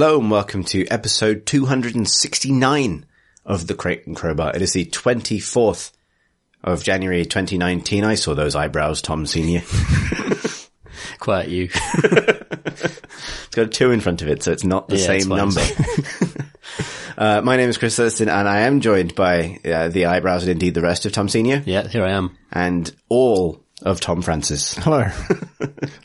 [0.00, 3.04] Hello and welcome to episode 269
[3.44, 4.56] of the Crate and Crowbar.
[4.56, 5.92] It is the 24th
[6.64, 8.02] of January 2019.
[8.02, 9.60] I saw those eyebrows, Tom Senior.
[11.18, 11.68] Quiet you.
[11.92, 15.60] It's got a two in front of it, so it's not the Yeah, same number.
[17.18, 20.52] uh, my name is Chris Thurston and I am joined by uh, the eyebrows and
[20.52, 22.38] indeed the rest of Tom Senior yeah, here I am.
[22.50, 24.72] and all of Tom Francis.
[24.76, 25.10] Hello.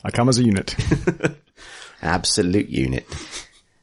[0.04, 0.76] I come as a unit.
[2.02, 3.06] Absolute unit.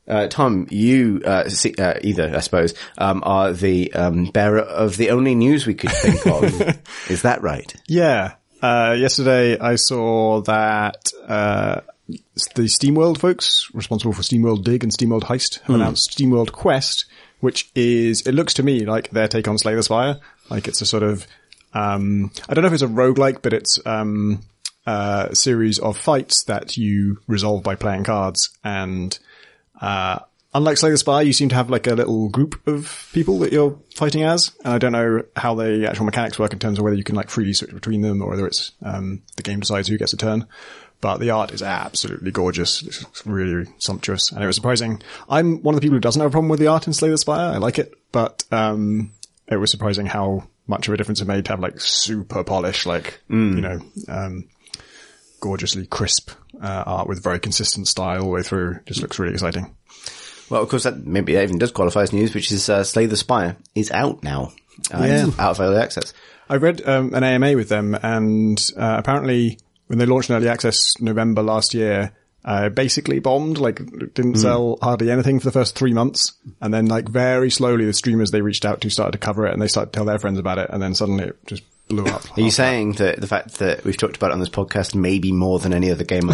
[0.08, 4.98] Uh, Tom, you, uh, see, uh, either, I suppose, um, are the, um, bearer of
[4.98, 6.44] the only news we could think of.
[7.10, 7.74] Is that right?
[7.88, 8.34] Yeah.
[8.62, 11.82] Uh, yesterday I saw that, uh,
[12.56, 17.06] the SteamWorld folks responsible for SteamWorld Dig and SteamWorld Heist have announced SteamWorld Quest,
[17.40, 20.20] which is, it looks to me like their take on Slay the Spire.
[20.50, 21.26] Like it's a sort of,
[21.74, 24.42] um, I don't know if it's a roguelike, but it's, um,
[24.86, 29.18] uh, a series of fights that you resolve by playing cards and,
[29.84, 30.20] Uh,
[30.54, 33.52] unlike Slay the Spire, you seem to have like a little group of people that
[33.52, 36.86] you're fighting as, and I don't know how the actual mechanics work in terms of
[36.86, 39.90] whether you can like freely switch between them or whether it's um, the game decides
[39.90, 40.48] who gets a turn.
[41.02, 42.82] But the art is absolutely gorgeous.
[42.82, 45.02] It's really sumptuous, and it was surprising.
[45.28, 47.10] I'm one of the people who doesn't have a problem with the art in Slay
[47.10, 47.54] the Spire.
[47.54, 49.12] I like it, but um,
[49.50, 52.86] it was surprising how much of a difference it made to have like super polished,
[52.86, 53.20] like
[53.56, 54.48] you know, um,
[55.42, 56.32] gorgeously crisp
[56.62, 58.80] uh, art with very consistent style all the way through.
[58.86, 59.76] Just looks really exciting.
[60.50, 63.06] Well, of course, that maybe that even does qualify as news, which is uh, Slay
[63.06, 64.52] the Spire is out now.
[64.94, 65.28] Uh, Yeah.
[65.40, 66.14] out of early access.
[66.50, 69.58] I read um, an AMA with them, and uh, apparently
[69.88, 72.12] when they launched in early access November last year,
[72.46, 73.58] uh, basically bombed.
[73.58, 73.78] Like
[74.14, 77.94] didn't sell hardly anything for the first three months, and then like very slowly the
[77.94, 80.20] streamers they reached out to started to cover it, and they started to tell their
[80.20, 82.26] friends about it, and then suddenly it just blew up.
[82.38, 85.32] Are you saying that the fact that we've talked about it on this podcast maybe
[85.32, 86.24] more than any other game,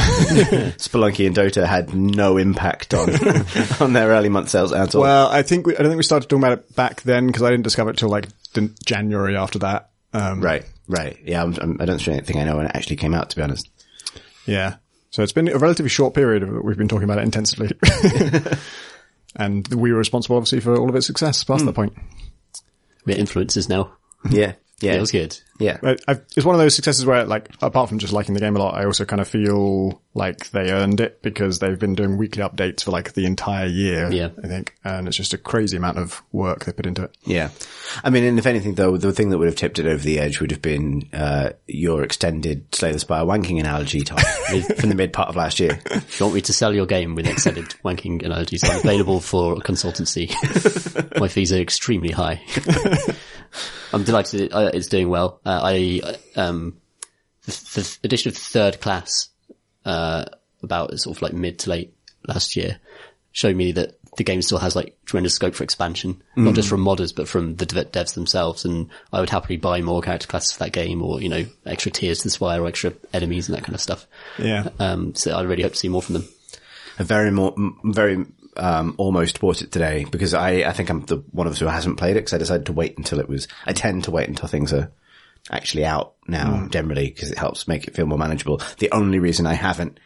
[0.78, 3.10] Spelunky and Dota had no impact on
[3.80, 5.02] on their early month sales at all?
[5.02, 7.44] Well, I think we, I don't think we started talking about it back then because
[7.44, 8.28] I didn't discover it till like
[8.86, 9.90] January after that.
[10.14, 11.18] Um, right, right.
[11.24, 13.42] Yeah, I'm, I'm, I don't think I know when it actually came out, to be
[13.42, 13.70] honest.
[14.46, 14.78] Yeah.
[15.12, 17.72] So it's been a relatively short period of we've been talking about it intensively.
[19.36, 21.94] and we were responsible obviously for all of its success past that point.
[23.06, 23.94] We're influencers now.
[24.30, 24.32] Yeah,
[24.82, 25.38] yeah, Yeah, it was good.
[25.60, 25.78] yeah.
[26.08, 28.60] I've, it's one of those successes where like, apart from just liking the game a
[28.60, 32.44] lot, I also kind of feel like they earned it because they've been doing weekly
[32.44, 34.10] updates for like the entire year.
[34.12, 34.30] Yeah.
[34.44, 34.76] I think.
[34.86, 37.16] And it's just a crazy amount of work they put into it.
[37.24, 37.50] Yeah.
[38.04, 40.20] I mean, and if anything though, the thing that would have tipped it over the
[40.20, 44.24] edge would have been, uh, your extended Slay the Spire wanking analogy, time
[44.78, 45.80] from the mid part of last year.
[45.92, 49.56] If you want me to sell your game with extended wanking analogies, I'm available for
[49.58, 50.30] consultancy.
[51.20, 52.42] My fees are extremely high.
[53.94, 55.40] I'm delighted uh, it's doing well.
[55.46, 56.02] Uh, I,
[56.36, 56.78] um,
[57.46, 59.30] the, the addition of third class,
[59.86, 60.26] uh,
[60.62, 61.94] about sort of like mid to late
[62.28, 62.80] last year
[63.32, 66.84] showed me that the game still has like tremendous scope for expansion, not just from
[66.84, 68.66] modders, but from the dev- devs themselves.
[68.66, 71.92] And I would happily buy more character classes for that game or, you know, extra
[71.92, 74.06] tiers to the Spire or extra enemies and that kind of stuff.
[74.38, 74.70] Yeah.
[74.80, 76.28] Um, so I really hope to see more from them.
[76.98, 77.56] I very more,
[77.86, 78.26] very,
[78.60, 81.66] um, almost bought it today because I, I think I'm the one of us who
[81.66, 84.28] hasn't played it because I decided to wait until it was, I tend to wait
[84.28, 84.92] until things are
[85.52, 88.62] actually out now generally because it helps make it feel more manageable.
[88.78, 90.00] The only reason I haven't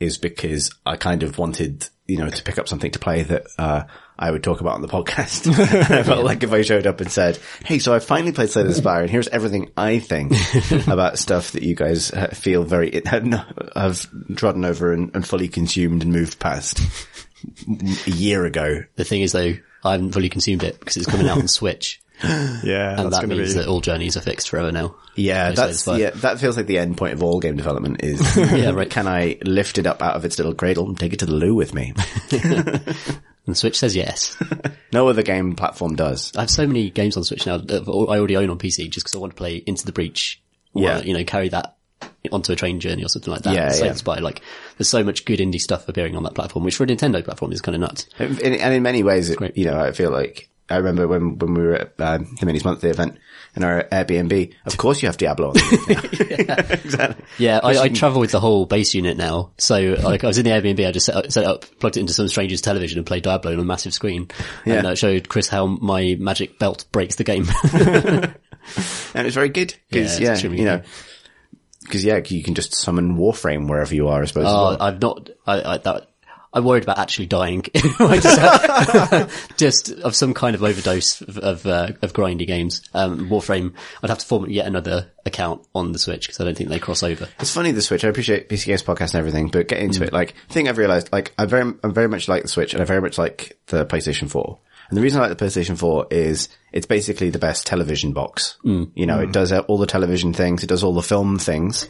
[0.00, 3.46] is because I kind of wanted, you know, to pick up something to play that,
[3.58, 3.84] uh,
[4.18, 5.48] I would talk about on the podcast.
[5.90, 8.64] I felt like if I showed up and said, Hey, so I finally played Slay
[8.64, 10.32] the Spire and here's everything I think
[10.88, 16.02] about stuff that you guys uh, feel very, have trodden over and, and fully consumed
[16.02, 16.80] and moved past
[18.06, 18.84] a year ago.
[18.96, 19.54] The thing is though,
[19.84, 23.00] I haven't fully consumed it because it's coming out on Switch Yeah.
[23.00, 23.60] and that means be.
[23.60, 24.96] that all journeys are fixed forever now.
[25.14, 28.70] Yeah, that's, yeah, that feels like the end point of all game development is, Yeah,
[28.70, 28.88] right.
[28.90, 31.34] can I lift it up out of its little cradle and take it to the
[31.34, 31.92] loo with me?
[33.46, 34.36] And Switch says yes.
[34.92, 36.36] No other game platform does.
[36.36, 39.06] I have so many games on Switch now that I already own on PC just
[39.06, 40.42] because I want to play Into the Breach.
[40.74, 40.98] Or, Yeah.
[41.00, 41.77] You know, carry that
[42.32, 43.54] onto a train journey or something like that.
[43.54, 43.92] Yeah, yeah.
[43.94, 44.20] Spire.
[44.20, 44.42] Like,
[44.76, 47.52] there's so much good indie stuff appearing on that platform, which for a Nintendo platform
[47.52, 48.06] is kind of nuts.
[48.18, 51.62] And in many ways, it, you know, I feel like I remember when, when we
[51.62, 53.18] were at um, the Minis Monthly event
[53.56, 54.52] in our Airbnb.
[54.66, 55.54] Of course, you have Diablo on.
[55.88, 56.72] yeah.
[56.72, 57.24] exactly.
[57.38, 59.52] Yeah, I, I travel with the whole base unit now.
[59.56, 62.00] So, like, I was in the Airbnb, I just set, up- set up, plugged it
[62.00, 64.28] into some stranger's television and played Diablo on a massive screen.
[64.66, 64.74] Yeah.
[64.74, 67.46] And uh, showed Chris how my magic belt breaks the game.
[69.14, 70.82] And it's very good Yeah, because it's yeah, you know.
[71.88, 74.22] Because yeah, you can just summon Warframe wherever you are.
[74.22, 74.46] I suppose.
[74.46, 74.82] Oh, well.
[74.82, 76.08] I've not, I, I, that,
[76.52, 77.64] I'm worried about actually dying.
[79.56, 82.82] Just, of some kind of overdose of of, uh, of grindy games.
[82.94, 86.56] Um, Warframe, I'd have to form yet another account on the Switch because I don't
[86.56, 87.28] think they cross over.
[87.38, 88.04] It's funny the Switch.
[88.04, 90.78] I appreciate PC Games podcast and everything, but getting into it, like, the thing I've
[90.78, 93.58] realized, like, I very, I'm very much like the Switch and I very much like
[93.66, 94.58] the PlayStation 4.
[94.88, 98.56] And the reason I like the PlayStation 4 is it's basically the best television box.
[98.64, 98.90] Mm.
[98.94, 99.32] You know, it mm.
[99.32, 101.88] does all the television things, it does all the film things,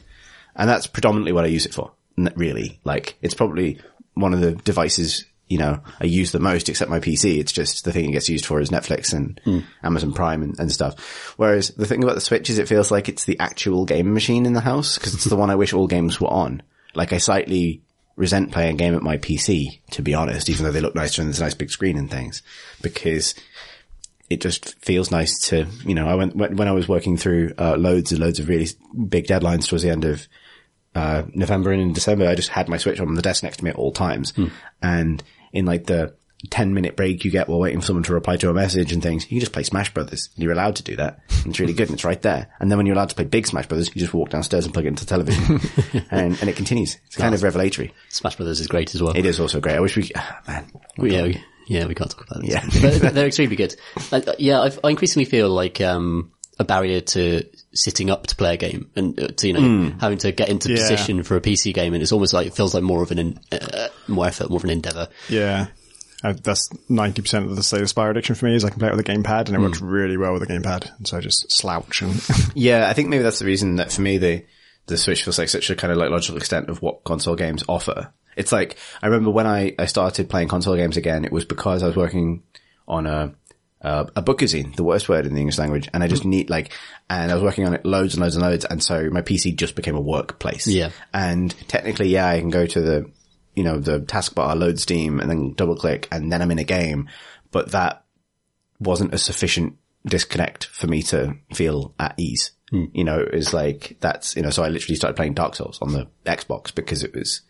[0.56, 1.92] and that's predominantly what I use it for.
[2.34, 3.78] Really, like, it's probably
[4.14, 7.38] one of the devices, you know, I use the most except my PC.
[7.38, 9.64] It's just the thing it gets used for is Netflix and mm.
[9.84, 11.34] Amazon Prime and, and stuff.
[11.36, 14.46] Whereas the thing about the Switch is it feels like it's the actual game machine
[14.46, 16.62] in the house because it's the one I wish all games were on.
[16.96, 17.82] Like I slightly
[18.18, 21.22] resent playing a game at my PC, to be honest, even though they look nicer
[21.22, 22.42] and there's a nice big screen and things,
[22.82, 23.34] because
[24.28, 27.54] it just feels nice to, you know, I went, when, when I was working through,
[27.56, 28.66] uh, loads and loads of really
[29.08, 30.26] big deadlines towards the end of,
[30.94, 33.64] uh, November and in December, I just had my Switch on the desk next to
[33.64, 34.32] me at all times.
[34.82, 35.22] And
[35.52, 36.14] in like the
[36.50, 39.02] 10 minute break you get while waiting for someone to reply to a message and
[39.02, 40.28] things, you can just play Smash Brothers.
[40.36, 41.20] And You're allowed to do that.
[41.44, 42.48] It's really good and it's right there.
[42.60, 44.72] And then when you're allowed to play big Smash Brothers, you just walk downstairs and
[44.72, 45.60] plug it into the television.
[46.10, 46.96] and, and it continues.
[47.06, 47.92] It's kind of revelatory.
[48.08, 49.16] Smash Brothers is great as well.
[49.16, 49.74] It is also great.
[49.76, 50.70] I wish we, ah, man.
[50.96, 52.50] We- yeah, we, yeah, we can't talk about this.
[52.82, 52.98] Yeah.
[53.02, 53.74] but they're extremely good.
[54.12, 56.30] Like, uh, yeah, I've, I increasingly feel like um,
[56.60, 57.44] a barrier to
[57.74, 59.98] sitting up to play a game and uh, to you know Hmm.
[59.98, 60.76] having to get into Yeah.
[60.76, 63.18] position for a PC game, and it's almost like it feels like more of an
[63.18, 65.08] in, uh, more effort, more of an endeavor.
[65.28, 65.66] Yeah.
[66.24, 68.88] Uh, that's 90% of the Slay the Spire addiction for me is I can play
[68.88, 70.96] it with a gamepad and it works really well with a gamepad.
[70.96, 72.20] And so I just slouch and
[72.54, 74.44] Yeah, I think maybe that's the reason that for me the
[74.86, 77.62] the Switch feels like such a kind of like logical extent of what console games
[77.68, 78.12] offer.
[78.36, 81.82] It's like I remember when I I started playing console games again, it was because
[81.82, 82.42] I was working
[82.88, 83.34] on a
[83.80, 86.72] a, a bookazine, the worst word in the English language, and I just need like,
[87.08, 89.54] and I was working on it loads and loads and loads, and so my PC
[89.54, 90.66] just became a workplace.
[90.66, 90.90] Yeah.
[91.14, 93.10] and technically, yeah, I can go to the
[93.58, 96.64] you know the taskbar, load Steam, and then double click, and then I'm in a
[96.64, 97.08] game,
[97.50, 98.04] but that
[98.78, 99.76] wasn't a sufficient
[100.06, 102.52] disconnect for me to feel at ease.
[102.70, 102.84] Hmm.
[102.92, 105.80] You know, it was like, that's, you know, so I literally started playing Dark Souls
[105.82, 107.40] on the Xbox because it was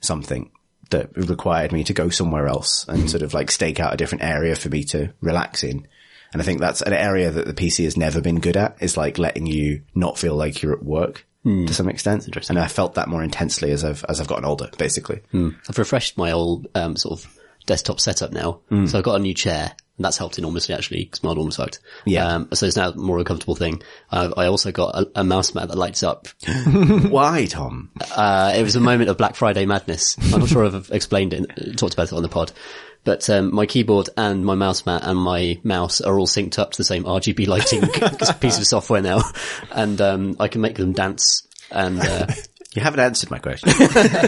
[0.00, 0.50] something
[0.88, 3.06] that required me to go somewhere else and hmm.
[3.08, 5.86] sort of like stake out a different area for me to relax in.
[6.32, 8.96] And I think that's an area that the PC has never been good at is
[8.96, 11.25] like letting you not feel like you're at work
[11.66, 12.26] to some extent.
[12.50, 15.20] And I felt that more intensely as I've, as I've gotten older, basically.
[15.32, 18.86] I've refreshed my old um, sort of desktop setup now, Hmm.
[18.86, 19.72] so I've got a new chair.
[19.96, 21.80] And that's helped enormously actually, because my mine almost fucked.
[22.04, 22.26] Yeah.
[22.26, 23.82] Um, so it's now more of a comfortable thing.
[24.10, 26.28] Uh, I also got a, a mouse mat that lights up.
[27.08, 27.90] Why, Tom?
[28.14, 30.16] Uh, it was a moment of Black Friday madness.
[30.34, 32.52] I'm not sure if I've explained it, talked about it on the pod.
[33.04, 36.72] But um, my keyboard and my mouse mat and my mouse are all synced up
[36.72, 37.82] to the same RGB lighting
[38.40, 39.22] piece of software now,
[39.70, 41.46] and um, I can make them dance.
[41.70, 42.26] And uh,
[42.76, 43.70] You haven't answered my question.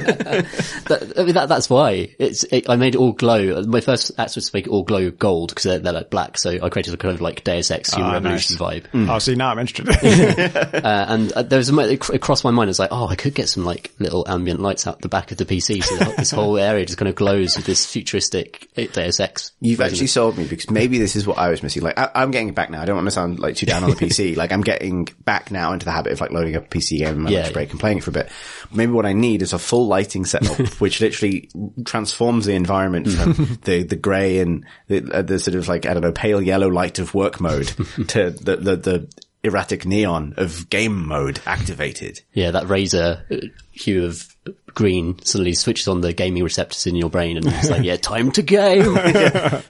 [0.08, 2.44] that, I mean, that, that's why it's.
[2.44, 3.62] It, I made it all glow.
[3.62, 6.38] My first act was to make it all glow gold because they're, they're like black.
[6.38, 8.80] So I created a kind of like Deus Ex Human Ah, Revolution nice.
[8.82, 9.08] vibe.
[9.10, 9.88] oh, see, now I'm interested.
[10.88, 12.68] Uh, and uh, there was a it, crossed my mind.
[12.68, 15.30] I was like, oh, I could get some like little ambient lights out the back
[15.32, 18.68] of the PC, so that this whole area just kind of glows with this futuristic
[18.74, 19.52] Deus Ex.
[19.60, 21.82] You've version actually sold me because maybe this is what I was missing.
[21.82, 22.80] Like, I, I'm getting it back now.
[22.80, 24.36] I don't want to sound like too down on the PC.
[24.36, 27.08] Like, I'm getting back now into the habit of like loading up a PC game
[27.16, 27.52] in my Yeah, lunch yeah.
[27.54, 28.30] break and playing it for a bit.
[28.72, 31.50] Maybe what I need is a full lighting setup, which literally
[31.84, 35.94] transforms the environment from the, the grey and the, uh, the sort of like, I
[35.94, 37.66] don't know, pale yellow light of work mode
[38.08, 39.08] to the, the, the
[39.42, 42.20] erratic neon of game mode activated.
[42.32, 44.36] Yeah, that Razer uh, hue of
[44.74, 48.30] green suddenly switches on the gaming receptors in your brain, and it's like, yeah, time
[48.32, 48.94] to game.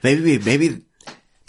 [0.03, 0.81] Maybe, maybe,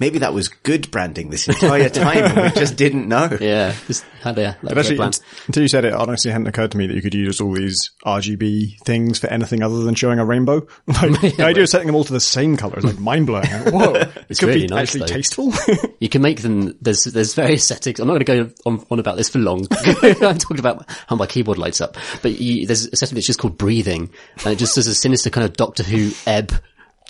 [0.00, 3.28] maybe that was good branding this entire time and we just didn't know.
[3.40, 5.12] yeah, just had a like, But actually, plan.
[5.46, 7.52] until you said it, honestly, it hadn't occurred to me that you could use all
[7.52, 10.66] these RGB things for anything other than showing a rainbow.
[11.00, 13.46] Like, the idea of setting them all to the same color is like mind blowing.
[13.48, 15.06] Whoa, it could really be nice, actually though.
[15.06, 15.52] tasteful.
[16.00, 16.76] You can make them.
[16.80, 18.00] There's there's various settings.
[18.00, 19.66] I'm not going to go on, on about this for long.
[19.70, 21.96] I'm talking about how my keyboard lights up.
[22.22, 24.10] But you, there's a setting that's just called breathing,
[24.44, 26.52] and it just does a sinister kind of Doctor Who ebb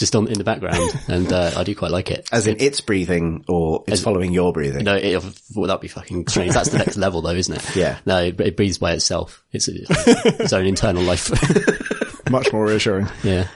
[0.00, 2.28] just on in the background, and uh, I do quite like it.
[2.32, 4.82] As in it's breathing or it's following your breathing.
[4.82, 5.22] No, it,
[5.54, 6.52] well, that'd be fucking strange.
[6.54, 7.76] That's the next level, though, isn't it?
[7.76, 7.98] Yeah.
[8.04, 9.44] No, it, it breathes by itself.
[9.52, 9.72] It's a,
[10.42, 11.30] its own internal life.
[12.30, 13.06] Much more reassuring.
[13.22, 13.46] yeah.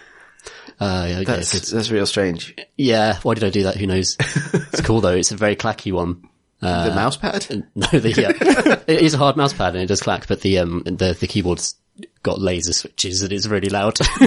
[0.81, 2.55] Uh, yeah, okay, That's, that's real strange.
[2.77, 3.19] yeah.
[3.23, 3.77] Why did I do that?
[3.77, 4.17] Who knows?
[4.19, 5.15] It's cool though.
[5.15, 6.29] It's a very clacky one.
[6.61, 7.47] the mouse pad?
[7.77, 10.59] No, the, yeah, it is a hard mouse pad and it does clack, but the
[10.59, 11.77] um the the keyboard's
[12.23, 13.99] got laser switches and it's really loud.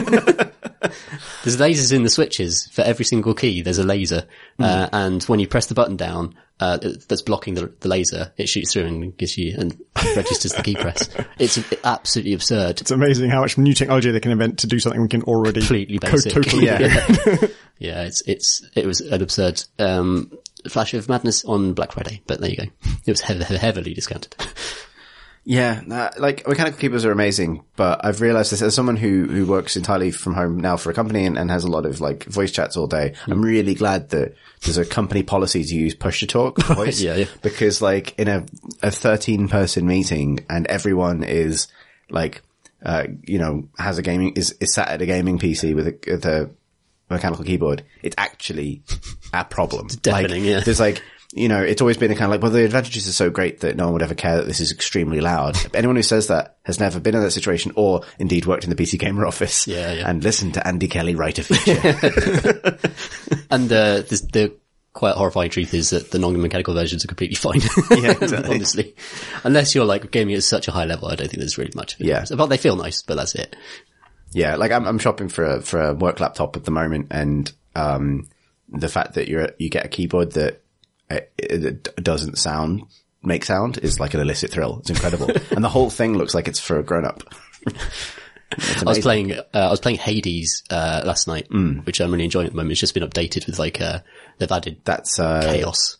[1.43, 3.61] There's lasers in the switches for every single key.
[3.61, 4.25] There's a laser,
[4.59, 8.47] uh, and when you press the button down, uh, that's blocking the, the laser, it
[8.49, 9.77] shoots through and gives you and
[10.15, 11.09] registers the key press.
[11.39, 12.81] It's absolutely absurd.
[12.81, 15.61] It's amazing how much new technology they can invent to do something we can already
[15.61, 16.33] Completely co- basic.
[16.33, 16.77] totally yeah.
[17.77, 20.31] yeah, it's it's it was an absurd um,
[20.67, 22.65] flash of madness on Black Friday, but there you go.
[23.05, 24.35] It was heavily, heavily discounted.
[25.49, 29.77] Yeah, like mechanical keyboards are amazing, but I've realized this as someone who, who works
[29.77, 32.51] entirely from home now for a company and, and has a lot of like voice
[32.51, 33.13] chats all day.
[33.27, 36.99] I'm really glad that there's a company policy to use push to talk voice.
[36.99, 37.25] yeah, yeah.
[37.41, 38.45] Because like in a,
[38.83, 41.69] a 13 person meeting and everyone is
[42.09, 42.41] like,
[42.83, 45.97] uh, you know, has a gaming, is, is sat at a gaming PC with a,
[46.11, 46.49] with a
[47.09, 48.81] mechanical keyboard, it's actually
[49.31, 49.85] a problem.
[49.85, 50.59] It's deafening, like, yeah.
[50.59, 51.01] There's like,
[51.33, 53.59] you know, it's always been a kind of like, well, the advantages are so great
[53.59, 55.57] that no one would ever care that this is extremely loud.
[55.75, 58.75] Anyone who says that has never been in that situation or indeed worked in the
[58.75, 60.09] PC Gamer office Yeah, yeah.
[60.09, 62.79] and listened to Andy Kelly write a feature.
[63.49, 64.53] And uh, this, the
[64.93, 67.61] quite horrifying truth is that the non-mechanical versions are completely fine.
[67.91, 68.55] Yeah, exactly.
[68.55, 68.95] Honestly,
[69.43, 71.95] unless you're like gaming at such a high level, I don't think there's really much.
[71.95, 72.25] Of a Yeah.
[72.35, 73.55] but they feel nice, but that's it.
[74.33, 77.51] yeah, like I'm, I'm shopping for a, for a work laptop at the moment and,
[77.75, 78.27] um,
[78.69, 80.61] the fact that you're, you get a keyboard that
[81.09, 82.83] it, it doesn't sound,
[83.23, 84.79] make sound is like an illicit thrill.
[84.79, 85.29] It's incredible.
[85.51, 87.23] and the whole thing looks like it's for a grown up.
[88.79, 91.85] I was playing, uh, I was playing Hades uh, last night, Mm.
[91.85, 92.71] which I'm really enjoying at the moment.
[92.71, 93.99] It's just been updated with like uh,
[94.37, 95.97] they've added That's, uh, chaos.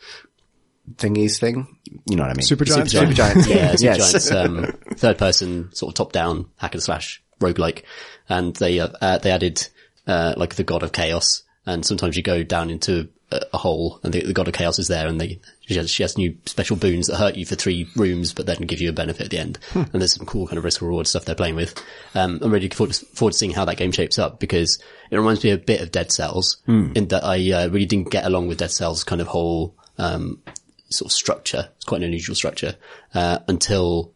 [0.96, 1.68] thingies thing.
[2.10, 2.46] You know what I mean?
[2.48, 2.90] Supergiant?
[2.90, 4.30] Super giant, Yeah, Super yes.
[4.30, 7.84] Giants, um, third person, sort of top down hack and slash roguelike.
[8.30, 9.68] And they, uh, uh, they added,
[10.06, 11.44] uh, like the god of chaos.
[11.66, 14.88] And sometimes you go down into a, hole and the, the god of chaos is
[14.88, 17.89] there and they, she has, she has new special boons that hurt you for three
[17.96, 19.60] rooms, but then give you a benefit at the end.
[19.74, 21.77] And there's some cool kind of risk reward stuff they're playing with.
[22.15, 24.81] Um, I'm really looking forward to, forward to seeing how that game shapes up because
[25.12, 26.57] it reminds me a bit of Dead Cells
[26.96, 30.41] in that I, uh, really didn't get along with Dead Cells kind of whole, um,
[30.89, 31.69] sort of structure.
[31.75, 32.75] It's quite an unusual structure,
[33.13, 34.13] uh, until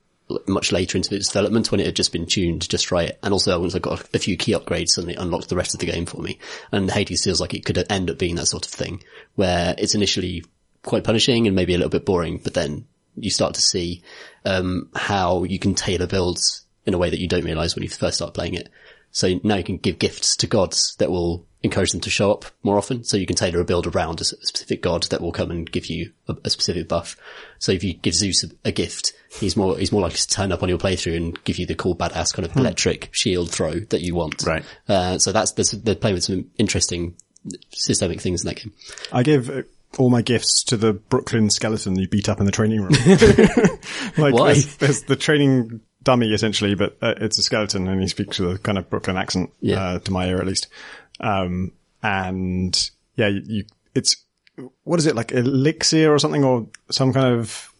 [0.47, 3.13] much later into its development when it had just been tuned just right.
[3.23, 5.79] And also once I got a few key upgrades, suddenly it unlocked the rest of
[5.79, 6.39] the game for me.
[6.71, 9.03] And Hades feels like it could end up being that sort of thing
[9.35, 10.43] where it's initially
[10.83, 12.85] quite punishing and maybe a little bit boring, but then
[13.15, 14.01] you start to see,
[14.45, 17.89] um, how you can tailor builds in a way that you don't realize when you
[17.89, 18.69] first start playing it.
[19.11, 22.45] So now you can give gifts to gods that will encourage them to show up
[22.63, 23.03] more often.
[23.03, 25.87] So you can tailor a build around a specific god that will come and give
[25.87, 27.17] you a, a specific buff.
[27.59, 30.51] So if you give Zeus a, a gift, he's more, he's more likely to turn
[30.51, 33.73] up on your playthrough and give you the cool badass kind of electric shield throw
[33.79, 34.43] that you want.
[34.45, 34.63] Right.
[34.87, 37.15] Uh, so that's, the, they're playing with some interesting
[37.71, 38.73] systemic things in that game.
[39.11, 39.63] I give uh,
[39.97, 42.91] all my gifts to the Brooklyn skeleton you beat up in the training room.
[44.17, 44.53] like Why?
[44.53, 48.55] There's, there's the training dummy essentially, but uh, it's a skeleton and he speaks with
[48.55, 49.81] a kind of Brooklyn accent, Yeah.
[49.81, 50.67] uh, to my ear at least.
[51.19, 51.71] Um,
[52.03, 54.17] and yeah, you, you, it's,
[54.83, 57.71] what is it, like elixir or something or some kind of,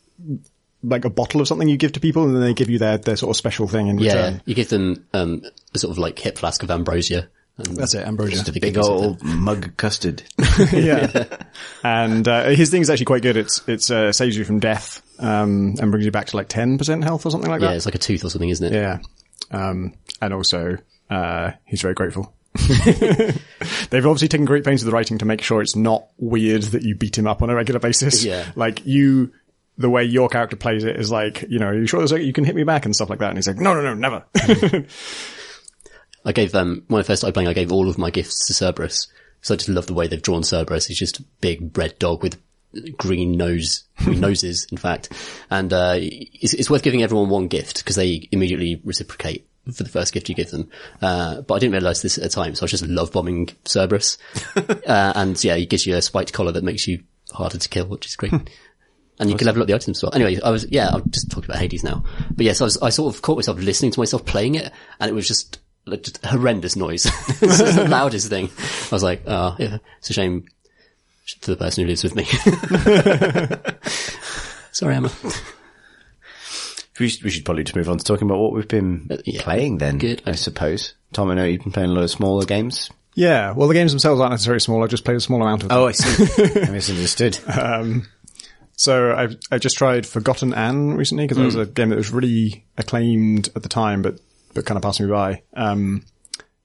[0.83, 2.97] like a bottle of something you give to people and then they give you their,
[2.97, 4.13] their sort of special thing in Yeah.
[4.15, 4.41] return.
[4.45, 5.41] You give them, um,
[5.73, 7.29] a sort of like hip flask of ambrosia.
[7.57, 8.38] And That's it, ambrosia.
[8.38, 10.23] certificate Big or old mug custard.
[10.73, 11.25] yeah.
[11.83, 13.38] And uh, his thing is actually quite good.
[13.38, 16.77] It's it's uh, saves you from death um, and brings you back to like ten
[16.77, 17.73] percent health or something like Yeah, that.
[17.73, 18.73] Yeah, it's like a tooth or something, isn't it?
[18.73, 19.00] Yeah.
[19.51, 20.77] Um, and also,
[21.09, 22.33] uh, he's very grateful.
[22.55, 26.83] They've obviously taken great pains with the writing to make sure it's not weird that
[26.83, 28.23] you beat him up on a regular basis.
[28.23, 28.45] Yeah.
[28.55, 29.31] Like you,
[29.78, 32.34] the way your character plays it is like, you know, are you sure there's you
[32.34, 33.30] can hit me back and stuff like that?
[33.30, 34.25] And he's like, no, no, no, never.
[36.24, 38.54] I gave um when I first started playing, I gave all of my gifts to
[38.54, 39.08] Cerberus
[39.42, 40.88] So I just love the way they've drawn Cerberus.
[40.88, 42.40] He's just a big red dog with
[42.98, 45.12] green nose, green noses, in fact.
[45.50, 49.90] And uh, it's, it's worth giving everyone one gift because they immediately reciprocate for the
[49.90, 50.70] first gift you give them.
[51.01, 53.50] Uh, but I didn't realize this at the time, so I was just love bombing
[53.66, 54.18] Cerberus.
[54.56, 57.86] uh, and yeah, he gives you a spiked collar that makes you harder to kill,
[57.88, 58.34] which is great.
[59.22, 60.13] And you can level up the items as well.
[60.13, 62.04] Anyway, I was, yeah, I'm just talking about Hades now.
[62.36, 65.10] But yes, I was, I sort of caught myself listening to myself playing it and
[65.10, 67.06] it was just, like, just horrendous noise.
[67.30, 68.50] it's just the loudest thing.
[68.58, 70.46] I was like, oh, yeah, it's a shame
[71.40, 72.25] for the person who lives with me.
[74.72, 75.12] Sorry, Emma.
[77.00, 79.18] We should, we should probably just move on to talking about what we've been Uh,
[79.25, 79.42] yeah.
[79.44, 79.98] playing then.
[79.98, 80.22] Good.
[80.25, 80.94] I suppose.
[81.13, 82.90] Tom, I know you've been playing a lot of smaller games.
[83.16, 83.51] yeah.
[83.54, 84.84] Well, the games themselves aren't necessarily small.
[84.84, 85.78] I just played a small amount of them.
[85.78, 86.62] Oh, I see.
[86.62, 87.40] I misunderstood.
[88.81, 92.09] So I I just tried Forgotton Anne recently because it was a game that was
[92.09, 94.19] really acclaimed at the time, but
[94.55, 95.43] but kind of passed me by.
[95.53, 96.03] Um,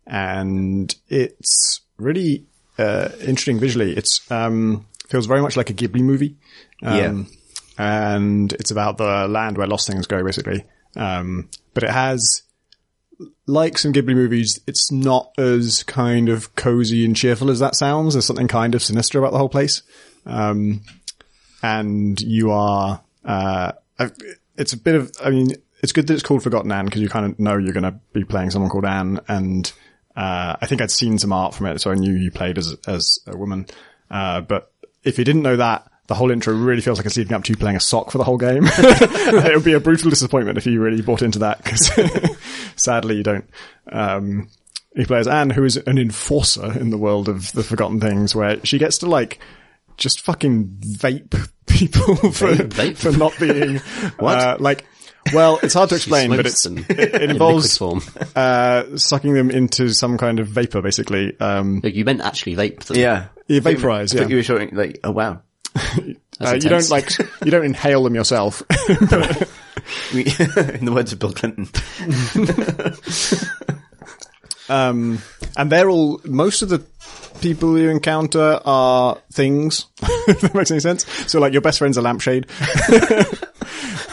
[0.06, 2.46] and it's really
[2.78, 3.94] uh, interesting visually.
[3.94, 6.38] It's um, feels very much like a Ghibli movie.
[6.82, 7.26] Um,
[7.76, 10.64] and it's about the land where lost things go, basically.
[10.96, 12.44] Um, but it has
[13.46, 18.14] like some Ghibli movies, it's not as kind of cozy and cheerful as that sounds.
[18.14, 19.82] There's something kind of sinister about the whole place.
[20.24, 20.80] Um,
[21.66, 23.02] and you are.
[23.24, 23.72] Uh,
[24.56, 25.48] it's a bit of, I mean,
[25.82, 27.98] it's good that it's called Forgotton Anne because you kind of know you're going to
[28.12, 29.72] be playing someone called Anne and,
[30.14, 32.74] uh, I think I'd seen some art from it, so I knew you played as,
[32.86, 33.66] as a woman.
[34.10, 34.72] Uh, but
[35.04, 37.52] if you didn't know that, the whole intro really feels like it's leading up to
[37.52, 38.62] you playing a sock for the whole game.
[38.66, 41.90] it would be a brutal disappointment if you really bought into that because
[42.76, 43.50] sadly you don't.
[43.90, 44.48] Um,
[44.94, 48.64] he plays Anne, who is an enforcer in the world of the Forgotten Things, where
[48.64, 49.38] she gets to like
[49.96, 52.96] just fucking vape people for, Vape?
[52.96, 53.80] for not being
[54.18, 54.84] Uh, like.
[55.32, 58.28] Well, it's hard to explain, but it's them it, it involves liquid form.
[58.36, 61.38] uh, sucking them into some kind of vapor, basically.
[61.40, 62.96] Um, Like, you meant actually vape them.
[62.96, 63.26] Yeah.
[63.48, 64.28] Yeah, vaporize, I yeah.
[64.28, 65.42] you were showing like, oh wow.
[65.74, 68.62] uh, you don't like you don't inhale them yourself.
[70.14, 71.68] We- In the words of Bill Clinton.
[74.68, 75.20] Um,
[75.56, 76.84] and they're all, most of the
[77.40, 79.86] people you encounter are things,
[80.28, 81.06] if that makes any sense.
[81.30, 82.46] So like your best friend's a lampshade.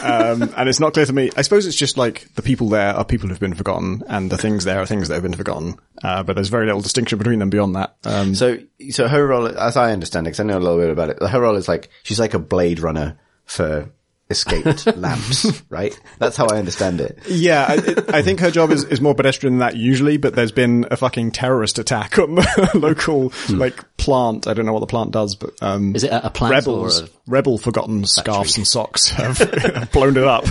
[0.02, 1.30] um, and it's not clear to me.
[1.36, 4.36] I suppose it's just like the people there are people who've been forgotten and the
[4.38, 5.76] things there are things that have been forgotten.
[6.02, 7.96] Uh, but there's very little distinction between them beyond that.
[8.04, 8.58] Um, So,
[8.90, 11.22] so her role, as I understand it, because I know a little bit about it,
[11.22, 13.90] her role is like, she's like a Blade Runner for
[14.34, 15.98] escaped lamps, right?
[16.18, 17.18] That's how I understand it.
[17.28, 20.34] yeah, I, it, I think her job is, is more pedestrian than that usually, but
[20.34, 24.46] there's been a fucking terrorist attack on the local, like, plant.
[24.46, 27.02] I don't know what the plant does, but, um, Is it a, a plant rebels,
[27.02, 30.44] or a, rebel forgotten scarves and socks have, have blown it up,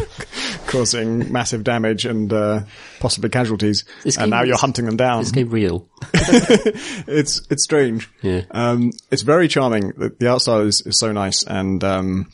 [0.68, 2.62] causing massive damage and uh,
[3.00, 3.86] possibly casualties.
[4.04, 5.22] This and game now you're hunting them down.
[5.22, 5.88] is this game real?
[6.14, 8.10] It's it's strange.
[8.22, 8.42] Yeah.
[8.52, 9.90] Um, it's very charming.
[9.98, 12.32] The, the art style is, is so nice, and um,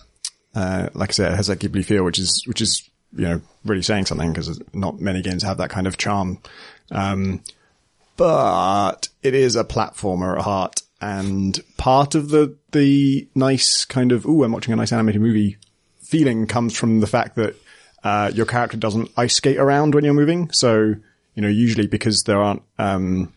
[0.56, 3.42] uh, like I said, it has that Ghibli feel, which is which is you know
[3.66, 6.40] really saying something because not many games have that kind of charm.
[6.92, 7.44] Um,
[8.18, 14.26] but it is a platformer at heart, and part of the the nice kind of
[14.26, 15.58] ooh, I'm watching a nice animated movie
[16.02, 17.56] feeling comes from the fact that
[18.04, 20.52] uh, your character doesn't ice skate around when you're moving.
[20.52, 20.96] So
[21.36, 23.34] you know, usually because there aren't um,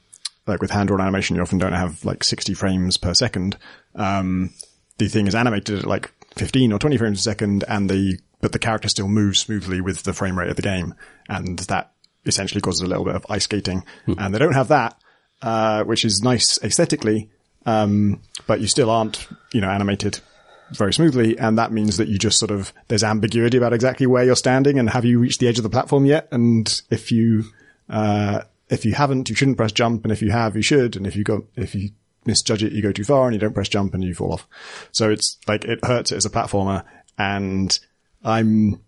[0.46, 3.56] like with hand drawn animation, you often don't have like 60 frames per second.
[3.94, 4.52] Um,
[4.98, 8.52] the thing is animated at like 15 or 20 frames a second, and the but
[8.52, 10.94] the character still moves smoothly with the frame rate of the game,
[11.28, 11.92] and that
[12.26, 13.84] essentially causes a little bit of ice skating.
[14.18, 15.00] And they don't have that,
[15.42, 17.30] uh, which is nice aesthetically,
[17.66, 20.20] um, but you still aren't, you know, animated
[20.72, 24.24] very smoothly, and that means that you just sort of there's ambiguity about exactly where
[24.24, 26.28] you're standing and have you reached the edge of the platform yet?
[26.32, 27.44] And if you
[27.88, 30.96] uh, if you haven't, you shouldn't press jump, and if you have, you should.
[30.96, 31.90] And if you go if you
[32.24, 34.46] misjudge it, you go too far and you don't press jump and you fall off.
[34.92, 36.84] So it's like it hurts it as a platformer,
[37.18, 37.78] and
[38.24, 38.80] I'm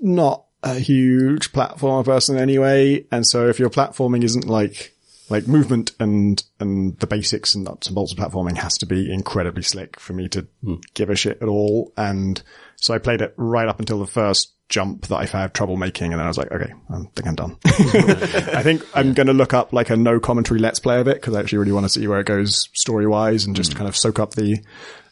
[0.00, 4.92] not a huge platformer person anyway, and so if your platforming isn't like
[5.32, 9.10] like movement and and the basics and nuts and bolts of platforming has to be
[9.10, 10.74] incredibly slick for me to hmm.
[10.94, 11.92] give a shit at all.
[11.96, 12.40] And
[12.76, 16.12] so I played it right up until the first jump that I had trouble making,
[16.12, 17.56] and then I was like, okay, I think I'm done.
[17.66, 21.16] I think I'm going to look up like a no commentary let's play of it
[21.20, 23.86] because I actually really want to see where it goes story wise and just kind
[23.86, 24.58] of soak up the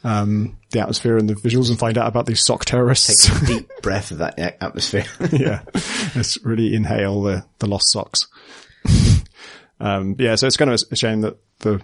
[0.03, 3.27] um the atmosphere and the visuals and find out about these sock terrorists.
[3.29, 5.05] Take a deep breath of that atmosphere.
[5.33, 5.61] yeah.
[6.17, 8.27] Let's really inhale the, the lost socks.
[9.79, 11.81] um, yeah, so it's kind of a shame that the,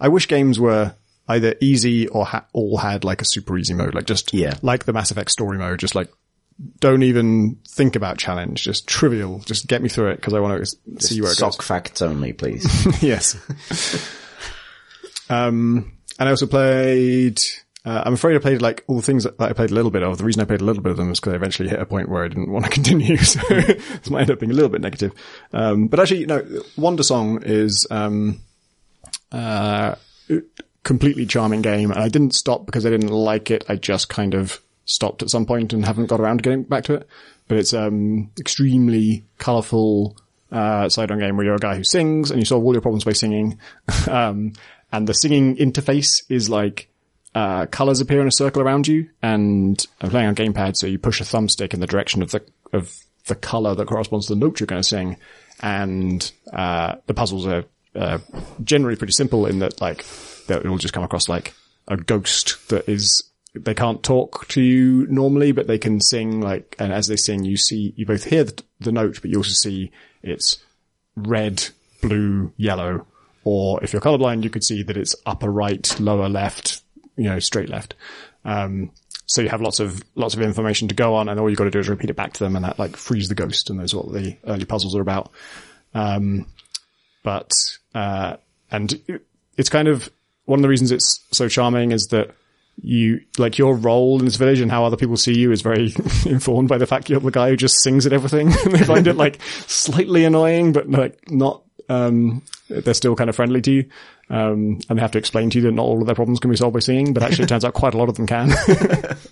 [0.00, 0.94] I wish games were
[1.28, 4.54] either easy or ha- all had like a super easy mode, like just, Yeah.
[4.62, 6.08] like the Mass Effect story mode, just like,
[6.78, 10.64] don't even think about challenge, just trivial, just get me through it because I want
[10.64, 11.54] to see where it goes.
[11.54, 12.66] Sock facts only, please.
[13.02, 13.36] yes.
[15.30, 17.40] um, and I also played.
[17.82, 19.90] Uh, I'm afraid I played like all the things that, that I played a little
[19.90, 20.18] bit of.
[20.18, 21.86] The reason I played a little bit of them was because I eventually hit a
[21.86, 24.68] point where I didn't want to continue, so this might end up being a little
[24.68, 25.12] bit negative.
[25.52, 26.40] Um, but actually, no,
[26.76, 28.40] Wandersong is um,
[29.32, 29.94] uh,
[30.82, 33.64] completely charming game, and I didn't stop because I didn't like it.
[33.66, 36.84] I just kind of stopped at some point and haven't got around to getting back
[36.84, 37.08] to it.
[37.48, 40.16] But it's um extremely colourful
[40.52, 42.82] uh side on game where you're a guy who sings and you solve all your
[42.82, 43.58] problems by singing.
[44.08, 44.52] um
[44.92, 46.88] and the singing interface is like
[47.34, 50.98] uh colours appear in a circle around you and I'm playing on gamepad so you
[50.98, 54.40] push a thumbstick in the direction of the of the colour that corresponds to the
[54.40, 55.16] note you're going to sing
[55.60, 58.18] and uh the puzzles are uh,
[58.62, 60.04] generally pretty simple in that like
[60.46, 61.54] that it'll just come across like
[61.88, 66.76] a ghost that is they can't talk to you normally, but they can sing like,
[66.78, 69.52] and as they sing, you see, you both hear the, the note, but you also
[69.52, 69.90] see
[70.22, 70.58] it's
[71.16, 71.68] red,
[72.00, 73.06] blue, yellow,
[73.42, 76.82] or if you're colorblind, you could see that it's upper right, lower left,
[77.16, 77.94] you know, straight left.
[78.44, 78.92] Um,
[79.26, 81.64] so you have lots of, lots of information to go on and all you've got
[81.64, 83.80] to do is repeat it back to them and that like frees the ghost and
[83.80, 85.30] are what the early puzzles are about.
[85.94, 86.46] Um,
[87.22, 87.50] but,
[87.94, 88.36] uh,
[88.70, 89.20] and
[89.56, 90.10] it's kind of,
[90.46, 92.34] one of the reasons it's so charming is that
[92.82, 95.92] you like your role in this village and how other people see you is very
[96.26, 98.52] informed by the fact you're the guy who just sings at everything.
[98.64, 101.62] and they find it like slightly annoying, but like not.
[101.88, 103.90] Um, they're still kind of friendly to you,
[104.28, 106.48] um, and they have to explain to you that not all of their problems can
[106.48, 108.52] be solved by singing, but actually it turns out quite a lot of them can.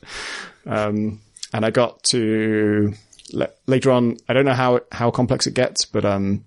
[0.66, 1.20] um,
[1.52, 2.92] and I got to
[3.32, 4.16] le- later on.
[4.28, 6.44] I don't know how how complex it gets, but um,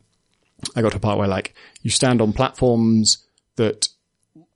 [0.75, 3.19] I got to a part where like you stand on platforms
[3.55, 3.87] that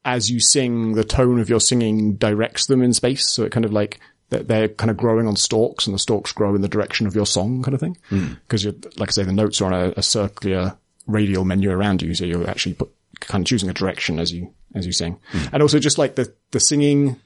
[0.06, 3.28] as you sing, the tone of your singing directs them in space.
[3.30, 6.32] So it kind of like they're, they're kind of growing on stalks and the stalks
[6.32, 7.98] grow in the direction of your song kind of thing.
[8.44, 12.04] Because you're, like I say, the notes are on a, a circular radial menu around
[12.04, 12.14] you.
[12.14, 15.20] So you're actually put, kind of choosing a direction as you, as you sing.
[15.52, 17.20] And also just like the, the singing,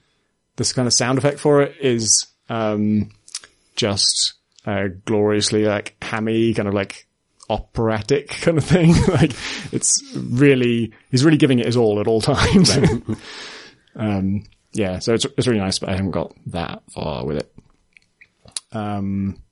[0.56, 3.10] this kind of sound effect for it is, um,
[3.76, 4.34] just,
[4.66, 7.06] uh, gloriously like hammy, kind of like
[7.50, 8.94] operatic kind of thing.
[9.08, 9.32] like
[9.72, 12.76] it's really, he's really giving it his all at all times.
[13.96, 17.52] um, yeah, so it's, it's really nice, but I haven't got that far with it.
[18.72, 19.42] Um,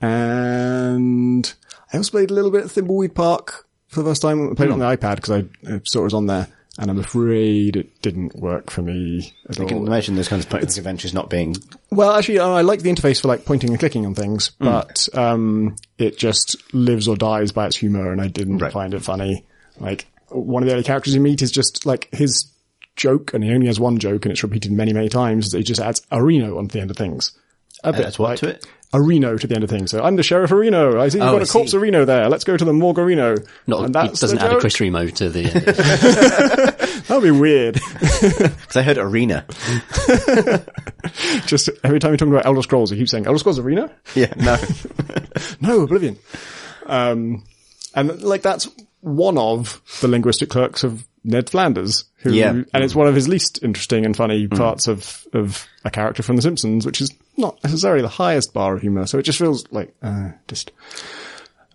[0.00, 1.54] and
[1.92, 4.50] I also played a little bit of Thimbleweed Park for the first time.
[4.50, 6.48] I played it on the iPad because I, I saw it was on there.
[6.82, 9.86] And I'm afraid it didn't work for me at I can all.
[9.86, 11.54] imagine those kinds of point adventures not being.
[11.90, 15.76] Well, actually, I like the interface for like pointing and clicking on things, but um,
[15.96, 18.72] it just lives or dies by its humor, and I didn't Right.
[18.72, 19.44] find it funny.
[19.78, 22.50] Like one of the early characters you meet is just like his
[22.96, 25.52] joke, and he only has one joke, and it's repeated many, many times.
[25.52, 27.30] He just adds areno onto the end of things.
[27.84, 28.66] A bit like to it?
[28.92, 29.90] Areno to the end of things.
[29.90, 31.00] So I'm the sheriff Areno.
[31.00, 31.76] I see you've Oh, got I a corpse see.
[31.78, 32.28] Areno there.
[32.28, 33.44] Let's go to the morgue Areno.
[33.66, 34.60] Not, and it doesn't add a joke.
[34.60, 37.02] Chris Remo to the.
[37.08, 37.80] That'd be weird.
[38.62, 39.44] Because I heard arena.
[41.46, 43.90] just every time you're talking about Elder Scrolls, you keep saying Elder Scrolls Arena.
[44.14, 44.56] Yeah, no.
[45.60, 46.18] No, Oblivion.
[46.86, 47.44] Um,
[47.94, 48.68] and like that's
[49.00, 52.50] one of the linguistic clerks of Ned Flanders, who, Yeah.
[52.50, 56.36] and it's one of his least interesting and funny parts of, of a character from
[56.36, 59.06] The Simpsons, which is not necessarily the highest bar of humor.
[59.06, 60.72] So it just feels like, uh, just,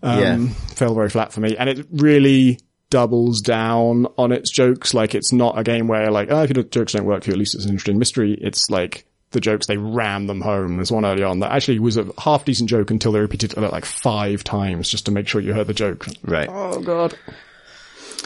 [0.04, 0.48] um, yeah.
[0.76, 1.56] fell very flat for me.
[1.58, 4.94] And it really doubles down on its jokes.
[4.94, 7.34] Like it's not a game where like, oh, if your jokes don't work for you,
[7.34, 8.38] at least it's an interesting mystery.
[8.40, 10.78] It's like the jokes, they ram them home.
[10.78, 13.60] There's one early on that actually was a half decent joke until they repeated it
[13.60, 16.08] like five times just to make sure you heard the joke.
[16.24, 16.48] Right.
[16.50, 17.18] Oh god.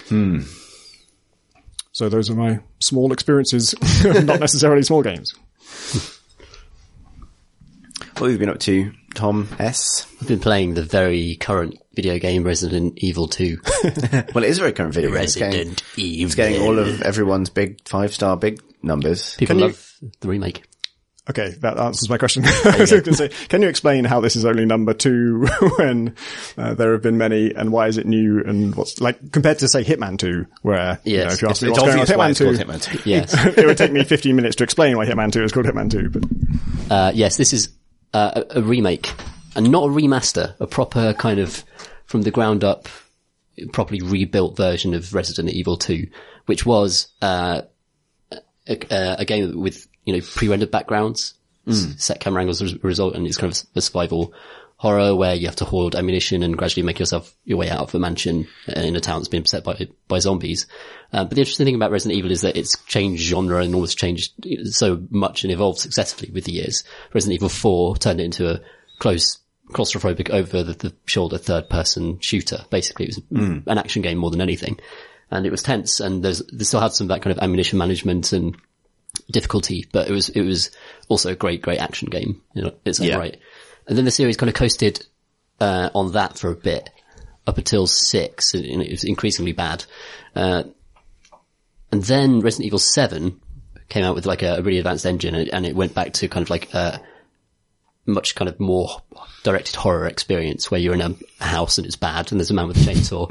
[0.10, 0.42] Hmm.
[2.02, 5.36] So those are my small experiences, not necessarily small games.
[8.18, 10.08] What have you been up to, Tom S?
[10.20, 13.58] I've been playing the very current video game Resident Evil 2.
[14.34, 15.12] Well, it is a very current video.
[15.12, 15.22] game.
[15.22, 16.26] It's getting, Resident Evil.
[16.26, 19.36] it's getting all of everyone's big five star big numbers.
[19.36, 20.64] People Can you- love the remake.
[21.30, 22.44] Okay, that answers my question.
[22.46, 25.46] I was going to say, can you explain how this is only number two
[25.78, 26.16] when
[26.58, 29.68] uh, there have been many, and why is it new, and what's like compared to
[29.68, 32.10] say Hitman Two, where you know, if you ask It's, me what's going on obvious
[32.10, 33.10] with why Hitman Two, Hitman 2.
[33.10, 33.46] Yes.
[33.58, 36.10] it would take me 15 minutes to explain why Hitman 2 is called Hitman 2,
[36.10, 36.24] but
[36.92, 37.70] Uh, yes, this is
[38.16, 39.14] uh, a, remake,
[39.56, 41.64] and not a remaster, a proper kind of
[42.06, 42.90] from the ground up,
[43.72, 46.08] properly rebuilt version of Resident Evil 2,
[46.48, 47.62] which was uh,
[48.68, 51.34] a, a game with you know pre-rendered backgrounds,
[51.68, 54.34] s- set camera angles as a result, and it's kind of a survival
[54.78, 57.94] horror where you have to hoard ammunition and gradually make yourself your way out of
[57.94, 60.66] a mansion in a town that's been beset by by zombies.
[61.14, 63.98] Uh, but the interesting thing about Resident Evil is that it's changed genre and almost
[64.00, 64.34] changed
[64.74, 66.84] so much and evolved successfully with the years.
[67.14, 68.60] Resident Evil 4 turned it into a
[68.98, 69.38] close
[69.70, 72.66] claustrophobic over the, the shoulder third person shooter.
[72.72, 73.22] Basically, it was
[73.68, 74.80] an action game more than anything.
[75.30, 77.78] And it was tense and there's, they still had some of that kind of ammunition
[77.78, 78.58] management and
[79.30, 80.72] difficulty, but it was, it was
[81.10, 82.42] also a great, great action game.
[82.54, 83.18] You know, it's Yeah.
[83.18, 83.38] right.
[83.88, 85.06] And then the series kind of coasted,
[85.60, 86.90] uh, on that for a bit
[87.48, 89.84] up until six and it was increasingly bad.
[90.36, 90.64] Uh,
[91.92, 93.40] and then Resident Evil 7
[93.90, 96.28] came out with like a, a really advanced engine and, and it went back to
[96.28, 97.02] kind of like a
[98.06, 99.02] much kind of more
[99.44, 102.54] directed horror experience where you're in a, a house and it's bad and there's a
[102.54, 103.30] man with a chainsaw.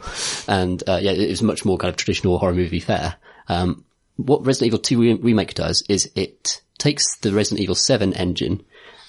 [0.49, 3.17] and, uh, yeah, it was much more kind of traditional horror movie fare.
[3.49, 3.85] Um,
[4.27, 8.63] what Resident Evil 2 Remake does is it takes the Resident Evil 7 engine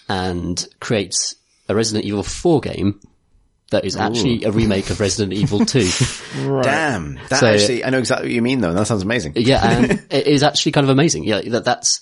[0.10, 1.36] and creates
[1.70, 3.00] a Resident Evil 4 game
[3.72, 5.90] that is actually a remake of Resident Evil 2.
[6.62, 7.16] Damn.
[7.30, 8.74] That So- actually, I know exactly what you mean though.
[8.74, 9.34] That sounds amazing.
[9.38, 11.24] Yeah, and it is actually kind of amazing.
[11.24, 12.02] Yeah, that that's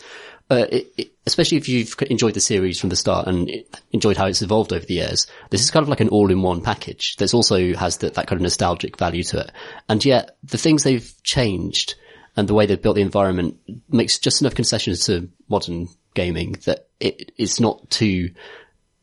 [0.52, 3.52] uh, it, it, especially if you've enjoyed the series from the start and
[3.92, 5.28] enjoyed how it's evolved over the years.
[5.52, 8.42] This is kind of like an all-in-one package that also has that, that kind of
[8.42, 9.52] nostalgic value to it.
[9.88, 11.94] And yet, the things they've changed
[12.40, 13.58] and the way they've built the environment
[13.90, 18.30] makes just enough concessions to modern gaming that it, it's not too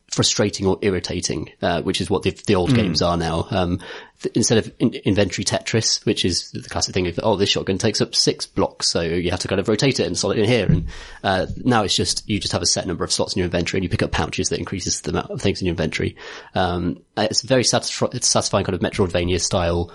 [0.09, 3.45] frustrating or irritating, uh, which is what the, the old games are now.
[3.51, 3.79] Um,
[4.21, 7.77] th- instead of in- inventory Tetris, which is the classic thing of, oh, this shotgun
[7.77, 10.39] takes up six blocks, so you have to kind of rotate it and slot it
[10.39, 10.65] in here.
[10.65, 10.87] And,
[11.23, 13.77] uh, now it's just, you just have a set number of slots in your inventory
[13.79, 16.15] and you pick up pouches that increases the amount of things in your inventory.
[16.55, 19.91] Um, it's very satisf- satisfying kind of Metroidvania style,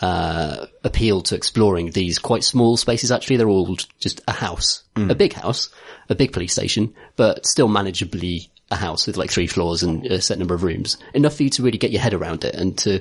[0.00, 3.10] uh, appeal to exploring these quite small spaces.
[3.10, 5.70] Actually, they're all just a house, a big house,
[6.08, 10.20] a big police station, but still manageably a house with like three floors and a
[10.20, 10.96] set number of rooms.
[11.12, 13.00] Enough for you to really get your head around it and to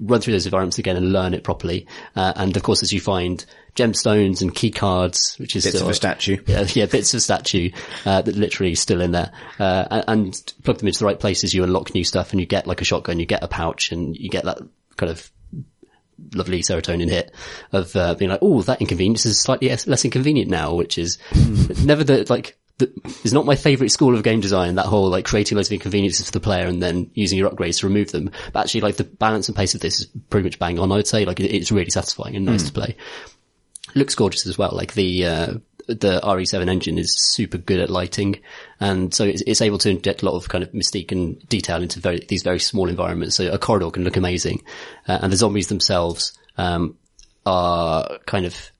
[0.00, 1.86] run through those environments again and learn it properly.
[2.16, 3.44] Uh, and of course, as you find
[3.76, 6.38] gemstones and key cards, which is Bits still, of a statue.
[6.46, 7.70] yeah, yeah, bits of statue
[8.06, 11.52] uh, that literally still in there, uh, and, and plug them into the right places.
[11.52, 14.16] You unlock new stuff, and you get like a shotgun, you get a pouch, and
[14.16, 14.58] you get that
[14.96, 15.30] kind of
[16.34, 17.34] lovely serotonin hit
[17.72, 21.18] of uh, being like, oh, that inconvenience is slightly less inconvenient now, which is
[21.84, 22.56] never the like.
[22.78, 22.90] The,
[23.24, 24.76] is not my favourite school of game design.
[24.76, 27.80] That whole like creating loads of inconveniences for the player and then using your upgrades
[27.80, 28.30] to remove them.
[28.54, 30.90] But actually, like the balance and pace of this is pretty much bang on.
[30.90, 32.96] I'd say like it, it's really satisfying and nice to play
[33.94, 34.70] looks gorgeous as well.
[34.72, 35.54] Like the, uh,
[35.86, 38.40] the RE7 engine is super good at lighting.
[38.80, 41.82] And so it's, it's able to inject a lot of kind of mystique and detail
[41.82, 43.36] into very, these very small environments.
[43.36, 44.62] So a corridor can look amazing.
[45.08, 46.96] Uh, and the zombies themselves, um,
[47.46, 48.70] are kind of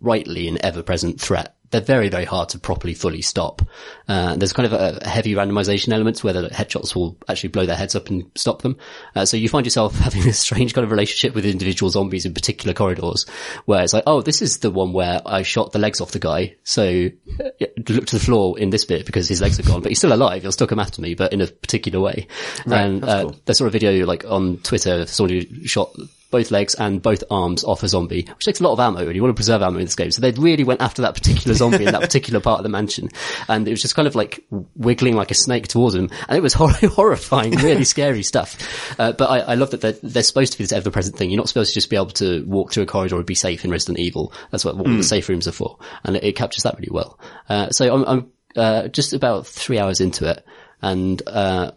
[0.00, 1.56] rightly an ever-present threat.
[1.74, 3.60] They're very, very hard to properly, fully stop.
[4.06, 7.66] Uh, there's kind of a, a heavy randomization elements where the headshots will actually blow
[7.66, 8.76] their heads up and stop them.
[9.16, 12.32] Uh, so you find yourself having this strange kind of relationship with individual zombies in
[12.32, 13.26] particular corridors
[13.64, 16.20] where it's like, oh, this is the one where I shot the legs off the
[16.20, 16.54] guy.
[16.62, 17.08] So
[17.40, 19.98] uh, look to the floor in this bit because his legs are gone, but he's
[19.98, 20.42] still alive.
[20.42, 22.28] He'll still come after me, but in a particular way.
[22.66, 23.36] and, that's uh, cool.
[23.46, 25.92] there's sort of video like on Twitter, somebody shot
[26.34, 29.14] both legs and both arms off a zombie, which takes a lot of ammo and
[29.14, 30.10] you want to preserve ammo in this game.
[30.10, 33.08] So they really went after that particular zombie in that particular part of the mansion.
[33.46, 34.44] And it was just kind of like
[34.74, 36.10] wiggling like a snake towards him.
[36.28, 38.98] And it was hor- horrifying, really scary stuff.
[38.98, 41.30] Uh, but I, I love that they're, they're supposed to be this ever present thing.
[41.30, 43.64] You're not supposed to just be able to walk through a corridor and be safe
[43.64, 44.32] in Resident Evil.
[44.50, 45.78] That's what, what the safe rooms are for.
[46.02, 47.20] And it, it captures that really well.
[47.48, 50.44] Uh, so I'm, I'm, uh, just about three hours into it
[50.82, 51.70] and, uh,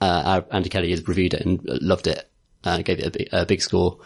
[0.00, 2.30] uh, Andy Kelly has reviewed it and loved it.
[2.64, 3.98] Uh, gave it a big, a big score.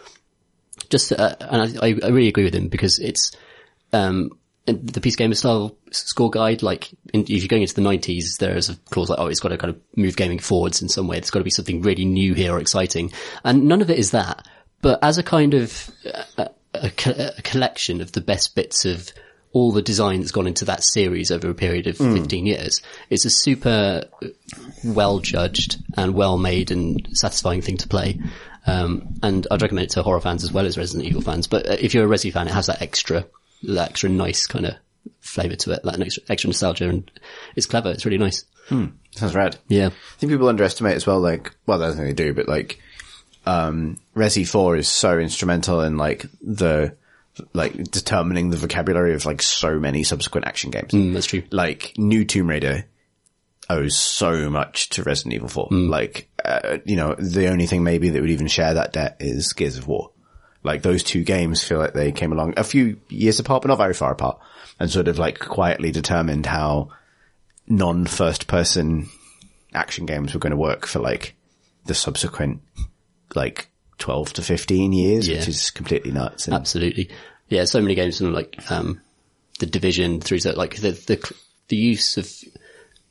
[0.90, 3.32] Just, uh, and I, I really agree with him because it's,
[3.92, 4.30] um,
[4.66, 8.68] the PC Gamer style score guide, like in, if you're going into the 90s, there's
[8.68, 11.16] a clause like, oh, it's got to kind of move gaming forwards in some way.
[11.16, 13.12] There's got to be something really new here or exciting.
[13.44, 14.46] And none of it is that.
[14.82, 15.90] But as a kind of
[16.36, 16.90] a, a,
[17.38, 19.10] a collection of the best bits of
[19.52, 23.24] all the design that's gone into that series over a period of 15 years, it's
[23.24, 24.04] a super
[24.84, 28.20] well judged and well made and satisfying thing to play.
[28.66, 31.46] Um, and I'd recommend it to horror fans as well as Resident Evil fans.
[31.46, 33.24] But uh, if you're a Resi fan, it has that extra,
[33.62, 34.74] that extra nice kind of
[35.20, 37.10] flavour to it, that extra, extra nostalgia, and
[37.56, 37.90] it's clever.
[37.90, 38.44] It's really nice.
[39.12, 39.56] Sounds rad.
[39.68, 39.86] Yeah.
[39.86, 42.78] I think people underestimate as well, like, well, that's nothing they do, but like,
[43.46, 46.94] um, Resi 4 is so instrumental in like the,
[47.52, 50.92] like determining the vocabulary of like so many subsequent action games.
[50.92, 51.42] Mm, that's true.
[51.50, 52.84] Like, new Tomb Raider
[53.70, 55.68] owes so much to Resident Evil 4.
[55.70, 59.52] Like, uh, you know, the only thing maybe that would even share that debt is
[59.52, 60.10] Gears of War.
[60.64, 63.78] Like those two games feel like they came along a few years apart, but not
[63.78, 64.40] very far apart
[64.80, 66.90] and sort of like quietly determined how
[67.66, 69.08] non first person
[69.74, 71.34] action games were going to work for like
[71.84, 72.60] the subsequent
[73.34, 75.38] like 12 to 15 years, Yeah.
[75.38, 76.46] which is completely nuts.
[76.46, 77.10] And Absolutely.
[77.48, 79.00] Yeah, so many games from like, um,
[79.58, 81.32] the division through to like the, the,
[81.68, 82.30] the use of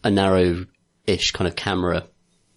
[0.03, 2.03] a narrow-ish kind of camera,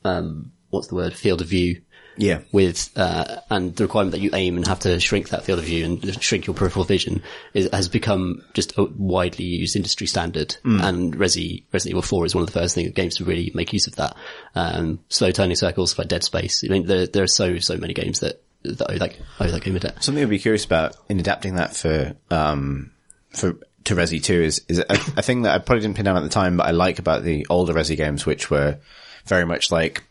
[0.05, 1.83] um, what's the word, field of view
[2.21, 2.41] yeah.
[2.53, 5.65] with, uh, and the requirement that you aim and have to shrink that field of
[5.65, 7.23] view and shrink your peripheral vision
[7.55, 10.57] is, has become just a widely used industry standard.
[10.65, 13.73] And Resi, Resident Evil 4 is one of the first things, games to really make
[13.73, 14.17] use of that.
[14.55, 16.63] Um, slow turning circles like Dead Space.
[16.65, 19.63] I mean, there, there are so, so many games that, that owe that, owe that
[19.63, 20.05] game a debt.
[20.05, 22.91] Something I'd be curious about in adapting that for, um,
[23.31, 26.17] for, to Resi 2 is, is a, a thing that I probably didn't pin down
[26.17, 28.79] at the time, but I like about the older Resi games, which were
[29.25, 30.05] very much like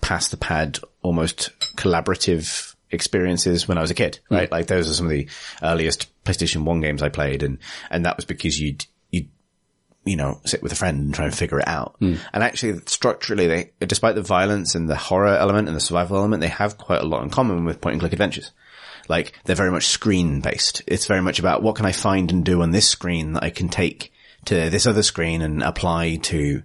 [0.00, 0.78] pass the pad,
[1.08, 4.36] almost collaborative experiences when I was a kid, mm.
[4.36, 4.50] right?
[4.52, 5.26] Like those are some of the
[5.62, 7.58] earliest PlayStation 1 games I played and,
[7.90, 9.30] and that was because you'd, you'd,
[10.04, 11.96] you know, sit with a friend and try and figure it out.
[12.00, 12.18] Mm.
[12.34, 16.42] And actually structurally, they, despite the violence and the horror element and the survival element,
[16.42, 18.52] they have quite a lot in common with point and click adventures.
[19.08, 20.82] Like they're very much screen based.
[20.86, 23.48] It's very much about what can I find and do on this screen that I
[23.48, 24.12] can take
[24.44, 26.62] to this other screen and apply to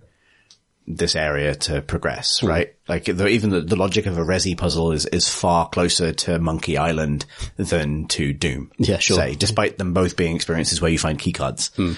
[0.86, 2.76] this area to progress, right?
[2.88, 6.40] Like the, even the, the logic of a Resi puzzle is, is far closer to
[6.40, 8.72] Monkey Island than to Doom.
[8.78, 9.18] Yeah, sure.
[9.18, 11.98] Say, despite them both being experiences where you find keycards.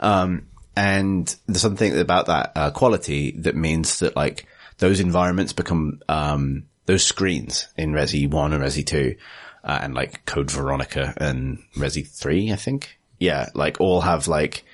[0.00, 4.46] Um, and there's something about that uh, quality that means that like
[4.78, 9.16] those environments become um, those screens in Resi 1 and Resi 2,
[9.64, 12.98] uh, and like Code Veronica and Resi 3, I think.
[13.18, 14.64] Yeah, like all have like,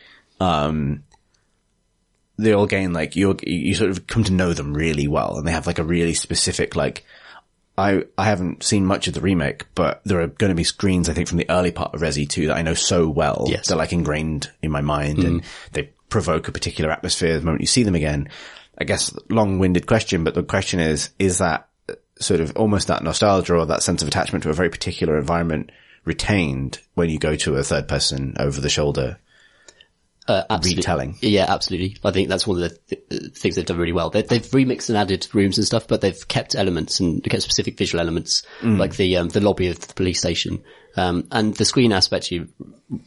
[0.40, 1.04] um,
[2.42, 5.46] they all gain like you you sort of come to know them really well, and
[5.46, 7.04] they have like a really specific like.
[7.78, 11.08] I I haven't seen much of the remake, but there are going to be screens
[11.08, 13.46] I think from the early part of Resi 2 that I know so well.
[13.48, 13.68] Yes.
[13.68, 15.68] They're like ingrained in my mind, and mm-hmm.
[15.72, 18.28] they provoke a particular atmosphere the moment you see them again.
[18.76, 21.68] I guess long-winded question, but the question is: is that
[22.20, 25.70] sort of almost that nostalgia or that sense of attachment to a very particular environment
[26.04, 29.18] retained when you go to a third-person over-the-shoulder
[30.28, 30.80] Uh, absolutely.
[30.80, 31.16] retelling?
[31.20, 31.96] Yeah, absolutely.
[32.04, 34.10] I think that's one of the th- things they've done really well.
[34.10, 37.76] They, they've remixed and added rooms and stuff, but they've kept elements and kept specific
[37.76, 40.62] visual elements, like the um, the lobby of the police station,
[40.96, 42.48] um, and the screen aspect you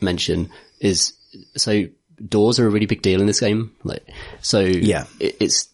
[0.02, 0.50] mention
[0.82, 1.14] is
[1.56, 1.84] so
[2.28, 3.72] doors are a really big deal in this game.
[3.84, 4.06] Like,
[4.42, 5.06] so Yeah.
[5.20, 5.70] it, it's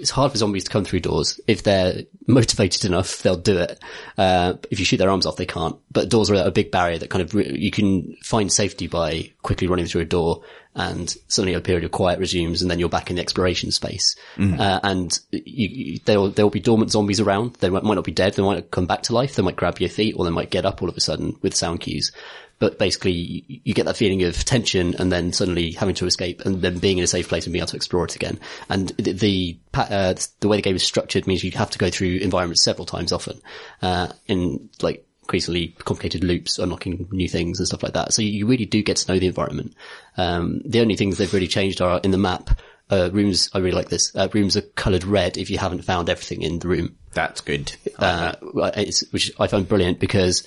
[0.00, 1.40] it's hard for zombies to come through doors.
[1.46, 3.78] If they're motivated enough, they'll do it.
[4.16, 5.76] Uh, if you shoot their arms off, they can't.
[5.90, 9.32] But doors are a big barrier that kind of, re- you can find safety by
[9.42, 10.42] quickly running through a door
[10.74, 14.16] and suddenly a period of quiet resumes and then you're back in the exploration space.
[14.60, 17.54] Uh, and you, you, there'll, there'll be dormant zombies around.
[17.54, 18.34] They might, might not be dead.
[18.34, 19.34] They might come back to life.
[19.34, 21.54] They might grab your feet or they might get up all of a sudden with
[21.54, 22.12] sound cues.
[22.60, 23.12] But basically,
[23.48, 26.78] you- you get that feeling of tension and then suddenly having to escape and then
[26.78, 28.38] being in a safe place and being able to explore it again.
[28.68, 31.90] And the, the, uh, the way the game is structured means you have to go
[31.90, 33.40] through environments several times often,
[33.82, 38.12] uh, in like increasingly complicated loops, unlocking new things and stuff like that.
[38.12, 39.74] So you really do get to know the environment.
[40.16, 42.60] Um, the only things they've really changed are in the map.
[42.90, 44.10] Uh, rooms, I really like this.
[44.16, 47.72] Uh, rooms are coloured red if you haven't found everything in the room That's good.
[48.00, 48.32] uh,
[48.76, 50.42] it's, which I find brilliant because,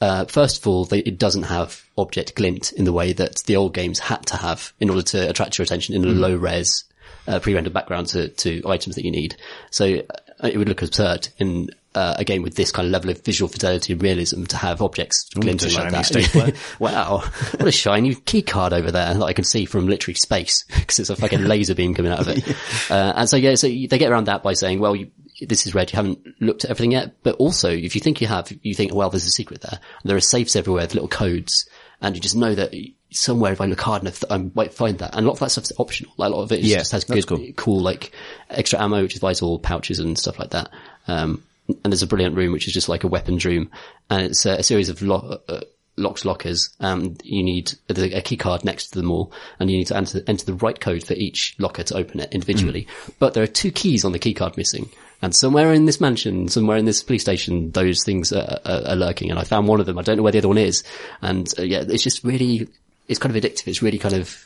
[0.00, 3.56] uh, first of all, they, it doesn't have object glint in the way that the
[3.56, 6.84] old games had to have in order to attract your attention in a low res,
[7.26, 9.36] uh, pre-rendered background to, to items that you need.
[9.70, 13.10] So uh, it would look absurd in, uh, a game with this kind of level
[13.10, 16.56] of visual fidelity and realism to have objects glinting like that.
[16.78, 17.24] wow.
[17.56, 21.00] What a shiny key card over there that I can see from literally space because
[21.00, 22.56] it's a fucking laser beam coming out of it.
[22.88, 25.74] Uh, and so yeah, so they get around that by saying, well, you, this is
[25.74, 25.92] red.
[25.92, 27.14] You haven't looked at everything yet.
[27.22, 29.80] But also, if you think you have, you think, well, there's a secret there.
[30.04, 31.68] There are safes everywhere with little codes.
[32.00, 32.72] And you just know that
[33.10, 35.14] somewhere, if I look hard enough, I might find that.
[35.16, 36.12] And a lot of that stuff's optional.
[36.16, 37.44] Like a lot of it Yeah, just has good, cool.
[37.56, 38.12] cool, like
[38.50, 40.70] extra ammo, which is vital, pouches and stuff like that.
[41.08, 43.70] Um, and there's a brilliant room, which is just like a weapons room.
[44.10, 45.60] And it's a, a series of lo- uh,
[45.96, 46.70] locks lockers.
[46.78, 50.22] Um, you need a key card next to them all, and you need to enter,
[50.28, 52.86] enter the right code for each locker to open it individually.
[53.18, 54.88] But there are two keys on the key card missing.
[55.20, 58.96] And somewhere in this mansion, somewhere in this police station, those things are, are, are
[58.96, 59.30] lurking.
[59.30, 59.98] And I found one of them.
[59.98, 60.84] I don't know where the other one is.
[61.20, 62.68] And uh, yeah, it's just really,
[63.08, 63.66] it's kind of addictive.
[63.66, 64.44] It's really kind of,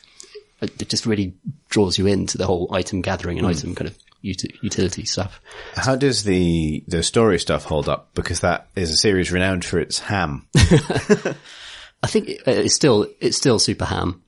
[0.63, 1.35] it just really
[1.69, 3.51] draws you into the whole item gathering and hmm.
[3.51, 5.41] item kind of uti- utility stuff.
[5.75, 8.15] How does the the story stuff hold up?
[8.15, 10.47] Because that is a series renowned for its ham.
[10.55, 14.23] I think it- it's still it's still super ham,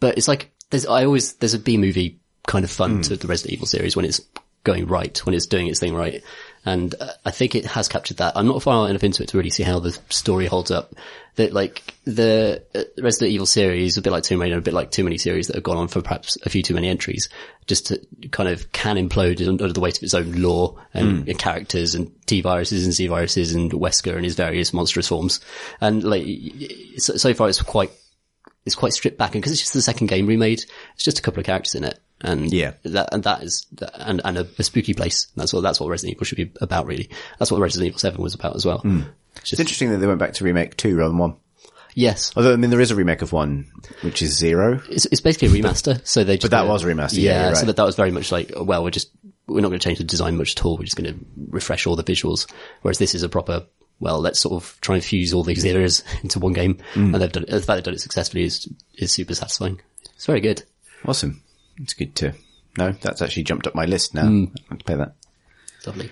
[0.00, 3.00] but it's like there's I always there's a B movie kind of fun hmm.
[3.02, 4.20] to the Resident Evil series when it's
[4.64, 6.22] going right, when it's doing its thing right,
[6.64, 8.36] and uh, I think it has captured that.
[8.36, 10.94] I'm not far enough into it to really see how the story holds up.
[11.36, 14.90] That like the uh, Resident Evil series, a bit like Tomb Raider, a bit like
[14.90, 17.30] too many series that have gone on for perhaps a few too many entries,
[17.66, 21.38] just to kind of can implode under the weight of its own lore and, and
[21.38, 25.40] characters and T viruses and Z viruses and Wesker and his various monstrous forms.
[25.80, 26.26] And like,
[26.98, 27.90] so, so far it's quite,
[28.66, 30.62] it's quite stripped back and because it's just the second game remade,
[30.94, 31.98] it's just a couple of characters in it.
[32.22, 32.72] And Yeah.
[32.84, 35.26] that, and that is, and, and a, a spooky place.
[35.36, 37.10] That's what, that's what Resident Evil should be about really.
[37.38, 38.80] That's what Resident Evil 7 was about as well.
[39.36, 41.34] It's It's interesting that they went back to remake two rather than one.
[41.94, 42.32] Yes.
[42.36, 43.70] Although I mean, there is a remake of one,
[44.02, 44.80] which is zero.
[44.88, 46.00] It's, it's basically a remaster.
[46.06, 47.46] So they just, But that was a remaster, yeah, Yeah.
[47.48, 49.10] you're So that, that was very much like, well, we're just,
[49.46, 50.78] we're not going to change the design much at all.
[50.78, 52.50] We're just going to refresh all the visuals.
[52.82, 53.66] Whereas this is a proper,
[54.00, 56.76] well, let's sort of try and fuse all these eras into one game.
[56.94, 57.12] Mm.
[57.12, 57.50] And they've done it.
[57.50, 59.80] The fact they've done it successfully is, is super satisfying.
[60.14, 60.62] It's very good.
[61.04, 61.42] Awesome.
[61.82, 62.34] It's good to
[62.78, 62.92] know.
[62.92, 64.26] That's actually jumped up my list now.
[64.26, 64.44] Hmm.
[64.54, 65.14] I can play that.
[65.86, 66.10] Lovely.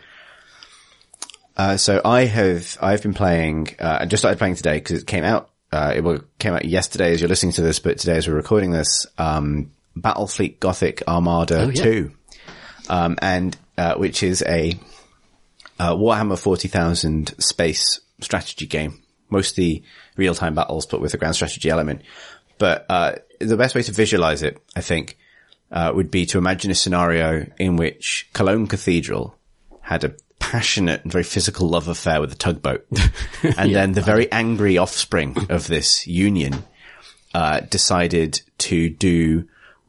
[1.56, 5.06] Uh, so I have, I've been playing, uh, I just started playing today because it
[5.06, 8.26] came out, uh, it came out yesterday as you're listening to this, but today as
[8.26, 11.82] we're recording this, um, Battlefleet Gothic Armada Oh, yeah.
[11.82, 12.12] 2,
[12.88, 14.78] um, and, uh, which is a,
[15.78, 19.02] uh, Warhammer 40,000 space strategy game.
[19.28, 19.84] Mostly
[20.16, 22.02] real-time battles, but with a grand strategy element.
[22.58, 25.18] But, uh, the best way to visualize it, I think,
[25.70, 29.36] uh, would be to imagine a scenario in which Cologne Cathedral
[29.80, 32.86] had a passionate and very physical love affair with a tugboat.
[33.56, 36.64] and then the very angry offspring of this union,
[37.34, 39.46] uh, decided to do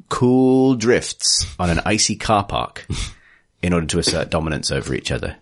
[0.09, 2.85] cool drifts on an icy car park
[3.63, 5.35] in order to assert dominance over each other.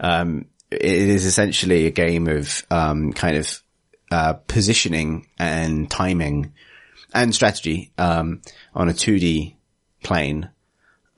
[0.00, 3.62] Um, it is essentially a game of, um, kind of,
[4.10, 6.52] uh, positioning and timing
[7.12, 8.40] and strategy, um,
[8.74, 9.56] on a 2D
[10.04, 10.48] plane,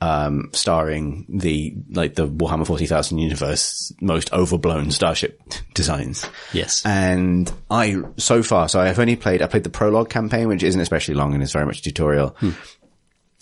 [0.01, 5.41] um, starring the, like the Warhammer 40,000 universe most overblown starship
[5.74, 6.24] designs.
[6.53, 6.84] Yes.
[6.87, 10.80] And I, so far, so I've only played, I played the prologue campaign, which isn't
[10.80, 12.37] especially long and is very much a tutorial.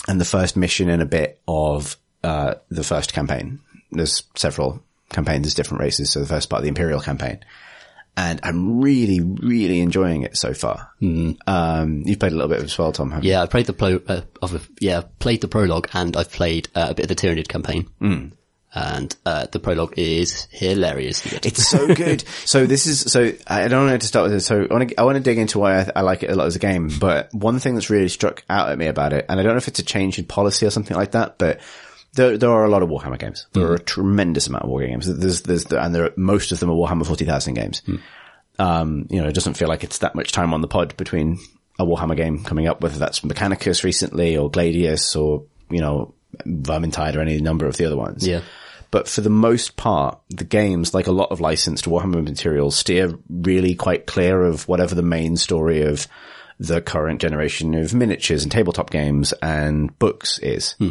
[0.09, 3.61] And the first mission and a bit of, uh, the first campaign.
[3.91, 6.11] There's several campaigns, there's different races.
[6.11, 7.45] So the first part of the Imperial campaign.
[8.17, 10.93] And I'm really, really enjoying it so far.
[11.03, 13.33] Um, you've played a little bit as well, Tom, haven't you?
[13.33, 16.69] Yeah, I played the pro, uh, of a, yeah, played the prologue and I've played
[16.77, 17.91] uh, a bit of the Tyranid campaign.
[18.01, 18.33] Mm.
[18.73, 21.25] And, uh, the prologue is hilarious.
[21.45, 22.23] It's so good.
[22.45, 24.47] so this is, so I don't know how to start with this.
[24.47, 26.37] So I want to, I want to dig into why I, I like it a
[26.37, 29.27] lot as a game, but one thing that's really struck out at me about it,
[29.29, 31.61] and I don't know if it's a change in policy or something like that, but
[32.15, 33.47] there, there are a lot of Warhammer games.
[33.53, 33.73] There hmm.
[33.73, 35.07] are a tremendous amount of war games.
[35.07, 37.83] There's, there's, and there are, most of them are Warhammer 40,000 games.
[37.87, 37.97] Hmm.
[38.59, 41.39] Um, you know, it doesn't feel like it's that much time on the pod between
[41.79, 46.15] a Warhammer game coming up, whether that's Mechanicus recently or Gladius or, you know,
[46.47, 48.27] Vermintide or any number of the other ones.
[48.27, 48.43] Yeah.
[48.91, 53.19] But for the most part, the games, like a lot of licensed Warhammer materials, steer
[53.29, 56.07] really quite clear of whatever the main story of
[56.61, 60.73] the current generation of miniatures and tabletop games and books is.
[60.75, 60.91] Hmm.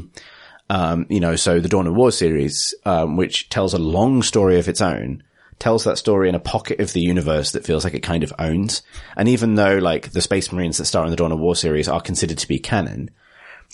[0.70, 4.59] Um, you know, so the Dawn of War series, um, which tells a long story
[4.59, 5.24] of its own,
[5.59, 8.34] tells that story in a pocket of the universe that feels like it kind of
[8.39, 8.82] owns.
[9.16, 11.88] And even though like the Space Marines that star in the Dawn of War series
[11.88, 13.11] are considered to be canon,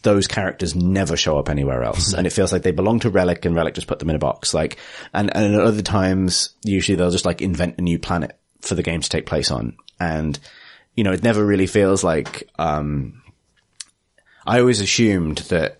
[0.04, 2.14] those characters never show up anywhere else.
[2.14, 4.20] And it feels like they belong to Relic and Relic just put them in a
[4.20, 4.54] box.
[4.54, 4.78] Like,
[5.14, 8.84] and, and at other times, usually they'll just like invent a new planet for the
[8.84, 9.78] game to take place on.
[10.00, 10.38] And,
[10.96, 13.22] you know, it never really feels like, um,
[14.46, 15.79] I always assumed that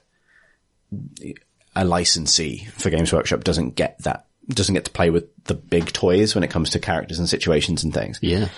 [1.76, 5.92] a licensee for Games Workshop doesn't get that, doesn't get to play with the big
[5.94, 8.20] toys when it comes to characters and situations and things.
[8.22, 8.50] Yeah.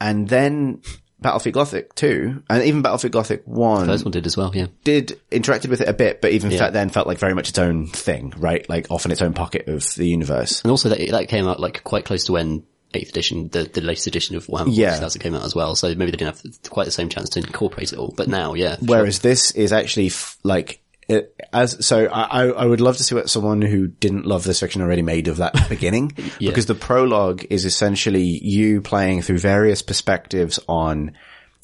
[0.00, 0.82] And then
[1.22, 4.66] Battlefleet Gothic 2, and even Battlefleet Gothic 1 First one did as well, yeah.
[4.84, 6.70] did interacted with it a bit, but even Yeah.
[6.70, 8.68] then felt like very much its own thing, right?
[8.68, 10.62] Like off in its own pocket of the universe.
[10.62, 12.62] And also that, that came out like quite close to when
[12.94, 14.90] 8th edition, the, the latest edition of Warhammer Yeah.
[14.90, 15.74] 40,000 came out as well.
[15.74, 18.14] So maybe they didn't have quite the same chance to incorporate it all.
[18.16, 18.76] But now, yeah.
[18.80, 23.14] Whereas this is actually f- like, it, as, so I, I would love to see
[23.14, 26.12] what someone who didn't love this fiction already made of that beginning.
[26.38, 26.50] Yeah.
[26.50, 31.12] Because the prologue is essentially you playing through various perspectives on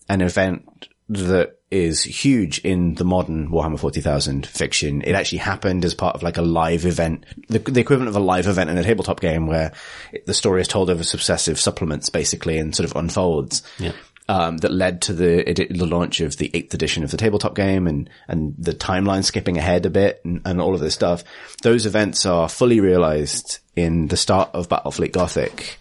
[0.09, 5.03] an event that is huge in the modern Warhammer 40,000 fiction.
[5.03, 8.21] It actually happened as part of like a live event, the, the equivalent of a
[8.21, 9.73] live event in a tabletop game where
[10.13, 13.63] it, the story is told over successive supplements basically and sort of unfolds.
[13.79, 13.93] Yeah.
[14.27, 17.55] Um, that led to the, edi- the launch of the eighth edition of the tabletop
[17.55, 21.25] game and, and the timeline skipping ahead a bit and, and all of this stuff.
[21.63, 25.79] Those events are fully realized in the start of Battlefleet Gothic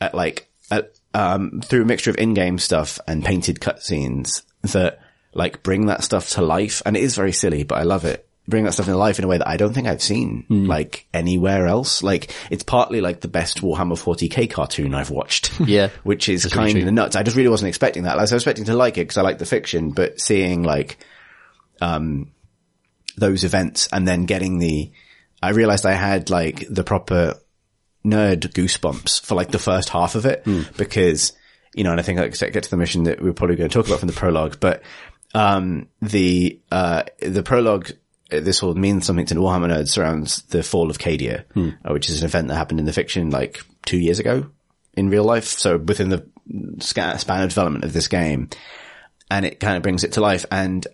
[0.00, 4.98] at like at, um, through a mixture of in-game stuff and painted cutscenes that
[5.32, 6.82] like bring that stuff to life.
[6.84, 8.27] And it is very silly, but I love it.
[8.48, 11.06] Bring that stuff into life in a way that I don't think I've seen like
[11.12, 12.02] anywhere else.
[12.02, 15.52] Like it's partly like the best Warhammer 40k cartoon I've watched.
[15.68, 15.90] Yeah.
[16.02, 17.14] which is kind of nuts.
[17.14, 18.12] I just really wasn't expecting that.
[18.16, 20.96] Like, I was expecting to like it because I like the fiction, but seeing like,
[21.82, 22.32] um,
[23.18, 24.90] those events and then getting the,
[25.42, 27.34] I realized I had like the proper
[28.06, 30.44] nerd goosebumps for like the first half of it
[30.76, 31.32] because,
[31.74, 33.74] you know, and I think I get to the mission that we're probably going to
[33.74, 34.82] talk about from the prologue, but,
[35.34, 37.90] um, the, uh, the prologue,
[38.30, 41.44] this will mean something to the Warhammer nerds surrounds the fall of Cadia,
[41.84, 44.50] uh, which is an event that happened in the fiction like two years ago
[44.94, 45.44] in real life.
[45.44, 46.26] So within the
[46.80, 48.50] span of development of this game
[49.30, 50.44] and it kind of brings it to life.
[50.50, 50.86] And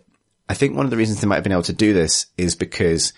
[0.49, 2.55] I think one of the reasons they might have been able to do this is
[2.55, 3.12] because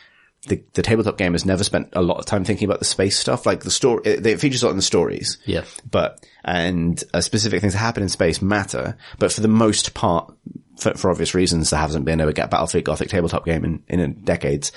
[0.49, 3.19] the, the tabletop game has never spent a lot of time thinking about the space
[3.19, 3.47] stuff.
[3.47, 5.39] Like the story, it, it features a lot in the stories.
[5.45, 5.65] Yeah.
[5.91, 8.97] But, and uh, specific things that happen in space matter.
[9.19, 10.33] But for the most part,
[10.79, 14.13] for, for obvious reasons, there hasn't been a get Battlefleet Gothic tabletop game in, in
[14.25, 14.73] decades.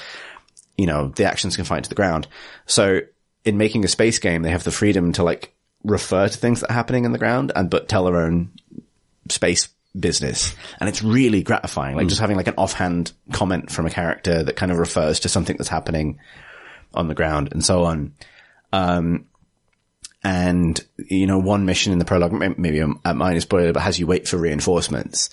[0.77, 2.27] You know, the action's confined to the ground.
[2.65, 3.01] So
[3.45, 6.69] in making a space game, they have the freedom to like refer to things that
[6.69, 8.51] are happening in the ground and, but tell their own
[9.29, 10.55] space business.
[10.79, 11.95] And it's really gratifying.
[11.95, 15.29] Like just having like an offhand comment from a character that kind of refers to
[15.29, 16.19] something that's happening
[16.93, 18.13] on the ground and so on.
[18.71, 19.25] Um,
[20.23, 23.83] and you know, one mission in the prologue, may- maybe at mine is spoiler, but
[23.83, 25.29] has you wait for reinforcements.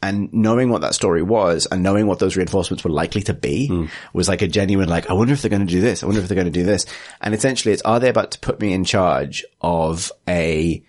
[0.00, 3.66] And knowing what that story was and knowing what those reinforcements were likely to be
[3.66, 3.86] hmm.
[4.12, 6.02] was like a genuine, like, I wonder if they're going to do this.
[6.02, 6.86] I wonder if they're going to do this.
[7.20, 10.84] And essentially it's, are they about to put me in charge of a,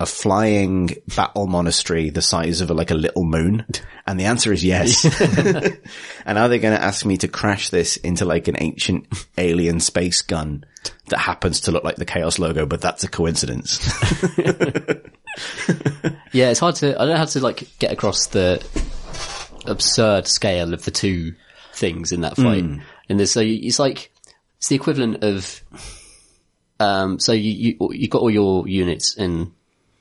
[0.00, 3.64] a flying battle monastery the size of a, like a little moon?
[4.08, 5.04] And the answer is yes.
[6.24, 9.80] and are they going to ask me to crash this into like an ancient alien
[9.80, 10.64] space gun
[11.08, 13.78] that happens to look like the Chaos logo, but that's a coincidence?
[16.32, 16.94] Yeah, it's hard to.
[16.94, 18.64] I don't know how to like get across the
[19.66, 21.34] absurd scale of the two
[21.72, 22.64] things in that fight.
[23.08, 24.12] In this, so it's like
[24.58, 25.62] it's the equivalent of.
[26.78, 29.52] Um, so you you you got all your units in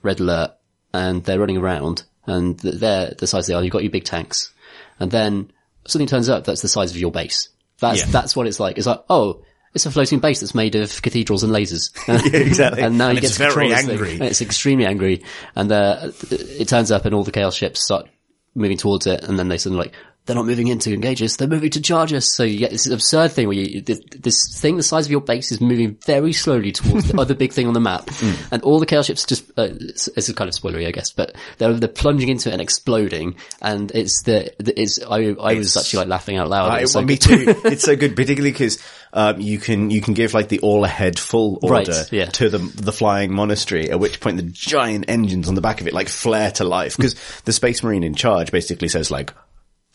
[0.02, 0.52] red alert,
[0.94, 3.64] and they're running around, and they're the size they are.
[3.64, 4.54] You've got your big tanks,
[5.00, 5.52] and then
[5.88, 7.50] something turns up that's the size of your base.
[7.80, 8.06] That's Yeah.
[8.08, 8.78] that's what it's like.
[8.78, 9.42] It's like oh.
[9.76, 11.92] It's a floating base that's made of cathedrals and lasers.
[12.34, 12.82] exactly.
[12.82, 13.90] and now And you get it's to very thing.
[13.92, 14.14] angry.
[14.14, 15.24] And It's extremely angry,
[15.56, 18.08] and uh, it turns up, and all the chaos ships start
[18.56, 19.94] moving towards it, and then they suddenly like
[20.26, 22.34] they're not moving in to engage us; they're moving to charge us.
[22.34, 25.22] So you get this absurd thing where you this, this thing the size of your
[25.22, 28.10] base is moving very slowly towards the other big thing on the map,
[28.52, 31.36] and all the chaos ships just uh, it's, it's kind of spoilery, I guess, but
[31.58, 35.78] they're they're plunging into it and exploding, and it's the, the it's I I was
[35.78, 36.72] actually like laughing out loud.
[36.72, 37.46] I, It's well, like- me too.
[37.66, 38.80] it's so good, particularly because
[39.14, 42.26] um, you can you can give like the all ahead full order Right, yeah.
[42.26, 43.90] to the the flying monastery.
[43.90, 46.98] At which point the giant engines on the back of it like flare to life
[46.98, 47.16] because
[47.46, 49.34] the space marine in charge basically says like.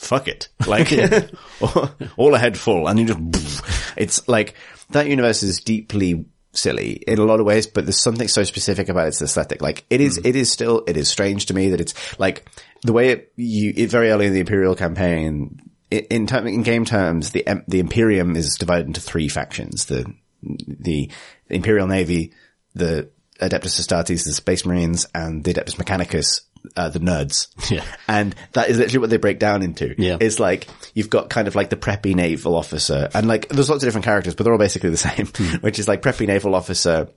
[0.01, 0.49] Fuck it.
[0.67, 0.91] Like,
[2.17, 4.55] all ahead full and you just, it's like,
[4.91, 8.89] that universe is deeply silly in a lot of ways, but there's something so specific
[8.89, 9.61] about its aesthetic.
[9.61, 10.27] Like, it is, hmm.
[10.27, 12.49] it is still, it is strange to me that it's like,
[12.83, 16.85] the way it, you, it very early in the Imperial campaign, in term, in game
[16.85, 20.07] terms, the the Imperium is divided into three factions: the
[20.41, 21.11] the
[21.49, 22.33] Imperial Navy,
[22.75, 26.43] the Adeptus Astartes, the Space Marines, and the Adeptus Mechanicus,
[26.77, 27.49] uh, the nerds.
[27.71, 27.85] Yeah.
[28.09, 29.95] And that is literally what they break down into.
[29.97, 30.17] Yeah.
[30.21, 33.85] It's like, you've got kind of like the preppy naval officer, and like, there's lots
[33.85, 35.27] of different characters, but they're all basically the same,
[35.61, 37.09] which is like preppy naval officer,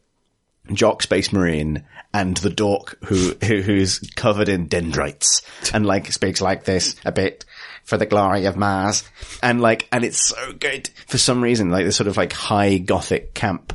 [0.72, 1.84] jock space marine
[2.14, 5.42] and the dork who, who who's covered in dendrites
[5.74, 7.44] and like speaks like this a bit
[7.84, 9.04] for the glory of Mars
[9.42, 12.78] and like and it's so good for some reason like this sort of like high
[12.78, 13.74] gothic camp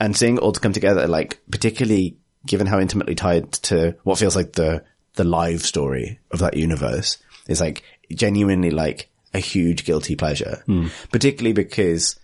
[0.00, 4.18] and seeing it all to come together like particularly given how intimately tied to what
[4.18, 4.84] feels like the
[5.18, 10.64] the live story of that universe is like genuinely like a huge guilty pleasure
[11.12, 12.18] particularly because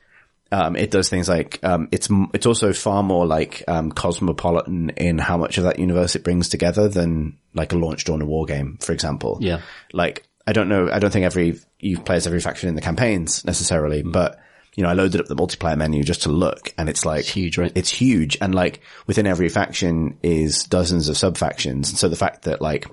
[0.53, 5.19] um, it does things like um, it's it's also far more like um, cosmopolitan in
[5.19, 8.47] how much of that universe it brings together than like a launch Dawn of War
[8.47, 9.39] game, for example.
[9.41, 9.63] Yeah.
[9.93, 13.45] Like I don't know, I don't think every you plays every faction in the campaigns
[13.45, 14.39] necessarily, but
[14.75, 17.59] you know, I loaded up the multiplayer menu just to look, and it's like huge,
[17.59, 17.73] right?
[17.75, 22.17] It's huge, and like within every faction is dozens of sub factions, and so the
[22.17, 22.87] fact that like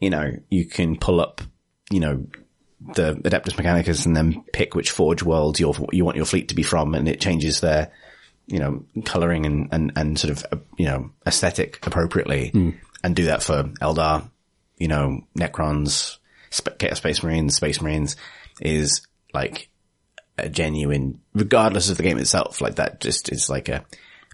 [0.00, 1.42] you know you can pull up,
[1.90, 2.26] you know
[2.94, 6.54] the Adeptus Mechanicus and then pick which Forge world you you want your fleet to
[6.54, 7.92] be from, and it changes their,
[8.46, 12.70] you know, coloring and, and, and sort of, you know, aesthetic appropriately, hmm.
[13.04, 14.30] and do that for Eldar,
[14.78, 16.18] you know, Necrons,
[16.48, 18.16] Sp- Space Marines, Space Marines
[18.60, 19.02] is
[19.34, 19.68] like
[20.38, 23.84] a genuine, regardless of the game itself, like that just is like a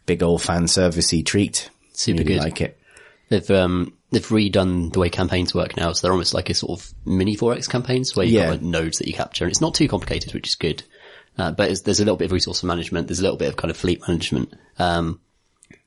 [0.07, 1.71] big old fan servicey treat.
[1.93, 2.41] Super Really good.
[2.43, 2.79] like it.
[3.29, 6.79] They've um they've redone the way campaigns work now, so they're almost like a sort
[6.81, 8.45] of mini 4X campaigns where you've Yeah.
[8.47, 10.83] got like nodes that you capture, and it's not too complicated, which is good.
[11.37, 13.57] Uh, but it's, there's a little bit of resource management, there's a little bit of
[13.57, 15.21] kind of fleet management, um,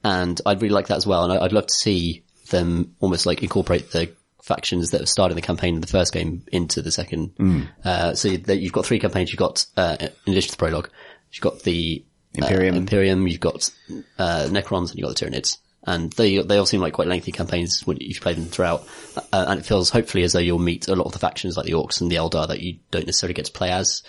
[0.04, 1.24] and I'd really like that as well.
[1.24, 4.12] And I, I'd love to see them almost like incorporate the
[4.48, 7.36] factions that have started the campaign in the first game into the second.
[7.36, 7.68] Mm.
[7.84, 9.32] Uh, so that you've got three campaigns.
[9.32, 10.90] You've got uh, in addition to the prologue,
[11.32, 12.04] you've got the
[12.42, 12.76] uh, Imperium.
[12.76, 13.70] Imperium, you've got
[14.18, 15.58] uh, Necrons, and you've got the Tyranids.
[15.84, 18.86] And they they all seem like quite lengthy campaigns when you've played them throughout.
[19.32, 21.66] Uh, and it feels hopefully as though you'll meet a lot of the factions like
[21.66, 24.04] the Orcs and the Eldar that you don't necessarily get to play as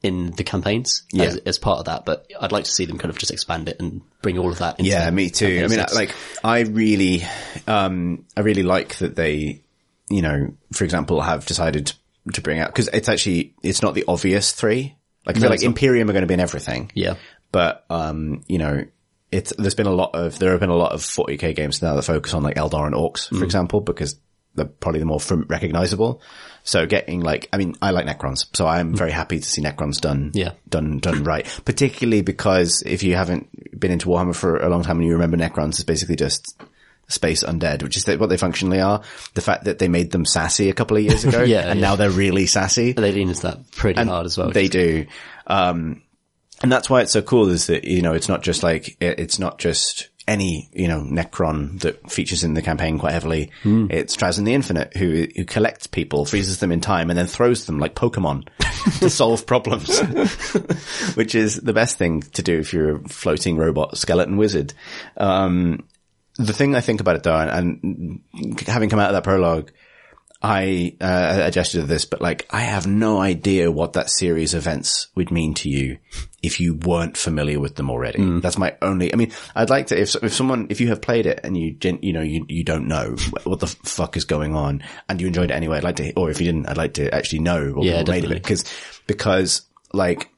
[0.00, 1.24] in the campaigns Yeah.
[1.24, 2.04] as, as part of that.
[2.04, 4.58] But I'd like to see them kind of just expand it and bring all of
[4.58, 5.62] that into Yeah, me too.
[5.64, 6.14] I mean, like,
[6.44, 7.24] I really,
[7.66, 9.62] um, I really like that they,
[10.10, 11.92] you know, for example, have decided
[12.32, 14.96] to bring out, cause it's actually, it's not the obvious three.
[15.26, 15.62] Like, I feel like.
[15.62, 16.90] Imperium are going to be in everything.
[16.94, 17.14] Yeah.
[17.52, 18.84] But, um, you know,
[19.32, 21.94] it's, there's been a lot of, there have been a lot of 40k games now
[21.94, 23.38] that focus on like Eldar and Orcs, Mm.
[23.38, 24.18] for example, because
[24.54, 26.20] they're probably the more fam- recognizable.
[26.64, 30.00] So getting like, I mean, I like Necrons, so I'm very happy to see Necrons
[30.00, 30.36] done, Mm.
[30.36, 30.52] Yeah.
[30.68, 31.46] done, done right.
[31.64, 33.48] Particularly because if you haven't
[33.78, 36.60] been into Warhammer for a long time and you remember Necrons is basically just
[37.08, 39.02] space undead, which is what they functionally are.
[39.34, 41.86] The fact that they made them sassy a couple of years ago, Yeah, and yeah.
[41.88, 42.92] now they're really sassy.
[42.92, 44.50] they lean into that pretty hard as well.
[44.50, 45.06] They do.
[45.46, 46.02] Um,
[46.62, 49.18] and that's why it's so cool is that, you know, it's not just like, it,
[49.20, 53.50] it's not just any, you know, Necron that features in the campaign quite heavily.
[53.64, 57.64] It's Trazyn the Infinite who, who collects people, freezes them in time and then throws
[57.64, 58.48] them like Pokemon
[58.98, 59.98] to solve problems,
[61.14, 64.74] which is the best thing to do if you're a floating robot skeleton wizard.
[65.16, 65.86] Um,
[66.38, 69.70] the thing I think about it though, and, and having come out of that prologue,
[70.40, 75.08] I, uh, I gestured this, but like, I have no idea what that series events
[75.16, 75.98] would mean to you
[76.44, 78.22] if you weren't familiar with them already.
[78.38, 81.26] That's my only, I mean, I'd like to, if, if someone, if you have played
[81.26, 84.84] it and you, you know, you, you don't know what the fuck is going on
[85.08, 87.12] and you enjoyed it anyway, I'd like to, or if you didn't, I'd like to
[87.12, 88.44] actually know what Yeah, made of it.
[88.44, 88.64] Cause,
[89.08, 89.62] because
[89.92, 90.30] like,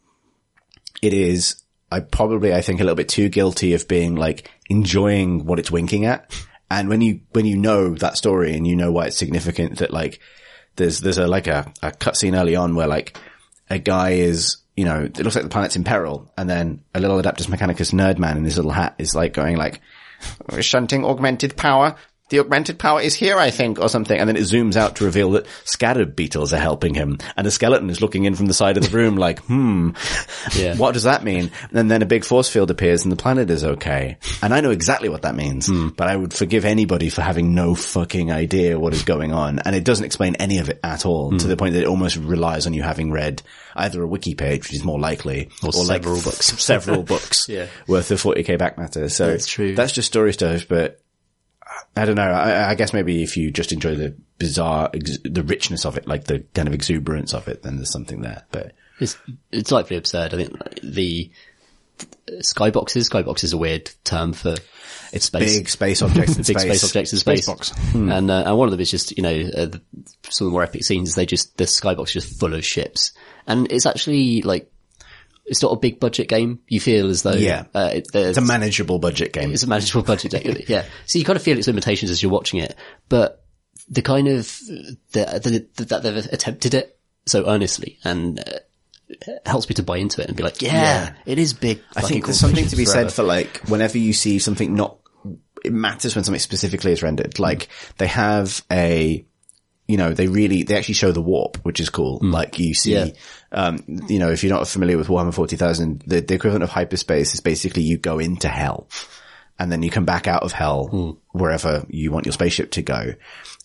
[1.03, 1.60] it is,
[1.91, 5.71] I probably, I think a little bit too guilty of being like enjoying what it's
[5.71, 6.33] winking at.
[6.71, 9.93] And when you, when you know that story and you know why it's significant that
[9.93, 10.21] like,
[10.77, 13.19] there's, there's a, like a, a cutscene early on where like
[13.69, 16.33] a guy is, you know, it looks like the planet's in peril.
[16.37, 19.57] And then a little Adeptus Mechanicus nerd man in his little hat is like going
[19.57, 19.81] like,
[20.61, 21.97] shunting augmented power.
[22.31, 24.19] The augmented power is here, I think, or something.
[24.19, 27.19] And then it zooms out to reveal that scatter beetles are helping him.
[27.37, 29.91] And a skeleton is looking in from the side of the room like, hmm,
[30.57, 30.77] Yeah.
[30.77, 31.51] what does that mean?
[31.73, 34.17] And then a big force field appears and the planet is okay.
[34.43, 37.75] And I know exactly what that means, but I would forgive anybody for having no
[37.75, 39.59] fucking idea what is going on.
[39.61, 42.17] And it doesn't explain any of it at all to the point that it almost
[42.17, 43.43] relies on you having read
[43.77, 46.47] either a wiki page, which is more likely, Or several books.
[46.63, 47.67] several books Yeah.
[47.87, 49.09] worth of 40k back matter.
[49.09, 49.75] So That's true.
[49.75, 51.01] That's just story stuff, but
[52.01, 52.23] I don't know.
[52.23, 56.07] I, I guess maybe if you just enjoy the bizarre, ex- the richness of it,
[56.07, 58.45] like the kind of exuberance of it, then there's something there.
[58.51, 59.17] But It's
[59.53, 60.33] it's likely absurd.
[60.35, 61.31] I think the
[62.41, 63.09] skyboxes.
[63.11, 64.55] Skybox is a weird term for
[65.13, 65.57] it's space.
[65.59, 66.63] big space objects in big space.
[66.63, 67.47] space objects in space.
[67.47, 67.73] box.
[67.95, 69.81] And, uh, and one of them is just, you know, uh, the,
[70.29, 73.13] some of the more epic scenes, they just, the skybox is just full of ships.
[73.47, 74.71] And it's actually like,
[75.51, 76.61] it's not a big budget game.
[76.69, 77.65] You feel as though, Yeah.
[77.75, 79.53] uh, it, It's a manageable budget game.
[79.53, 80.31] it's a manageable budget.
[80.43, 80.57] game.
[80.69, 80.85] yeah.
[81.07, 82.75] So you kind of feel its limitations as you're watching it,
[83.09, 83.45] but
[83.89, 84.47] the kind of,
[85.13, 90.23] the, the, that they've attempted it so earnestly and, uh, helps me to buy into
[90.23, 91.13] it and be like, yeah, Yeah.
[91.27, 91.81] it is big.
[91.97, 93.11] I think there's something to be forever.
[93.11, 94.99] said for like whenever you see something not,
[95.65, 97.39] it matters when something specifically is rendered.
[97.41, 99.27] Like they have a,
[99.89, 102.21] you know, they really, they actually show the warp, which is cool.
[102.23, 103.07] Like you see, Yeah.
[103.53, 107.35] Um, you know, if you're not familiar with Warhammer 40,000, the, the equivalent of hyperspace
[107.35, 108.89] is basically you go into hell
[109.59, 113.15] and then you come back out of hell wherever you want your spaceship to go.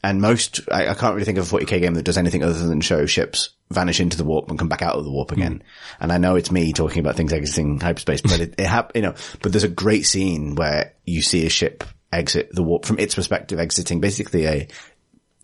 [0.03, 2.67] And most, I, I can't really think of a 40k game that does anything other
[2.67, 5.63] than show ships vanish into the warp and come back out of the warp again.
[5.99, 9.01] And I know it's me talking about things exiting hyperspace, but it, it hap- you
[9.01, 12.99] know, but there's a great scene where you see a ship exit the warp from
[12.99, 14.67] its perspective, exiting basically a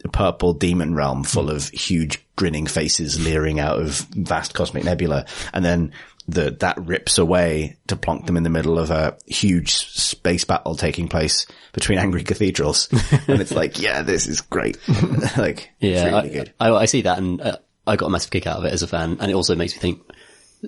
[0.09, 5.25] purple demon realm full of huge grinning faces leering out of vast cosmic nebula.
[5.53, 5.91] And then
[6.27, 10.75] the, that rips away to plonk them in the middle of a huge space battle
[10.75, 12.87] taking place between angry cathedrals.
[13.27, 14.77] and it's like, yeah, this is great.
[15.37, 16.53] like, Yeah, really I, good.
[16.59, 18.83] I, I see that, and uh, I got a massive kick out of it as
[18.83, 20.01] a fan, and it also makes me think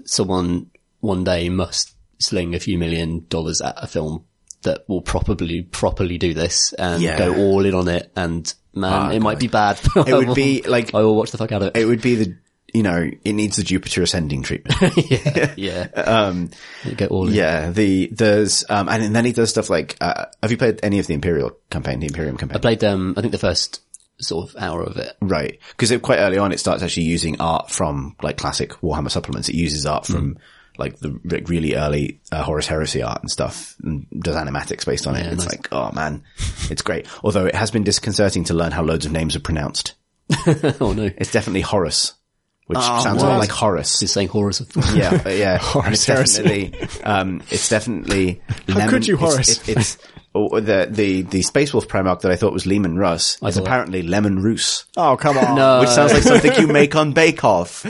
[0.06, 0.70] someone
[1.00, 4.26] one day must sling a few million dollars at a film
[4.64, 7.18] that will probably properly do this and Yeah.
[7.18, 8.12] go all in on it.
[8.16, 9.80] And man, Ah, it might be bad.
[9.96, 11.86] It would will- be like- I will watch the fuck out of It it.
[11.86, 12.36] would be the,
[12.74, 14.76] you know, it needs the Jupiter ascending treatment.
[15.10, 15.88] yeah, yeah.
[15.96, 16.50] Um,
[16.98, 17.34] go all in.
[17.34, 20.98] yeah, the, there's, um, and then he does stuff like, uh, have you played any
[21.00, 22.58] of the Imperial campaign, the Imperium campaign?
[22.58, 23.82] I played um, I think the first
[24.20, 25.16] sort of hour of it.
[25.22, 25.60] Right.
[25.78, 29.50] Because quite early on, it starts actually using art from like classic Warhammer supplements.
[29.50, 30.38] It uses art from
[30.78, 35.06] like the re- really early uh, Horus Heresy art and stuff and does animatics based
[35.08, 35.24] on it.
[35.26, 35.52] Yeah, it's nice.
[35.58, 36.24] like, oh man,
[36.70, 37.08] it's great.
[37.24, 39.94] Although it has been disconcerting to learn how loads of names are pronounced.
[40.80, 42.14] oh no, It's definitely Horus,
[42.68, 44.00] which Oh, sounds a lot like Horace.
[44.00, 44.30] He's saying.
[44.30, 45.60] Of- Yeah, uh, yeah.
[45.84, 46.70] and it's Horus Heresy.
[46.70, 48.42] definitely, um, it's definitely.
[48.70, 49.70] How could you, it's- Horace?
[49.70, 49.98] It, it's
[50.34, 53.38] oh, the the the Space Wolf Primarch that I thought was Leman Russ.
[53.42, 54.86] It's thought- apparently Lemon Roos.
[54.98, 55.56] Oh, come on.
[55.56, 57.84] no, Which sounds like something you make on Bake Off.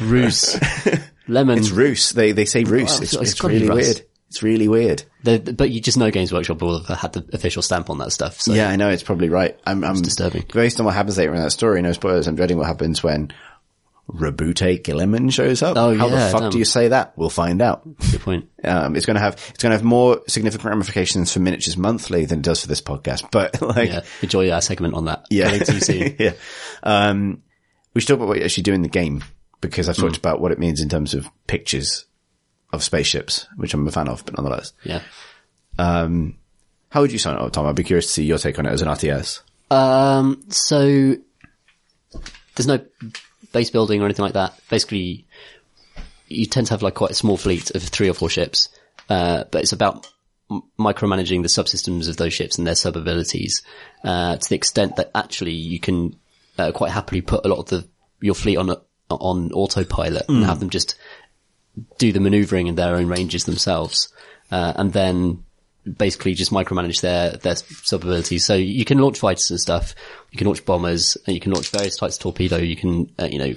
[0.00, 0.56] Roos,
[1.28, 1.58] lemon.
[1.58, 2.10] It's Roos.
[2.12, 2.90] They they say Roos.
[2.96, 3.76] Wow, it's it's it's really Russ.
[3.76, 4.02] weird.
[4.28, 5.04] It's really weird.
[5.24, 8.12] The- but you just know Games Workshop will have had the official stamp on that
[8.12, 8.40] stuff.
[8.40, 9.58] So Yeah, I know it's probably right.
[9.66, 10.44] I'm, I'm disturbing.
[10.52, 12.26] Based on what happens later in that story, no spoilers.
[12.26, 13.32] I'm dreading what happens when
[14.10, 15.76] Roboute Guilliman shows up.
[15.76, 16.50] Oh, How yeah, the fuck damn.
[16.50, 17.12] do you say that?
[17.16, 17.82] We'll find out.
[18.10, 18.48] good point.
[18.64, 22.24] Um, it's going to have it's going to have more significant ramifications for miniatures monthly
[22.24, 23.28] than it does for this podcast.
[23.32, 25.24] But like, Yeah, enjoy our segment on that.
[25.30, 25.44] Yeah.
[25.50, 26.16] Coming too soon.
[26.18, 26.32] yeah.
[26.82, 27.42] Um,
[27.94, 29.22] we should talk about what you actually do in the game
[29.60, 30.20] because I've talked Hmm.
[30.20, 32.04] about what it means in terms of pictures
[32.72, 34.72] of spaceships, which I'm a fan of, but nonetheless.
[34.84, 35.02] Yeah.
[36.90, 37.66] How would you sign it up, Tom?
[37.66, 39.40] I'd be curious to see your take on it as an RTS.
[39.70, 41.16] Um, so
[42.56, 42.80] there's no
[43.52, 44.58] base building or anything like that.
[44.70, 45.26] Basically,
[46.28, 48.68] you tend to have like quite a small fleet of three or four ships,
[49.10, 50.10] uh, but it's about
[50.50, 53.62] m- micromanaging the subsystems of those ships and their sub abilities,
[54.04, 56.16] uh, to the extent that actually you can
[56.58, 57.86] uh, quite happily put a lot of the
[58.20, 58.76] your fleet on a,
[59.10, 60.96] on autopilot and have them just
[61.98, 64.12] do the maneuvering in their own ranges themselves,
[64.50, 65.44] uh, and then
[65.96, 68.44] basically just micromanage their, their sub abilities.
[68.44, 69.94] So you can launch fighters and stuff.
[70.30, 72.56] You can launch bombers and you can launch various types of torpedo.
[72.56, 73.54] You can, uh, you know,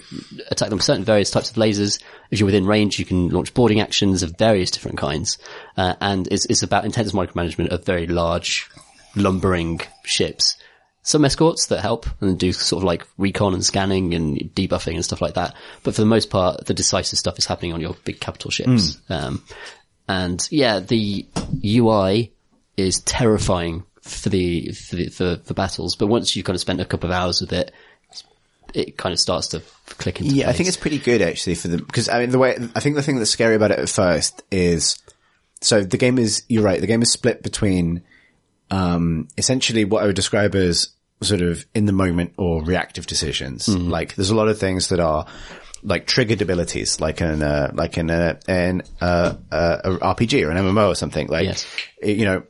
[0.49, 2.01] attack them with certain various types of lasers.
[2.29, 5.37] If you're within range, you can launch boarding actions of various different kinds.
[5.75, 8.69] Uh, and it's, it's about intense micromanagement of very large,
[9.15, 10.55] lumbering ships.
[11.03, 15.03] Some escorts that help and do sort of like recon and scanning and debuffing and
[15.03, 15.55] stuff like that.
[15.83, 18.97] But for the most part, the decisive stuff is happening on your big capital ships.
[19.09, 19.43] Um,
[20.07, 21.25] and yeah, the
[21.65, 22.31] UI
[22.77, 25.95] is terrifying for the, for the, for, for battles.
[25.95, 27.71] But once you've kind of spent a couple of hours with it,
[28.73, 31.67] it kind of starts to click into Yeah, I think it's pretty good actually for
[31.67, 33.89] the because I mean the way I think the thing that's scary about it at
[33.89, 34.97] first is
[35.61, 38.01] so the game is you're right the game is split between
[38.71, 40.89] um essentially what I would describe as
[41.21, 43.67] sort of in the moment or reactive decisions.
[43.67, 45.27] Like there's a lot of things that are
[45.83, 50.49] like triggered abilities, like in uh, like in a, an uh, uh, a RPG or
[50.51, 51.27] an MMO or something.
[51.27, 51.67] Like Yes.
[52.01, 52.43] you know,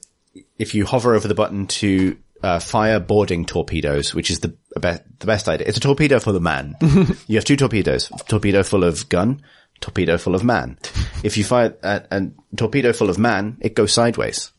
[0.58, 5.04] if you hover over the button to uh, fire boarding torpedoes, which is the be-
[5.20, 5.68] the best idea.
[5.68, 6.76] It's a torpedo full of man.
[7.28, 9.42] you have two torpedoes: torpedo full of gun,
[9.80, 10.78] torpedo full of man.
[11.24, 12.22] If you fire a, a
[12.56, 14.52] torpedo full of man, it goes sideways.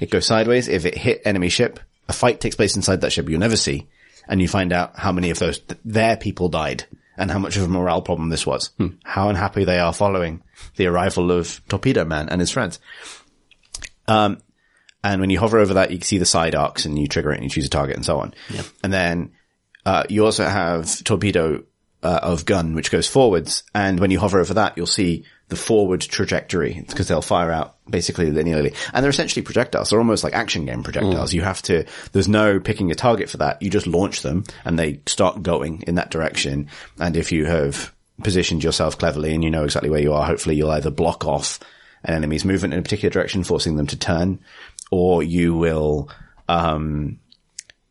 [0.00, 0.68] It goes sideways.
[0.68, 3.88] If it hit enemy ship, a fight takes place inside that ship you'll never see,
[4.28, 6.84] and you find out how many of those th- their people died
[7.16, 8.70] and how much of a morale problem this was.
[9.02, 10.42] How unhappy they are following
[10.76, 12.78] the arrival of Torpedo Man and his friends.
[14.06, 14.38] Um,
[15.02, 17.32] and when you hover over that, you can see the side arcs and you trigger
[17.32, 18.34] it and you choose a target and so on.
[18.82, 19.32] And then,
[19.84, 21.64] uh, you also have torpedo,
[22.06, 23.64] uh, of gun, which goes forwards.
[23.74, 27.74] And when you hover over that, you'll see the forward trajectory because they'll fire out
[27.90, 28.76] basically linearly.
[28.92, 29.90] And they're essentially projectiles.
[29.90, 31.32] They're almost like action game projectiles.
[31.34, 33.60] You have to, there's no picking a target for that.
[33.60, 36.68] You just launch them and they start going in that direction.
[37.00, 37.92] And if you have
[38.22, 41.58] positioned yourself cleverly and you know exactly where you are, hopefully you'll either block off
[42.04, 44.38] an enemy's movement in a particular direction, forcing them to turn,
[44.92, 46.08] or you will,
[46.48, 47.18] um,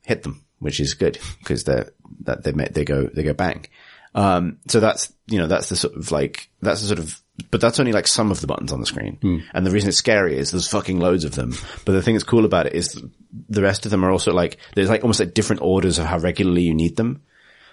[0.03, 1.89] hit them, which is good because they're,
[2.22, 3.66] that they they go, they go bang.
[4.16, 7.59] Um, so that's, you know, that's the sort of like, that's the sort of, but
[7.59, 9.20] that's only like some of the buttons on the screen.
[9.53, 11.53] And the reason it's scary is there's fucking loads of them.
[11.84, 13.03] But the thing that's cool about it is
[13.49, 16.18] the rest of them are also like, there's like almost like different orders of how
[16.18, 17.24] regularly you need them.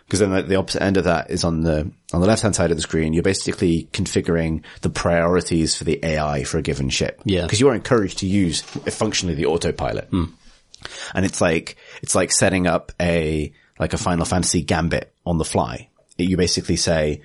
[0.05, 2.57] Because then like, the opposite end of that is on the, on the left hand
[2.57, 6.89] side of the screen, you're basically configuring the priorities for the AI for a given
[6.89, 7.23] ship.
[7.25, 7.43] Yeah.
[7.43, 10.11] Because you are encouraged to use functionally the autopilot.
[10.11, 15.45] And it's like, it's like setting up a, like a Final Fantasy gambit on the
[15.45, 15.89] fly.
[16.25, 17.23] You basically say,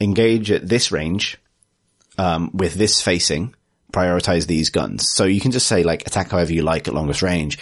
[0.00, 1.38] engage at this range,
[2.18, 3.54] um, with this facing,
[3.92, 5.10] prioritize these guns.
[5.10, 7.58] So you can just say like attack however you like at longest range,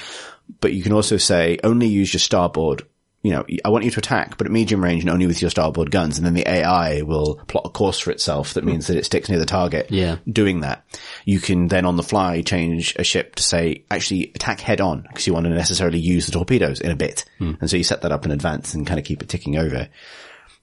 [0.60, 2.82] but you can also say only use your starboard.
[3.22, 5.50] You know, I want you to attack, but at medium range and only with your
[5.50, 6.16] starboard guns.
[6.16, 9.28] And then the AI will plot a course for itself that means that it sticks
[9.28, 9.90] near the target.
[9.90, 10.18] Yeah.
[10.30, 10.84] Doing that.
[11.24, 15.02] You can then on the fly change a ship to say actually attack head on
[15.02, 17.24] because you want to necessarily use the torpedoes in a bit.
[17.60, 19.88] And so you set that up in advance and kind of keep it ticking over.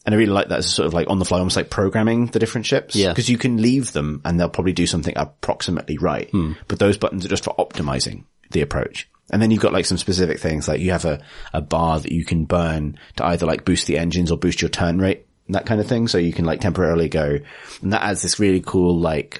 [0.06, 2.28] And I really like that as sort of like on the fly, almost like programming
[2.28, 2.96] the different ships.
[2.96, 3.10] Yeah.
[3.10, 6.30] Because you can leave them and they'll probably do something approximately right.
[6.68, 9.10] But those buttons are just for optimizing the approach.
[9.32, 11.24] And then you've got like some specific things, like you have a,
[11.54, 14.70] a bar that you can burn to either like boost the engines or boost your
[14.70, 16.10] turn rate, that kind of thing.
[16.10, 17.40] So you can like temporarily go,
[17.82, 19.40] and that adds this really cool, like,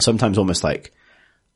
[0.00, 0.92] sometimes almost like,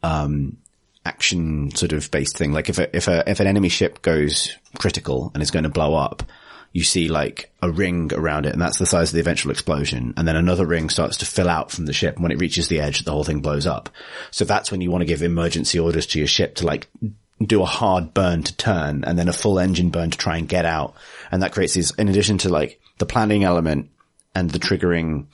[0.04, 0.58] um,
[1.04, 2.52] action sort of based thing.
[2.52, 5.68] Like if a, if a, if an enemy ship goes critical and is going to
[5.68, 6.22] blow up,
[6.72, 10.14] you see like a ring around it and that's the size of the eventual explosion.
[10.16, 12.14] And then another ring starts to fill out from the ship.
[12.14, 13.90] And when it reaches the edge, the whole thing blows up.
[14.30, 16.88] So that's when you want to give emergency orders to your ship to like
[17.44, 20.48] do a hard burn to turn and then a full engine burn to try and
[20.48, 20.94] get out.
[21.30, 23.90] And that creates these, in addition to like the planning element
[24.34, 25.26] and the triggering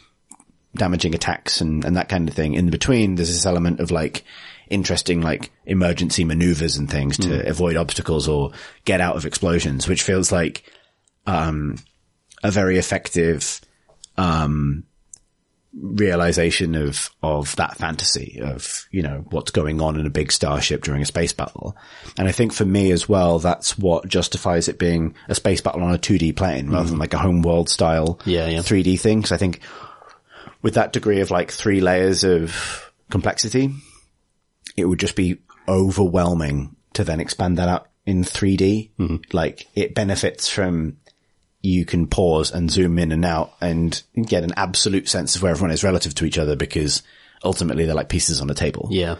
[0.74, 2.54] damaging attacks and, and that kind of thing.
[2.54, 4.24] In between, there's this element of like
[4.70, 7.48] interesting like emergency maneuvers and things to hmm.
[7.48, 8.52] avoid obstacles or
[8.84, 10.64] get out of explosions, which feels like,
[11.28, 11.76] um,
[12.42, 13.60] a very effective,
[14.16, 14.84] um,
[15.74, 20.82] realization of, of that fantasy of, you know, what's going on in a big starship
[20.82, 21.76] during a space battle.
[22.16, 25.82] And I think for me as well, that's what justifies it being a space battle
[25.82, 28.60] on a 2D plane rather than like a Homeworld style Yeah, yeah.
[28.60, 29.22] 3D thing.
[29.22, 29.60] Cause I think
[30.62, 33.70] with that degree of like three layers of complexity,
[34.76, 38.90] it would just be overwhelming to then expand that out in 3D.
[39.32, 40.96] Like it benefits from
[41.60, 45.50] you can pause and zoom in and out and get an absolute sense of where
[45.50, 47.02] everyone is relative to each other because
[47.44, 48.88] ultimately they're like pieces on a table.
[48.90, 49.16] Yeah.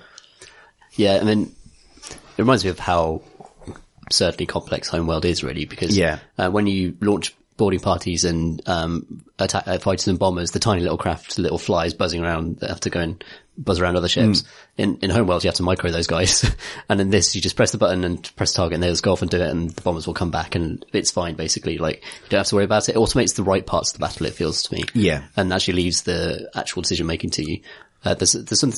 [0.97, 1.53] Yeah, and then
[2.11, 3.23] it reminds me of how
[4.07, 6.19] absurdly complex Homeworld is really because Yeah.
[6.39, 10.81] uh, when you launch boarding parties and um, attack uh, fighters and bombers, the tiny
[10.83, 13.23] little craft, little flies buzzing around that have to go and
[13.59, 14.45] buzz around other ships.
[14.77, 16.51] In in Homeworld, you have to micro those guys,
[16.89, 19.21] and in this, you just press the button and press target, and just go off
[19.23, 21.79] and do it, and the bombers will come back, and it's fine basically.
[21.79, 22.95] Like you don't have to worry about it.
[22.95, 24.27] It automates the right parts of the battle.
[24.27, 25.25] It feels to me, Yeah.
[25.37, 27.61] and actually leaves the actual decision making to you.
[28.05, 28.71] Uh, there's, there's some,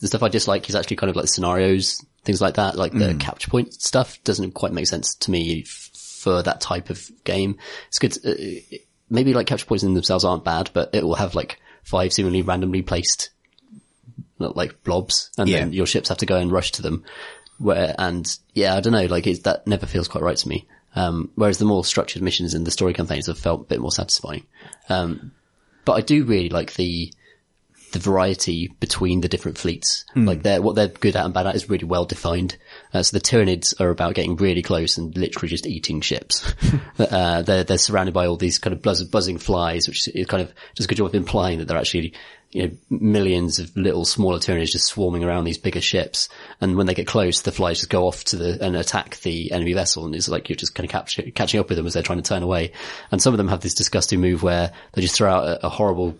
[0.00, 3.16] the stuff I dislike is actually kind of like scenarios, things like that, like the
[3.18, 5.90] capture point stuff doesn't quite make sense to me f-
[6.22, 7.56] for that type of game.
[7.88, 8.12] It's good.
[8.12, 8.78] To, uh,
[9.10, 12.42] maybe like capture points in themselves aren't bad, but it will have like five seemingly
[12.42, 13.30] randomly placed
[14.38, 17.04] like blobs and then your ships have to go and rush to them.
[17.58, 20.66] Where, and yeah, I don't know, like it, that never feels quite right to me.
[20.94, 23.92] Um, whereas the more structured missions and the story campaigns have felt a bit more
[23.92, 24.46] satisfying.
[24.88, 25.32] Um,
[25.84, 27.12] but I do really like the,
[27.92, 30.04] the variety between the different fleets.
[30.26, 32.56] Like they're, what they're good at and bad at is really well defined.
[32.92, 36.52] Uh, so the Tyranids are about getting really close and literally just eating ships.
[36.98, 40.42] uh, they're, they're surrounded by all these kind of buzz, buzzing flies, which is kind
[40.42, 42.12] of does a good job of implying that they're actually,
[42.50, 46.28] you know, millions of little smaller Tyranids just swarming around these bigger ships.
[46.60, 49.52] And when they get close, the flies just go off to the, and attack the
[49.52, 50.06] enemy vessel.
[50.06, 52.22] And it's like you're just kind of capture, catching up with them as they're trying
[52.22, 52.72] to turn away.
[53.10, 55.68] And some of them have this disgusting move where they just throw out a, a
[55.68, 56.16] horrible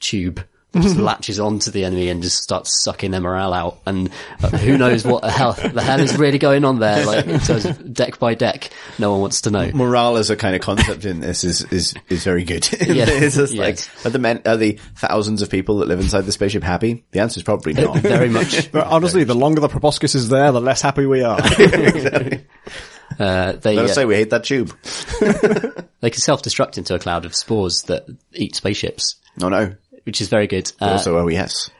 [0.00, 0.42] tube
[0.74, 3.78] just latches onto the enemy and just starts sucking their morale out.
[3.86, 4.10] And
[4.42, 7.40] uh, who knows what the hell, the hell is really going on there, like in
[7.40, 8.70] terms of deck by deck.
[8.98, 9.70] No one wants to know.
[9.72, 12.68] Morale as a kind of concept in this is, is, is very good.
[12.88, 13.06] Yeah.
[13.08, 13.88] it's just Yes.
[13.96, 17.04] like, are the men, are the thousands of people that live inside the spaceship happy?
[17.12, 17.96] The answer is probably not.
[18.00, 18.70] Very much.
[18.78, 21.38] But honestly, the longer the proboscis is there, the less happy we are.
[23.18, 24.72] Uh, they, Let us uh, say we hate that tube.
[26.00, 29.74] they can self-destruct into a cloud of spores that eat spaceships, Oh no.
[30.08, 30.72] Which is very good.
[30.80, 31.70] Uh, Also OES.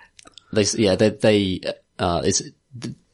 [0.53, 1.61] they yeah they they
[1.99, 2.43] uh it's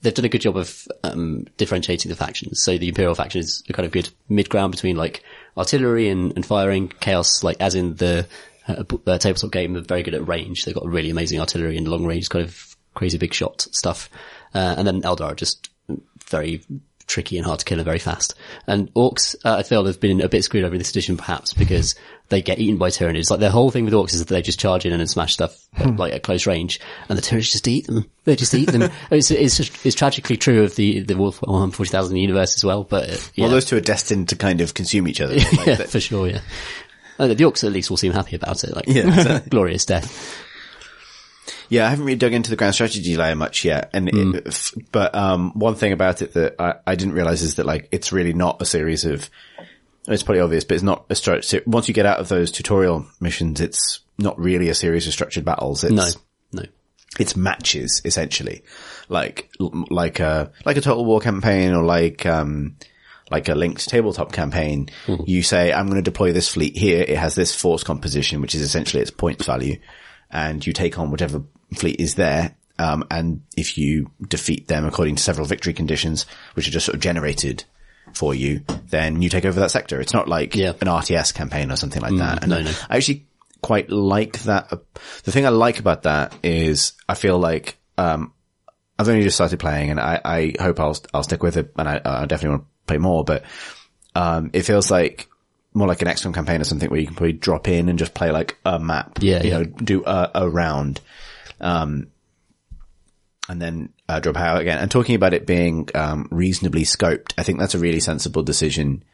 [0.02, 3.62] they've done a good job of um differentiating the factions so the imperial faction is
[3.68, 5.22] a kind of good mid ground between like
[5.56, 8.26] artillery and, and firing chaos like as in the
[8.66, 11.86] uh, uh, tabletop game they're very good at range they've got really amazing artillery and
[11.86, 14.10] long range kind of crazy big shot stuff
[14.54, 15.70] uh, and then eldar are just
[16.26, 16.60] very
[17.06, 18.34] tricky and hard to kill and very fast.
[18.66, 21.52] And orcs, uh, I feel have been a bit screwed over in this edition perhaps
[21.52, 21.94] because
[22.34, 23.30] they get eaten by tyranids.
[23.30, 25.56] Like the whole thing with orcs is that they just charge in and smash stuff
[25.76, 28.10] at, like at close range and the tyranids just eat them.
[28.24, 28.90] They just eat them.
[29.12, 33.08] it's, it's, just, it's tragically true of the, the Wolf 140,000 universe as well, but
[33.08, 35.36] uh, yeah, Well, those two are destined to kind of consume each other.
[35.36, 36.40] Like, yeah, that- for sure, yeah.
[37.20, 39.50] Uh, the orcs at least will seem happy about it, like Yeah, exactly.
[39.50, 40.36] glorious death.
[41.68, 45.14] Yeah, I haven't really dug into the grand strategy layer much yet, and it, but
[45.14, 48.32] um, one thing about it that I, I didn't realize is that like it's really
[48.32, 49.30] not a series of.
[50.06, 51.62] It's probably obvious, but it's not a structure.
[51.66, 55.44] Once you get out of those tutorial missions, it's not really a series of structured
[55.44, 55.82] battles.
[55.82, 56.08] It's, No,
[56.52, 56.62] no.
[57.18, 58.62] it's matches essentially,
[59.08, 62.76] like like a like a Total War campaign or like um
[63.30, 64.90] like a linked tabletop campaign.
[65.24, 67.02] You say, I'm going to deploy this fleet here.
[67.02, 69.78] It has this force composition, which is essentially its points value,
[70.30, 71.42] and you take on whatever
[71.74, 72.54] fleet is there.
[72.78, 76.96] Um, and if you defeat them according to several victory conditions, which are just sort
[76.96, 77.64] of generated
[78.14, 80.00] for you, then you take over that sector.
[80.00, 80.70] It's not like Yeah.
[80.80, 82.42] an RTS campaign or something like that.
[82.42, 82.70] And no, no.
[82.88, 83.26] I actually
[83.60, 84.70] quite like that.
[85.24, 88.32] The thing I like about that is I feel like, um,
[88.98, 91.88] I've only just started playing and I, I hope I'll, I'll stick with it and
[91.88, 93.44] I, I definitely want to play more, but,
[94.14, 95.28] um, it feels like
[95.72, 98.14] more like an XCOM campaign or something where you can probably drop in and just
[98.14, 99.18] play like a map.
[99.20, 99.58] Yeah, You yeah.
[99.58, 101.00] know, do a, a round.
[101.60, 102.08] Um,
[103.48, 104.78] and then uh, drop out again.
[104.78, 109.04] And talking about it being um, reasonably scoped, I think that's a really sensible decision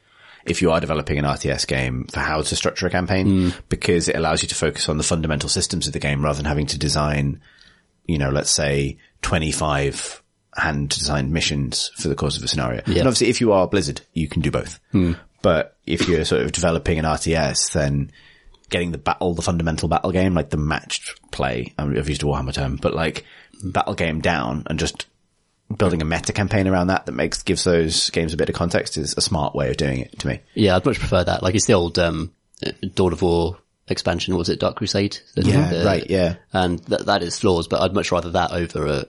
[0.46, 3.26] if you are developing an RTS game for how to structure a campaign
[3.68, 6.46] because it allows you to focus on the fundamental systems of the game rather than
[6.46, 7.40] having to design,
[8.06, 10.22] you know, let's say 25
[10.56, 12.80] hand designed missions for the course of a scenario.
[13.00, 14.80] And obviously if you are Blizzard, you can do both.
[15.42, 18.10] But if you're sort of developing an RTS, then
[18.70, 22.22] getting the battle, the fundamental battle game, like the matched play, I mean, I've used
[22.22, 23.24] a Warhammer term, but like
[23.62, 25.06] battle game down and just
[25.76, 28.96] building a meta campaign around that that makes, gives those games a bit of context
[28.96, 30.40] is a smart way of doing it to me.
[30.54, 31.42] Yeah, I'd much prefer that.
[31.42, 32.32] Like it's the old, um,
[32.94, 33.56] Dawn of War
[33.88, 34.34] expansion.
[34.34, 35.18] What was it Dark Crusade?
[35.36, 36.36] The- Yeah, the- right, yeah.
[36.52, 39.04] And that, that is flaws, but I'd much rather that over a,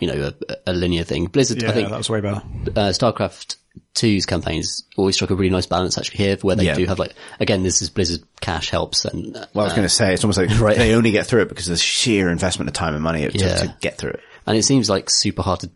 [0.00, 1.26] you know, a, a linear thing.
[1.26, 2.42] Blizzard, Yeah, I think, that was way better.
[2.68, 3.56] uh, StarCraft
[3.94, 6.74] 2's campaigns always struck a really nice balance actually here where they Yeah.
[6.74, 9.84] do have like, again, this is Blizzard cash helps and, uh, Well, I was going
[9.86, 10.76] to say it's almost like Right.
[10.76, 13.32] they only get through it because of the sheer investment of time and money it
[13.32, 14.20] took to get through it.
[14.46, 15.70] and it seems like super hard to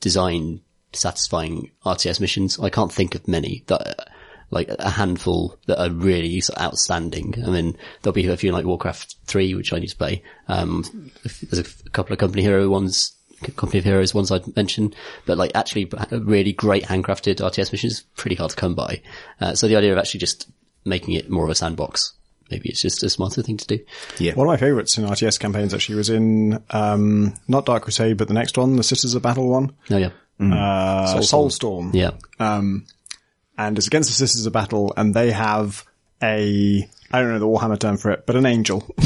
[0.00, 0.60] design
[0.92, 2.58] satisfying RTS missions.
[2.58, 4.08] I can't think of many that,
[4.50, 7.34] like a handful that are really sort of outstanding.
[7.46, 10.22] I mean, there'll be a few like Warcraft 3, which I need to play.
[10.48, 11.12] Um,
[11.50, 13.12] there's a couple of Company Hero ones,
[13.56, 14.94] Company of Heroes ones I'd mention,
[15.26, 19.00] but like actually really great handcrafted RTS missions, pretty hard to come by.
[19.40, 20.48] Uh, so the idea of actually just
[20.84, 22.12] making it more of a sandbox.
[22.50, 23.78] Maybe it's just a smarter thing to do.
[24.18, 24.34] Yeah.
[24.34, 28.26] One of my favourites in RTS campaigns actually was in um, not Dark Crusade, but
[28.28, 30.10] the next one, the Sisters of Battle one, Oh yeah.
[30.40, 31.94] uh, Soulstorm.
[31.94, 32.10] Yeah.
[32.38, 35.84] and it's against the Sisters of Battle, and they have
[36.22, 38.84] a I don't know the Warhammer term for it, but an angel,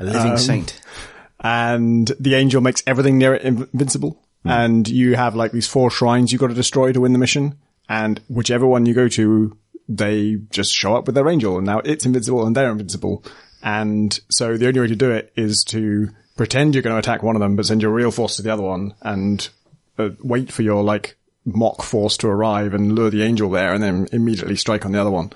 [0.00, 0.80] A living saint.
[1.40, 4.22] And the angel makes everything near it invincible.
[4.44, 7.58] And you have like these four shrines you've got to destroy to win the mission,
[7.86, 9.56] and whichever one you go to,
[9.88, 13.24] they just show up with their angel, and now it's invincible and they're invincible.
[13.62, 17.22] And so the only way to do it is to pretend you're going to attack
[17.22, 19.46] one of them, but send your real force to the other one, and
[19.98, 23.82] uh, wait for your like mock force to arrive and lure the angel there, and
[23.82, 25.30] then immediately strike on the other one.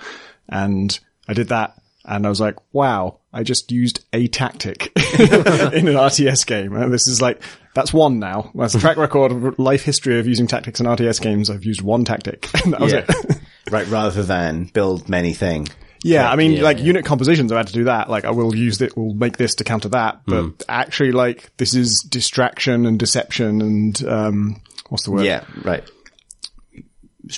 [0.48, 0.98] And
[1.28, 1.74] I did that,
[2.04, 6.74] and I was like, wow, I just used a tactic in an RTS game.
[6.74, 7.40] And this is like,
[7.74, 8.50] that's one now.
[8.54, 11.48] That's a track record of life history of using tactics in RTS games.
[11.48, 12.48] I've used one tactic.
[12.64, 13.04] And that was Yeah.
[13.08, 13.36] it.
[13.70, 13.86] right.
[13.88, 15.68] Rather than build many thing.
[16.04, 16.30] yeah.
[16.30, 16.84] I mean, Yeah, like yeah.
[16.84, 18.10] unit compositions, I've had to do that.
[18.10, 20.22] Like I will use it, we'll make this to counter that.
[20.26, 25.24] But actually like this is distraction and deception and, um, what's the word?
[25.24, 25.44] Yeah.
[25.64, 25.84] Right.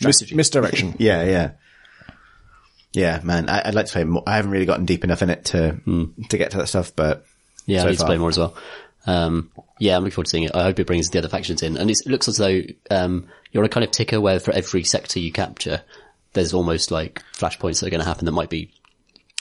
[0.03, 0.95] Mis- misdirection.
[0.99, 1.23] Yeah.
[1.25, 1.51] Yeah.
[2.95, 3.49] Yeah, man.
[3.51, 4.23] I, I'd like to play more.
[4.27, 5.79] I haven't really gotten deep enough in it to
[6.31, 7.27] to get to that stuff, but
[7.67, 8.07] Yeah, so I need to far.
[8.09, 8.57] play more as well.
[9.07, 10.55] Um, yeah, I'm looking forward to seeing it.
[10.55, 11.77] I hope it brings the other factions in.
[11.77, 15.19] And it looks as though um, you're a kind of ticker where for every sector
[15.21, 15.83] you capture,
[16.33, 18.71] there's almost like flashpoints that are going to happen that might be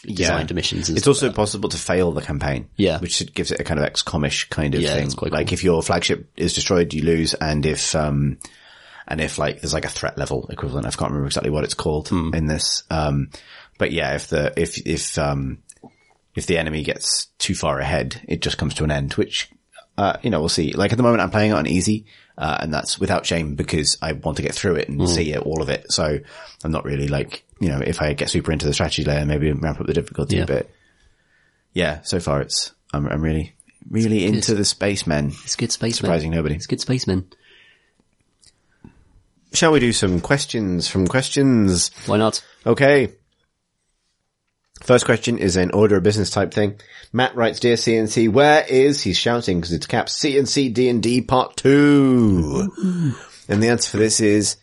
[0.06, 0.89] designed to missions.
[0.89, 2.68] It's also like possible to fail the campaign.
[2.76, 2.99] Yeah.
[2.99, 5.12] Which gives it a kind of XCOM-ish kind of Yeah, thing.
[5.12, 5.54] quite like cool.
[5.54, 7.34] if your flagship is destroyed, you lose.
[7.36, 8.39] And if, um,
[9.08, 10.86] and if like, there's like a threat level equivalent.
[10.86, 12.34] I can't remember exactly what it's called Hmm.
[12.34, 12.84] in this.
[12.89, 13.30] Um,
[13.78, 15.60] but yeah, if the, if, if, um,
[16.36, 19.49] if the enemy gets too far ahead, it just comes to an end, which,
[19.97, 20.74] uh, you know, we'll see.
[20.74, 22.06] Like at the moment I'm playing it on easy,
[22.38, 25.06] uh, and that's without shame because I want to get through it and Hmm.
[25.08, 25.91] see it, all of it.
[25.91, 26.20] So
[26.64, 29.51] I'm not really like, you know, if I get super into the strategy layer, maybe
[29.51, 30.43] ramp up the difficulty Yeah.
[30.43, 30.70] a bit.
[31.74, 33.54] Yeah, so far it's, I'm, I'm really,
[33.89, 35.28] really into the spacemen.
[35.43, 36.08] It's good spacemen.
[36.08, 36.56] Surprising nobody.
[36.56, 37.28] It's good spacemen.
[39.54, 41.91] Shall we do some questions from questions?
[42.08, 42.43] Why not?
[42.66, 43.14] Okay.
[44.82, 46.80] First question is an order of business type thing.
[47.14, 52.72] Matt writes, Dear CNC, where is, he's shouting because it's caps, CNC D&D part two?
[53.47, 54.58] And the answer for this is,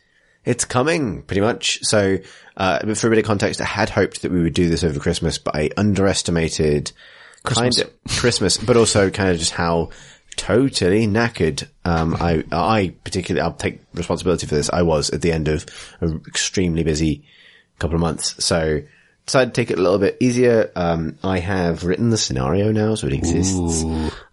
[0.44, 1.84] it's coming, pretty much.
[1.84, 2.18] So,
[2.56, 4.98] uh, for a bit of context, I had hoped that we would do this over
[4.98, 6.92] Christmas, but I underestimated
[7.44, 7.76] Christmas.
[7.76, 9.90] kind of Christmas, but also kind of just how
[10.40, 14.70] totally knackered, um, I, I particularly, I'll take responsibility for this.
[14.70, 15.66] I was at the end of
[16.00, 17.24] an extremely busy
[17.78, 18.42] couple of months.
[18.42, 18.80] So
[19.26, 20.72] decided to take it a little bit easier.
[20.74, 23.84] Um, I have written the scenario now, so it exists.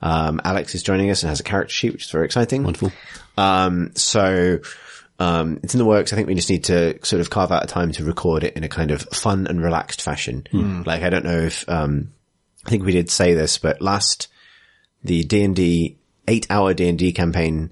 [0.02, 2.64] Um, Alex is joining us and has a character sheet, which is very exciting.
[2.64, 2.94] Wonderful.
[3.38, 4.60] Um, so,
[5.20, 6.14] um, it's in the works.
[6.14, 8.56] I think we just need to sort of carve out a time to record it
[8.56, 10.48] in a kind of fun and relaxed fashion.
[10.86, 12.14] Like, I don't know if, um,
[12.66, 14.30] I think we did say this, but last,
[15.04, 15.97] the D&D,
[16.28, 17.72] eight hour D&D campaign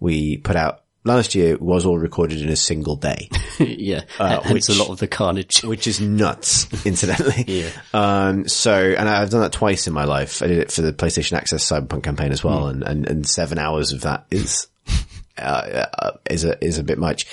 [0.00, 3.28] we put out last year was all recorded in a single day,
[3.58, 4.00] yeah.
[4.18, 5.62] Hence which- a lot of the carnage.
[5.62, 7.44] which is nuts, incidentally.
[7.46, 7.70] Yeah.
[7.92, 10.42] Um, so, and I've done that twice in my life.
[10.42, 13.58] I did it for the PlayStation Access Cyberpunk campaign as well, and, and, and seven
[13.58, 14.66] hours of that is,
[15.38, 15.40] uh,
[15.98, 17.26] uh, is a, is a bit much.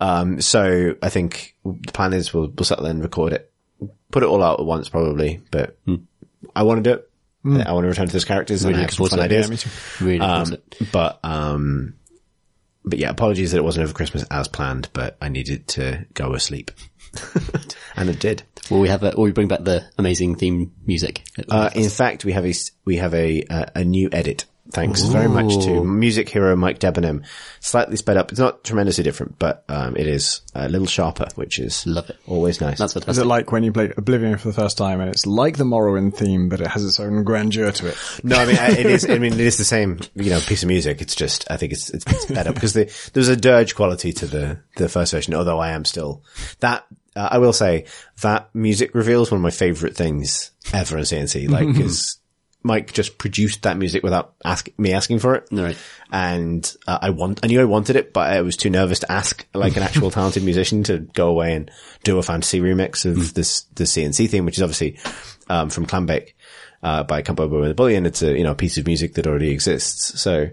[0.00, 3.52] Um, so I think the plan is we'll, we'll settle in, record it,
[4.10, 5.78] put it all out at once probably, but
[6.56, 7.08] I want to do it.
[7.44, 9.22] I want to return to those characters and Really I have some fun it.
[9.22, 9.46] ideas.
[9.46, 10.04] Yeah, me too.
[10.04, 10.92] Really Um, forward to it.
[10.92, 11.94] but, um,
[12.84, 16.34] but yeah, apologies that it wasn't over Christmas as planned, but I needed to go
[16.34, 16.70] asleep.
[17.96, 18.42] and it did.
[18.70, 21.22] Will we have a, will we bring back the amazing theme music?
[21.48, 24.44] Uh, in fact, we have a, we have a, uh, a new edit.
[24.72, 27.24] Thanks very much to music hero Mike Debenham.
[27.60, 28.30] Slightly sped up.
[28.30, 32.16] It's not tremendously different, but, um, it is a little sharper, which is Love it.
[32.26, 32.78] always nice.
[32.78, 35.56] That's Is it like when you played Oblivion for the first time and it's like
[35.56, 37.96] the Morrowind theme, but it has its own grandeur to it?
[38.24, 39.08] No, I mean it is.
[39.08, 41.02] I mean it is the same, you know, piece of music.
[41.02, 44.26] It's just I think it's it's, it's better because the, there's a dirge quality to
[44.26, 45.34] the the first version.
[45.34, 46.22] Although I am still
[46.60, 46.84] that.
[47.14, 47.84] Uh, I will say
[48.22, 51.50] that music reveal is one of my favorite things ever in CNC.
[51.50, 52.16] Like because
[52.62, 55.48] Mike just produced that music without ask, me asking for it.
[55.50, 55.76] Right.
[56.10, 59.10] And uh, I want, I knew I wanted it, but I was too nervous to
[59.10, 61.70] ask like an actual talented musician to go away and
[62.04, 64.98] do a fantasy remix of this, the CNC theme, which is obviously,
[65.48, 66.34] um, from Clambake,
[66.82, 68.06] uh, by Count Bobo and the Bullion.
[68.06, 70.20] It's a, you know, piece of music that already exists.
[70.20, 70.48] So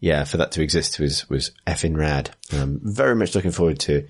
[0.00, 2.34] yeah, for that to exist was, was effing rad.
[2.52, 4.06] Um, very much looking forward to,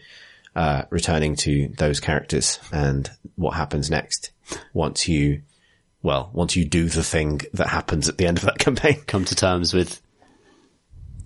[0.56, 4.30] uh, returning to those characters and what happens next
[4.72, 5.42] once you,
[6.04, 9.00] well, once you do the thing that happens at the end of that campaign.
[9.08, 10.00] Come to terms with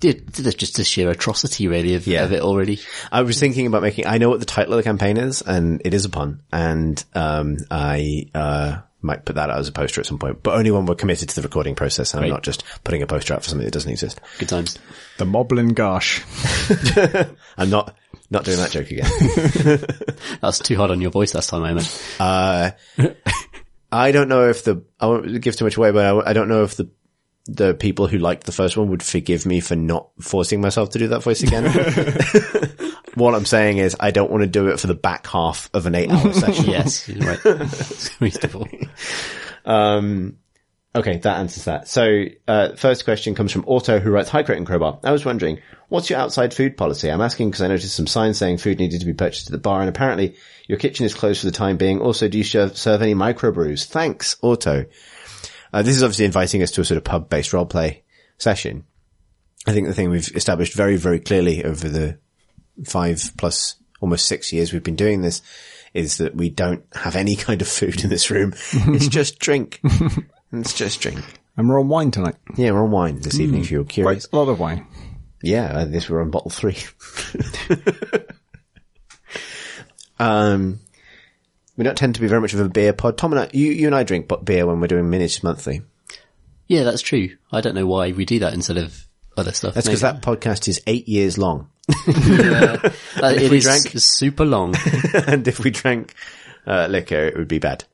[0.00, 2.22] Dude, just the sheer atrocity really of, Yeah.
[2.22, 2.78] of it already.
[3.10, 5.82] I was thinking about making, I know what the title of the campaign is, and
[5.84, 10.00] it is a pun, and, um, I, uh, might put that out as a poster
[10.00, 12.44] at some point, but only when we're committed to the recording process, and I'm not
[12.44, 14.20] just putting a poster out for something that doesn't exist.
[14.38, 14.78] Good times.
[15.18, 16.22] The Moblin Gosh.
[17.58, 17.96] I'm not,
[18.30, 19.80] not doing that joke again.
[20.40, 22.78] That's too hard on your voice last time, I meant.
[23.90, 26.48] I don't know if the, I won't give too much away, but I, I don't
[26.48, 26.88] know if the,
[27.46, 30.98] the people who liked the first one would forgive me for not forcing myself to
[30.98, 31.64] do that voice again.
[33.14, 35.86] what I'm saying is I don't want to do it for the back half of
[35.86, 36.66] an eight hour session.
[36.66, 37.38] yes, right.
[37.44, 38.68] It's reasonable.
[40.94, 41.86] Okay, that answers that.
[41.86, 44.98] So, uh, first question comes from Auto who writes, Hi, Crate and Crowbar.
[45.04, 47.10] I was wondering, what's your outside food policy?
[47.10, 49.58] I'm asking because I noticed some signs saying food needed to be purchased at the
[49.58, 50.36] bar, and apparently
[50.66, 52.00] your kitchen is closed for the time being.
[52.00, 53.86] Also, do you serve, serve any microbrews?
[53.86, 54.86] Thanks, Otto.
[55.72, 58.02] Uh, this is obviously inviting us to a sort of pub-based roleplay
[58.38, 58.84] session.
[59.66, 62.18] I think the thing we've established very, very clearly over the
[62.84, 65.42] five plus almost six years we've been doing this
[65.92, 68.54] is that we don't have any kind of food in this room.
[68.72, 69.80] it's just drink.
[70.52, 71.18] It's just drink.
[71.56, 72.36] And we're on wine tonight.
[72.56, 74.26] Yeah, we're on wine this evening if you're curious.
[74.26, 74.86] Quite a lot of wine.
[75.42, 76.76] Yeah, this we're on bottle three.
[80.18, 80.80] um,
[81.76, 83.16] we don't tend to be very much of a beer pod.
[83.18, 85.82] Tom and I, you, you and I drink beer when we're doing minutes monthly.
[86.66, 87.30] Yeah, that's true.
[87.52, 89.74] I don't know why we do that instead of other stuff.
[89.74, 91.70] That's because that podcast is eight years long.
[91.88, 92.78] uh,
[93.22, 94.74] it we drank- super long.
[95.26, 96.14] and if we drank,
[96.66, 97.84] uh, liquor, it would be bad.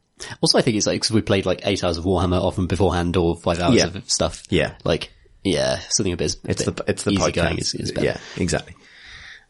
[0.40, 3.16] Also, I think it's like because we played like eight hours of Warhammer often beforehand
[3.16, 3.86] or five hours Yeah.
[3.86, 4.42] of stuff.
[4.48, 4.74] Yeah.
[4.84, 5.12] like
[5.44, 6.36] yeah, something a bit.
[6.44, 7.58] It's the, it's the easy podcast.
[7.58, 8.06] is, is better.
[8.06, 8.74] yeah, exactly.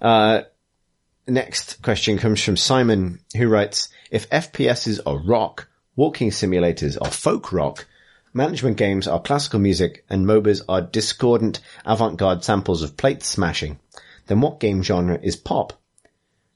[0.00, 0.42] Uh,
[1.26, 7.52] next question comes from Simon, who writes, if FPSs are rock, walking simulators are folk
[7.52, 7.86] rock,
[8.32, 13.78] management games are classical music, and MOBAs are discordant avant-garde samples of plate smashing,
[14.26, 15.72] then what game genre is pop?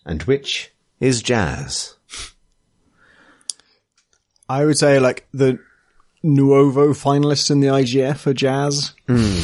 [0.04, 1.94] And which is jazz?
[4.48, 5.58] I would say like the
[6.24, 8.94] Nuovo finalists in the IGF for jazz.
[9.06, 9.38] Hmm.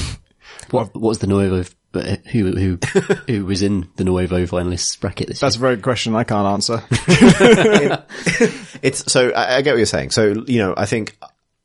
[0.70, 1.72] What, what was the Nuovo?
[1.92, 2.78] But who who
[3.28, 6.46] who was in the Nuovo finalists bracket this That's a very good question I can't
[6.46, 6.82] answer.
[8.84, 10.10] It's so I, I get what you're saying.
[10.10, 11.16] So you know, I think,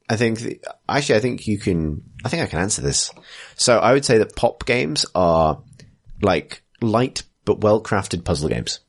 [0.10, 2.01] I think the, actually, I think you can.
[2.24, 3.12] I think I can answer this.
[3.57, 5.62] So I would say that pop games are
[6.22, 8.80] like light but well crafted puzzle games.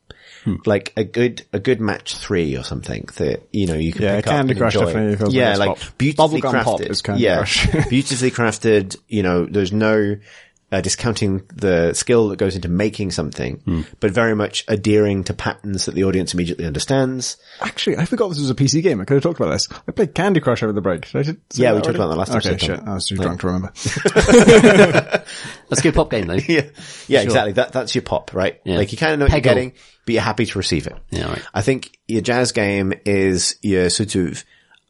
[0.45, 0.57] Hmm.
[0.65, 4.17] Like a good a good match three or something that you know you can Yeah,
[4.17, 4.87] pick Candy up Crush enjoy.
[4.87, 6.65] definitely feels like yeah, it's like beautifully Bubblegum crafted.
[6.65, 7.67] pop is Candy yeah, Crush.
[7.91, 8.97] beautifully crafted.
[9.09, 10.17] You know, there's no
[10.73, 15.87] uh, discounting the skill that goes into making something, but very much adhering to patterns
[15.87, 17.37] that the audience immediately understands.
[17.61, 19.01] Actually, I forgot this was a PC game.
[19.01, 19.69] I could have talked about this.
[19.89, 21.07] I played Candy Crush over the break.
[21.11, 22.81] Did I did- Yeah, that we talked about that last Okay, episode, shit.
[22.87, 23.73] I was too drunk to remember.
[25.69, 26.35] That's a good pop game though.
[26.35, 26.63] Yeah,
[27.09, 27.53] yeah, exactly.
[27.53, 28.61] That that's your pop, right?
[28.65, 28.77] Yeah.
[28.77, 29.35] Like you kind of know what Peggle.
[29.35, 29.73] you're getting,
[30.05, 30.97] but you're happy to receive it.
[31.11, 31.43] Yeah, right.
[31.55, 34.45] I think your jazz game is your sort of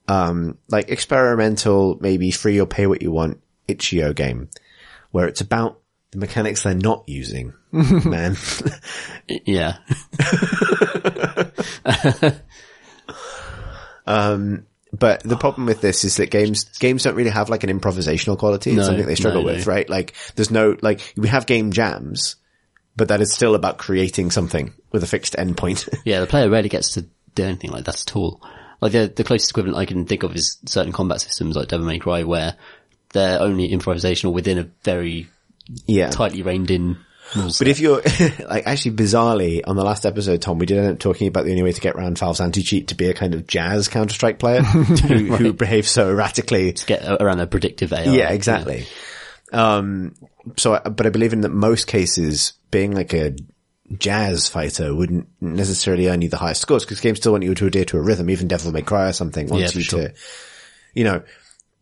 [0.08, 4.48] um like experimental, maybe free or pay what you want itch.io game,
[5.10, 5.80] where it's about
[6.10, 7.54] the mechanics they're not using.
[7.72, 8.36] Man,
[9.46, 9.78] Yeah,
[14.06, 17.70] um, but the problem with this is that games games don't really have like an
[17.70, 18.70] improvisational quality.
[18.70, 19.72] It's No, something they struggle no, with, no.
[19.72, 19.88] right?
[19.88, 22.36] Like there's no like we have game jams,
[22.96, 25.88] but that is still about creating something with a fixed endpoint.
[26.04, 26.20] yeah.
[26.20, 28.42] The player rarely gets to do anything like that at all.
[28.80, 31.86] Like the the closest equivalent I can think of is certain combat systems like Devil
[31.86, 32.56] May Cry, where
[33.12, 35.28] they're only improvisational within a very
[35.86, 36.98] yeah, tightly reined in.
[37.34, 38.02] But if you're
[38.48, 41.50] like actually bizarrely on the last episode, Tom, we did end up talking about the
[41.50, 44.40] only way to get around Valve's anti-cheat to be a kind of jazz Counter Strike
[44.40, 46.72] player who, who behaves so erratically.
[46.72, 48.12] To get around a predictive AI.
[48.12, 48.86] Yeah, exactly.
[49.52, 50.16] Um,
[50.56, 53.36] so, I, but I believe in that most cases being like a
[53.98, 57.66] jazz fighter wouldn't necessarily earn you the highest scores because games still want you to
[57.66, 58.30] adhere to a rhythm.
[58.30, 60.08] Even Devil May Cry or something wants Yeah, you sure.
[60.08, 60.14] to,
[60.94, 61.22] you know,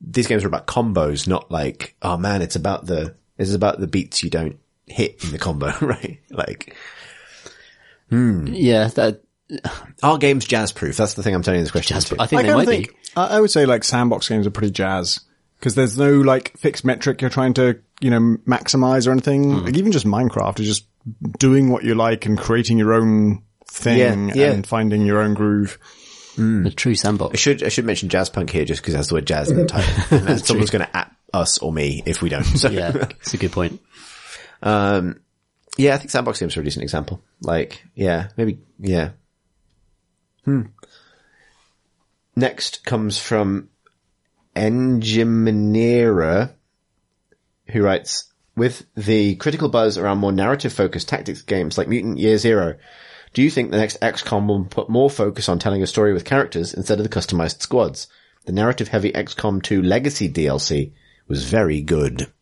[0.00, 3.86] these games are about combos, not like, oh man, it's about the, it's about the
[3.86, 6.20] beats you don't hit in the combo, right?
[6.30, 6.74] Like,
[8.10, 8.88] yeah.
[8.88, 9.22] That
[10.02, 10.96] Are games jazz proof?
[10.96, 12.16] That's the thing I'm turning this question Jazz- to.
[12.18, 12.94] I think I they might think, be.
[13.16, 15.20] I, I would say like sandbox games are pretty jazz.
[15.60, 19.50] Cause there's no like fixed metric you're trying to, you know, maximize or anything.
[19.52, 19.64] Hmm.
[19.64, 20.86] Like even just Minecraft is just
[21.38, 24.52] doing what you like and creating your own thing Yeah, yeah.
[24.52, 25.78] and finding your own groove.
[26.38, 27.38] The true I sandbox.
[27.38, 30.18] should I should mention Jazzpunk here just because that's the word jazz in the title.
[30.28, 32.44] And someone's going to at us or me if we don't.
[32.58, 33.80] So Yeah, it's a good point.
[34.62, 35.20] Um,
[35.76, 37.22] yeah, I think sandbox games are a decent example.
[37.40, 39.10] Like, yeah, maybe, yeah.
[40.44, 40.62] Hmm.
[42.34, 43.68] Next comes from
[44.56, 46.52] Engineera,
[47.68, 52.76] who writes, with the critical buzz around more narrative-focused tactics games like Mutant Year Zero,
[53.32, 56.24] do you think the next XCOM will put more focus on telling a story with
[56.24, 58.08] characters instead of the customized squads?
[58.46, 60.92] The narrative-heavy XCOM 2 Legacy DLC
[61.26, 62.32] was very good.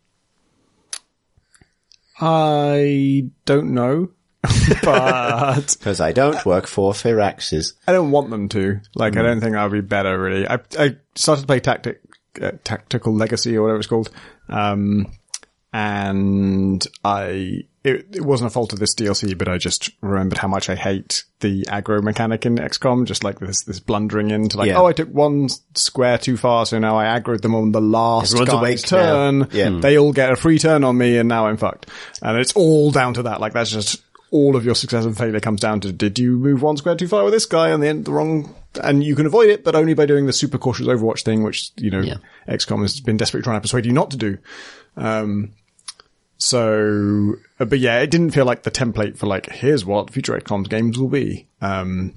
[2.21, 4.11] I don't know,
[4.83, 7.75] but Because I don't work for Firaxis.
[7.87, 8.81] I don't want them to.
[8.95, 10.49] Like, I don't think I'll be better, really.
[10.49, 12.01] I, I started to play Tactic,
[12.41, 14.11] uh, Tactical Legacy or whatever it's called.
[14.49, 15.13] Um,
[15.72, 20.48] and I, it, it wasn't a fault of this DLC, but I just remembered how
[20.48, 24.68] much I hate the aggro mechanic in XCOM, just like this, this blundering into like,
[24.68, 24.78] Yeah.
[24.80, 28.34] oh, I took one square too far, so now I aggroed them on the last
[28.36, 29.48] guy's awake turn.
[29.52, 29.68] Yeah.
[29.70, 29.80] Hmm.
[29.80, 31.90] They all get a free turn on me and now I'm fucked.
[32.22, 33.40] And it's all down to that.
[33.40, 34.02] Like, that's just
[34.32, 37.06] all of your success and failure comes down to did you move one square too
[37.06, 38.52] far with this guy and the end the wrong
[38.82, 41.70] and you can avoid it, but only by doing the super cautious Overwatch thing, which,
[41.76, 42.16] you know, Yeah.
[42.48, 44.38] XCOM has been desperately trying to persuade you not to do.
[44.97, 45.52] Um,
[46.39, 50.39] so, uh, but yeah, it didn't feel like the template for like, here's what future
[50.39, 51.48] XCOM games will be.
[51.60, 52.14] Um,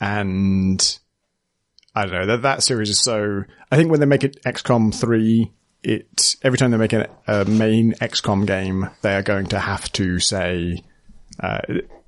[0.00, 0.98] and
[1.94, 3.44] I don't know that that series is so.
[3.70, 5.52] I think when they make it XCOM three,
[5.82, 9.90] it every time they make a, a main XCOM game, they are going to have
[9.92, 10.82] to say.
[11.40, 11.60] Uh,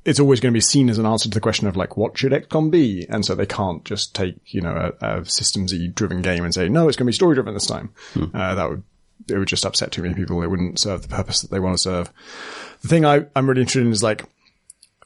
[0.05, 2.16] it's always going to be seen as an answer to the question of like, what
[2.19, 3.06] should XCOM be?
[3.09, 6.69] And so they can't just take, you know, a, a systems driven game and say,
[6.69, 7.90] no, it's going to be story driven this time.
[8.35, 8.82] Uh, that would,
[9.28, 10.43] it would just upset too many people.
[10.43, 12.12] It wouldn't serve the purpose that they want to serve.
[12.82, 14.24] The thing I, I'm really interested in is like,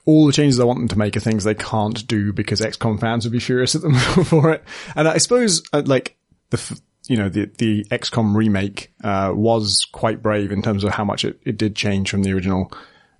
[0.05, 2.98] all the changes I want them to make are things they can't do because XCOM
[2.98, 3.94] fans would be furious at them
[4.24, 4.64] for it.
[4.97, 6.16] And I suppose, uh, like,
[6.51, 11.05] the, you know, the, the XCOM remake, uh, was quite brave in terms of how
[11.05, 12.72] much it, it did change from the original.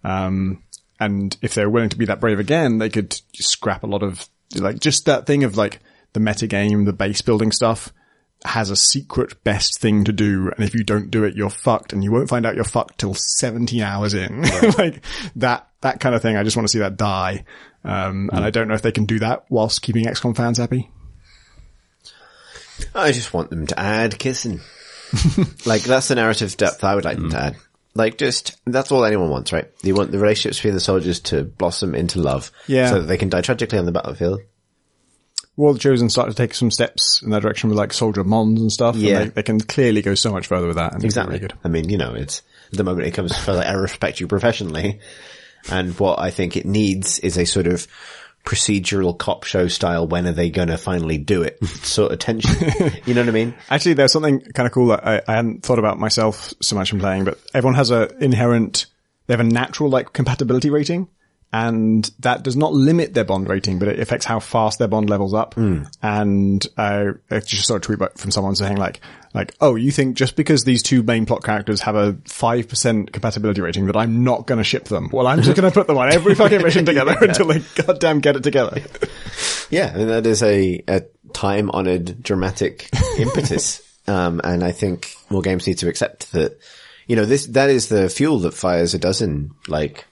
[0.03, 0.63] Um,
[0.99, 4.03] and if they were willing to be that brave again, they could scrap a lot
[4.03, 5.81] of, like, just that thing of like
[6.15, 7.93] the meta game, the base building stuff
[8.45, 10.51] has a secret best thing to do.
[10.57, 12.99] And if you don't do it, you're fucked and you won't find out you're fucked
[12.99, 14.43] till 17 hours in.
[14.79, 15.03] like
[15.37, 16.37] that, that kind of thing.
[16.37, 17.45] I just want to see that die.
[17.85, 20.91] Um, and I don't know if they can do that whilst keeping XCOM fans happy.
[22.95, 24.61] I just want them to add kissing.
[25.67, 27.57] like that's the narrative depth I would like them to add.
[27.95, 29.69] Like just that's all anyone wants, right?
[29.83, 32.91] You want the relationships between the soldiers to blossom into love, Yeah.
[32.91, 34.41] so that they can die tragically on the battlefield.
[35.59, 38.73] The Chosen start to take some steps in that direction with like Soldier Bonds and
[38.73, 38.95] stuff.
[38.95, 40.95] and they, they can clearly go so much further with that.
[40.95, 41.35] And Exactly.
[41.35, 41.55] Really good.
[41.65, 45.01] I mean, you know, it's the moment it comes like, I respect you professionally,
[45.71, 47.87] and what I think it needs is a sort of
[48.45, 50.07] procedural cop show style.
[50.07, 51.63] When are they going to finally do it?
[51.67, 52.57] Sort of tension.
[53.05, 53.55] you know what I mean?
[53.69, 56.93] Actually, there's something kind of cool that I, I hadn't thought about myself so much
[56.93, 58.87] in playing, but everyone has a inherent,
[59.27, 61.09] they have a natural like compatibility rating.
[61.51, 65.09] And that does not limit their bond rating, but it affects how fast their bond
[65.09, 65.57] levels up.
[66.03, 69.01] And uh, I just saw a tweet from someone saying like,
[69.35, 73.61] like, oh, you think just because these two main plot characters have a 5% compatibility
[73.61, 75.09] rating that I'm not going to ship them?
[75.13, 78.21] Well, I'm just going to put them on every fucking mission together until they goddamn
[78.21, 78.83] get it together.
[79.71, 81.03] Yeah, I mean, that is a, a
[81.35, 82.89] time honored dramatic
[83.19, 83.83] impetus.
[84.07, 86.59] Um, and I think more games need to accept that,
[87.07, 90.07] you know, this, that is the fuel that fires a dozen, like,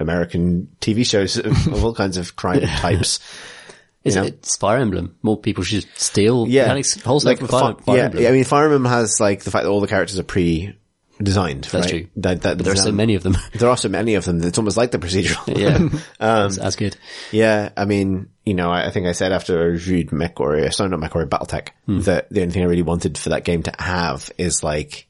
[0.00, 3.20] American TV shows of, of all kinds of crime types.
[4.04, 4.26] Is You know?
[4.28, 5.16] it it's Fire Emblem?
[5.22, 6.62] More people should steal Yeah.
[6.62, 8.22] mechanics wholesale Like, Fire, Fire yeah, Emblem.
[8.22, 11.64] yeah, I mean, Fire Emblem has, like, the fact that all the characters are pre-designed,
[11.64, 11.90] That's right?
[11.90, 12.06] true.
[12.16, 13.36] That, that, there are so many of them.
[13.54, 15.58] There are so many of them it's almost like the procedural.
[15.58, 15.98] yeah.
[16.20, 16.96] Um, as good.
[17.32, 20.90] Yeah, I mean, you know, I, I think I said after I reviewed MechWarrior, sorry,
[20.90, 21.70] not MechWarrior, Battletech,
[22.04, 25.08] that the only thing I really wanted for that game to have is like,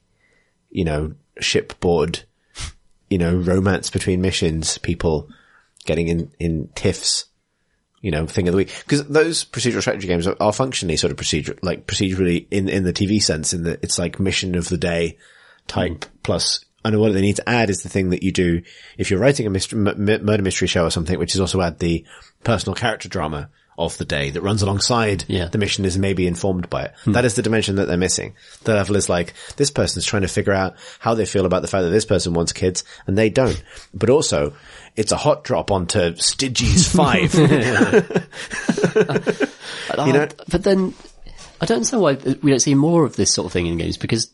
[0.71, 2.23] you know, shipboard,
[3.09, 5.29] you know, romance between missions, people
[5.85, 7.25] getting in, in tiffs,
[8.01, 8.83] you know, thing of the week.
[8.87, 12.83] Cause those procedural strategy games are, are functionally sort of procedural, like procedurally in, in
[12.83, 15.17] the TV sense in that it's like mission of the day
[15.67, 16.11] type hmm.
[16.23, 18.61] plus I know what they need to add is the thing that you do
[18.97, 21.79] if you're writing a mystery, m- murder mystery show or something, which is also add
[21.79, 22.05] the
[22.43, 23.49] personal character drama
[23.79, 25.47] of the day that runs alongside Yeah.
[25.47, 26.93] the mission is maybe informed by it.
[27.05, 27.13] Hmm.
[27.13, 28.35] That is the dimension that they're missing.
[28.65, 31.67] The level is like, this person's trying to figure out how they feel about the
[31.67, 33.61] fact that this person wants kids and they don't.
[33.93, 34.53] But also,
[34.95, 36.93] it's a hot drop onto Stygies
[37.33, 37.33] 5.
[40.05, 40.93] you know- ah, but then
[41.61, 43.97] I don't understand why we don't see more of this sort of thing in games
[43.97, 44.31] because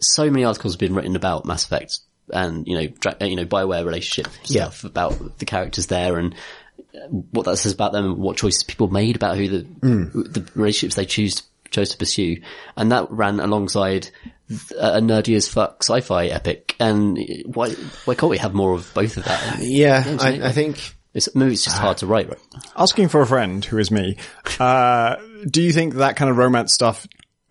[0.00, 1.98] so many articles have been written about Mass Effect
[2.32, 4.64] and you know, dra- you know, Bioware relationship Yeah.
[4.70, 6.34] stuff about the characters there and
[7.30, 10.94] what that says about them and what choices people made about who the the relationships
[10.94, 12.36] they choose chose to pursue,
[12.76, 14.08] and that ran alongside
[14.78, 16.76] a nerdy as fuck sci-fi epic.
[16.78, 17.70] And why
[18.04, 19.58] why can't we have more of both of that?
[19.60, 20.28] yeah, Games, I.
[20.48, 22.28] I think It's, maybe it's just hard to write.
[22.28, 22.38] Right?
[22.76, 24.16] Asking for a friend, who is me,
[24.60, 25.16] uh,
[25.50, 27.06] do you think that kind of romance stuff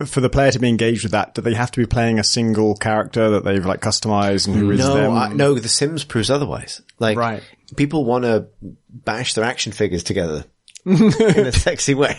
[0.06, 2.24] for the player to be engaged with that, do they have to be playing a
[2.24, 5.14] single character that they've like customized and who is No, them?
[5.14, 6.82] I, no, The Sims proves otherwise.
[6.98, 7.44] Like, Right.
[7.76, 8.48] People want to
[8.90, 10.46] bash their action figures together
[10.86, 12.18] in a sexy way.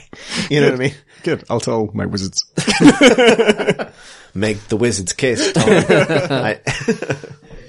[0.51, 0.95] You know what I mean?
[1.23, 1.45] Good.
[1.51, 2.45] I'll tell my wizards.
[4.35, 5.53] Make the wizards kiss.
[5.57, 6.61] I-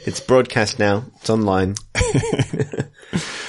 [0.06, 1.06] it's broadcast now.
[1.22, 1.76] It's online.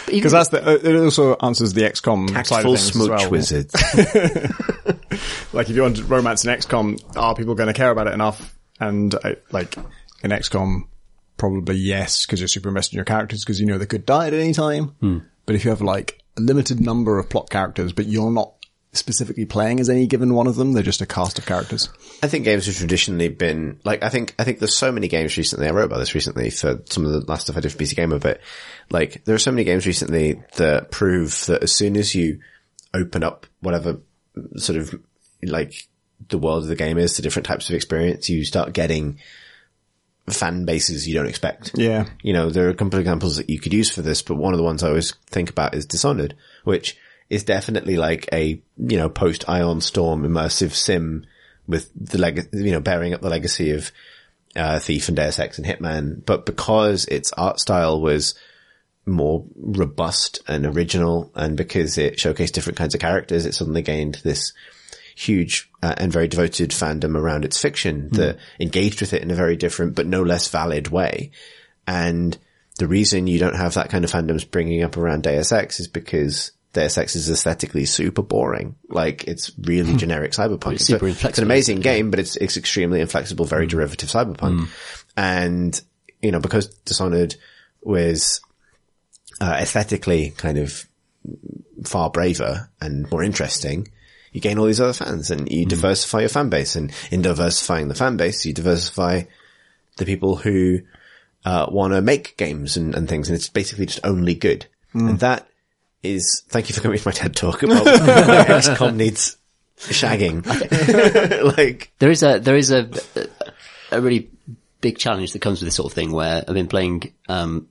[0.06, 3.30] Because that's the, uh, it also answers the XCOM side Tactful of things as well.
[3.30, 3.74] wizards.
[5.52, 8.54] Like if you want romance in XCOM, are people going to care about it enough?
[8.80, 9.76] And uh, like
[10.22, 10.82] in XCOM,
[11.50, 14.28] probably yes, because you're super invested in your characters because you know they could die
[14.28, 14.88] at any time.
[15.00, 15.18] Hmm.
[15.44, 18.54] But if you have like a limited number of plot characters, but you're not
[18.92, 21.90] specifically playing as any given one of them, they're just a cast of characters.
[22.22, 25.36] I think games have traditionally been like I think I think there's so many games
[25.36, 25.66] recently.
[25.66, 27.94] I wrote about this recently for some of the last stuff I did for PC
[27.94, 28.40] Gamer, but
[28.90, 32.40] like there are so many games recently that prove that as soon as you
[32.94, 34.00] open up whatever
[34.56, 34.98] sort of
[35.42, 35.88] like
[36.28, 39.18] the world of the game is to different types of experience, you start getting
[40.32, 41.72] fan bases you don't expect.
[41.74, 42.06] Yeah.
[42.22, 44.36] You know, there are a couple of examples that you could use for this, but
[44.36, 46.34] one of the ones I always think about is Dishonored,
[46.64, 46.96] which
[47.28, 51.26] is definitely like a, you know, post Ion Storm immersive sim
[51.66, 53.90] with the leg, you know, bearing up the legacy of,
[54.56, 56.24] uh, Thief and Deus Ex and Hitman.
[56.24, 58.34] But because its art style was
[59.06, 64.20] more robust and original and because it showcased different kinds of characters, it suddenly gained
[64.24, 64.52] this
[65.16, 69.34] huge uh, and very devoted fandom around its fiction that engaged with it in a
[69.34, 71.30] very different but no less valid way.
[71.86, 72.36] And
[72.78, 75.86] the reason you don't have that kind of fandom springing up around Deus Ex is
[75.88, 78.74] because Deus Ex is aesthetically super boring.
[78.88, 80.74] Like it's really generic cyberpunk.
[80.74, 84.68] It's super a- it's an amazing game, but it's, it's extremely inflexible, very derivative cyberpunk.
[85.16, 85.80] And,
[86.20, 87.36] you know, because Dishonored
[87.82, 88.40] was,
[89.40, 90.84] uh, aesthetically kind of
[91.84, 93.88] far braver and more interesting,
[94.34, 96.74] you gain all these other fans and you diversify your fan base.
[96.74, 99.22] And in diversifying the fan base, you diversify
[99.96, 100.80] the people who
[101.44, 103.28] uh, want to make games and, and things.
[103.28, 104.66] And it's basically just only good.
[104.92, 105.46] And that
[106.02, 107.92] is, thank you for coming to my TED talk about why
[108.48, 109.36] XCOM needs
[109.78, 110.44] shagging.
[111.56, 112.90] like, There is a there is a
[113.92, 114.30] a really
[114.80, 117.68] big challenge that comes with this sort of thing where I've been playing um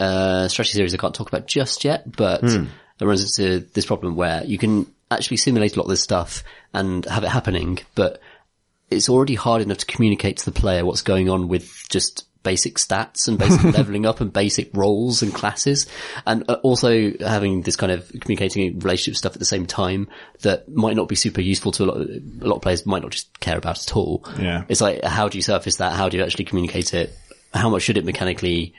[0.00, 2.42] a strategy series I can't talk about just yet, but
[3.00, 6.44] it runs into this problem where you can actually simulate a lot of this stuff
[6.72, 8.20] and have it happening, but
[8.90, 12.76] it's already hard enough to communicate to the player what's going on with just basic
[12.76, 15.86] stats and basic leveling up and basic roles and classes
[16.26, 20.08] and uh, also having this kind of communicating relationship stuff at the same time
[20.42, 23.02] that might not be super useful to a lot of, a lot of players might
[23.02, 24.22] not just care about at all.
[24.38, 24.64] Yeah.
[24.68, 25.94] It's like, how do you surface that?
[25.94, 27.16] How do you actually communicate it?
[27.52, 28.74] How much should it mechanically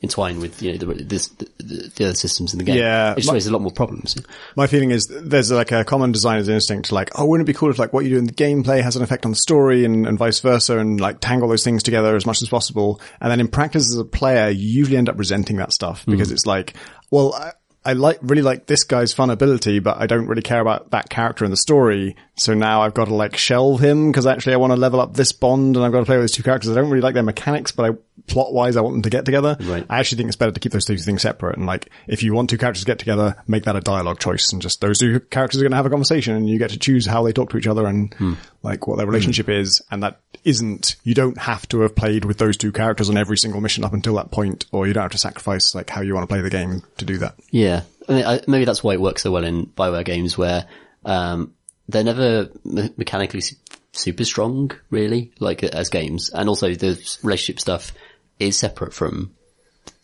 [0.00, 2.78] entwine with, you know, the, this, the, the other systems in the game?
[2.78, 4.16] Yeah, It just my- raises a lot more problems.
[4.54, 7.56] My feeling is there's like a common designer's instinct to like, oh, wouldn't it be
[7.56, 9.84] cool if like what you do in the gameplay has an effect on the story
[9.84, 13.00] and, and vice versa and like tangle those things together as much as possible.
[13.20, 16.28] And then in practice as a player, you usually end up resenting that stuff because
[16.28, 16.32] mm.
[16.32, 16.74] it's like,
[17.10, 17.52] well,
[17.88, 21.08] I, like, really like this guy's fun ability, but I don't really care about that
[21.08, 22.16] character in the story.
[22.34, 25.14] So now I've got to like shelve him because actually I want to level up
[25.14, 26.70] this bond and I've got to play with those two characters.
[26.70, 27.96] I don't really like their mechanics, but I,
[28.26, 29.56] plot wise, I want them to get together.
[29.58, 29.86] Right.
[29.88, 31.56] I actually think it's better to keep those two things separate.
[31.56, 34.52] And like, if you want two characters to get together, make that a dialogue choice
[34.52, 36.78] and just those two characters are going to have a conversation and you get to
[36.78, 38.34] choose how they talk to each other and hmm.
[38.62, 39.80] like what their relationship is.
[39.90, 43.36] And that isn't, you don't have to have played with those two characters on every
[43.36, 46.14] single mission up until that point, or you don't have to sacrifice like how you
[46.14, 47.34] want to play the game to do that.
[47.50, 47.77] Yeah, I mean, I,
[48.08, 50.66] maybe that's why it works so well in Bioware games, where
[51.04, 51.54] um,
[51.88, 53.56] they're never me- mechanically su-
[53.92, 57.92] super strong, really, like as games, and also the relationship stuff
[58.38, 59.34] is separate from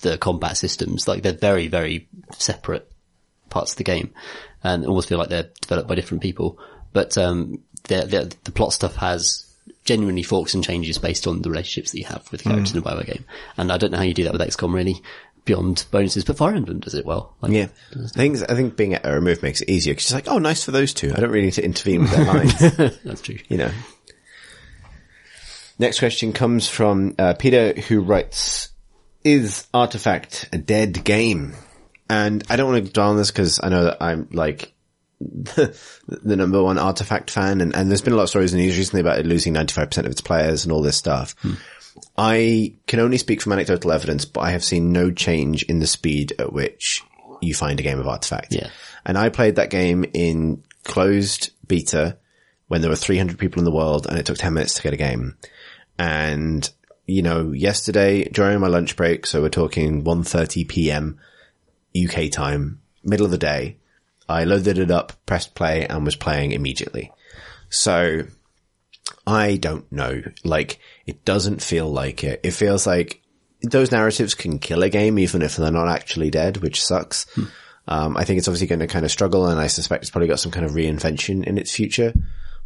[0.01, 1.09] the combat systems.
[1.09, 2.91] Like they're very, very separate
[3.51, 4.13] parts of the game,
[4.63, 6.59] and almost feel like they're developed by different people.
[6.93, 9.51] But um, the, the the plot stuff has
[9.85, 12.79] genuinely forks and changes based on the relationships that you have with the characters in
[12.79, 13.25] a Bioware game.
[13.57, 15.03] And I don't know how you do that with XCOM really,
[15.45, 17.35] beyond bonuses, but Fire Emblem does it well.
[17.41, 17.69] Like, yeah.
[17.95, 20.39] I think, I think being at a remove makes it easier because it's like, oh,
[20.39, 21.13] nice for those two.
[21.15, 22.59] I don't really need to intervene with their lines.
[23.05, 23.39] That's true.
[23.49, 23.71] you know.
[25.79, 28.69] Next question comes from uh, Peter, who writes,
[29.25, 31.55] "Is Artifact a dead game?"
[32.09, 34.73] And I don't want to dwell on this because I know that I'm like
[35.21, 35.77] the,
[36.07, 38.67] the number one Artifact fan, and, and there's been a lot of stories in the
[38.67, 41.35] news recently about it losing 95% of its players and all this stuff.
[42.17, 45.87] I can only speak from anecdotal evidence, but I have seen no change in the
[45.87, 47.03] speed at which
[47.41, 48.53] you find a game of Artifact.
[48.53, 48.71] Yeah.
[49.05, 52.19] And I played that game in closed beta
[52.69, 54.95] when there were 300 people in the world and it took 10 minutes to get
[54.95, 55.37] a game.
[55.99, 56.69] And,
[57.07, 61.19] you know, yesterday during my lunch break, so we're talking 1.30 PM
[61.97, 63.77] UK time, middle of the day,
[64.29, 67.13] I loaded it up, pressed play and was playing immediately.
[67.69, 68.23] So
[69.27, 70.23] I don't know.
[70.45, 72.41] Like, it doesn't feel like it.
[72.43, 73.23] It feels like
[73.63, 77.27] those narratives can kill a game even if they're not actually dead, which sucks.
[77.87, 80.29] Um, I think it's obviously going to kind of struggle and I suspect it's probably
[80.29, 82.13] got some kind of reinvention in its future,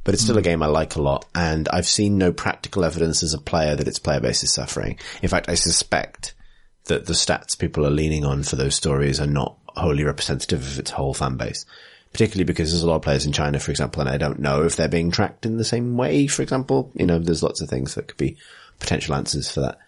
[0.04, 1.26] but it's still a game I like a lot.
[1.34, 4.98] And I've seen no practical evidence as a player that its player base is suffering.
[5.22, 6.34] In fact, I suspect
[6.84, 10.78] that the stats people are leaning on for those stories are not wholly representative of
[10.78, 11.66] its whole fan base.
[12.12, 14.64] Particularly because there's a lot of players in China, for example, and I don't know
[14.64, 16.90] if they're being tracked in the same way, for example.
[16.94, 18.36] You know, there's lots of things that could be
[18.80, 19.78] potential answers for that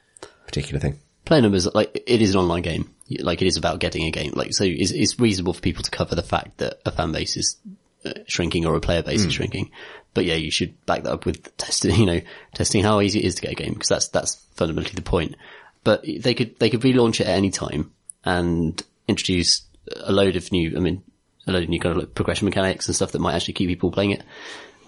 [0.46, 0.98] particular thing.
[1.24, 2.90] Player numbers, like, it is an online game.
[3.18, 4.32] Like, it is about getting a game.
[4.34, 7.36] Like, so it's, it's reasonable for people to cover the fact that a fan base
[7.36, 7.56] is
[8.04, 9.70] uh, shrinking or a player base is shrinking.
[10.12, 12.20] But yeah, you should back that up with testing, you know,
[12.54, 15.36] testing how easy it is to get a game, because that's, that's fundamentally the point.
[15.84, 17.92] But they could, they could relaunch it at any time
[18.24, 19.62] and introduce
[19.96, 21.02] a load of new, I mean,
[21.46, 23.68] a load of new kind of like progression mechanics and stuff that might actually keep
[23.68, 24.22] people playing it.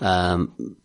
[0.01, 0.77] Um,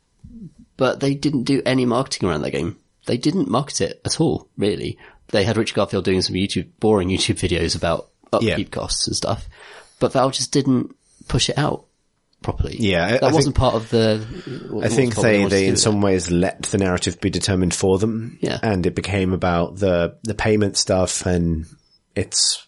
[0.78, 2.78] but they didn't do any marketing around that game.
[3.06, 4.98] They didn't market it at all, really.
[5.30, 8.64] They had Richard Garfield doing some YouTube, boring YouTube videos about upkeep Yeah.
[8.66, 9.48] costs and stuff,
[10.00, 10.96] but Valve just didn't
[11.28, 11.86] push it out
[12.44, 12.76] properly.
[12.78, 14.26] Yeah, that I wasn't think- part of the.
[14.84, 18.38] I think they, wanted they in some ways let the narrative be determined for them.
[18.42, 18.60] Yeah.
[18.62, 21.66] And it became about the, the payment stuff and
[22.16, 22.67] it's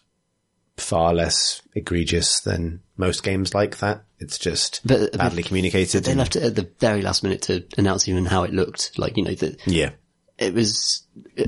[0.80, 4.04] far less egregious than most games like that.
[4.18, 6.04] It's just But- badly communicated.
[6.04, 8.98] They left it at the very last minute to announce even how it looked.
[8.98, 9.90] Like, you know, that yeah.
[10.38, 11.02] it was,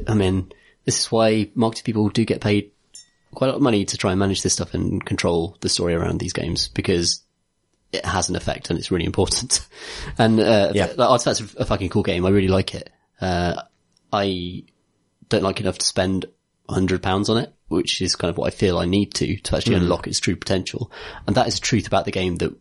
[0.07, 0.53] I mean,
[0.85, 2.71] this is why marketing people do get paid
[3.35, 5.95] quite a lot of money to try and manage this stuff and control the story
[5.95, 7.23] around these games because
[7.93, 9.67] it has an effect and it's really important.
[10.19, 10.93] and, uh, Yeah.
[10.97, 12.25] like, Artifact's a, a fucking cool game.
[12.27, 12.91] I really like it.
[13.21, 13.63] Uh,
[14.13, 14.65] I
[15.29, 16.27] don't like enough to spend
[16.69, 19.57] hundred pounds on it, which is kind of what I feel I need to, to
[19.57, 20.91] actually unlock its true potential.
[21.27, 22.55] And that is a truth about the game that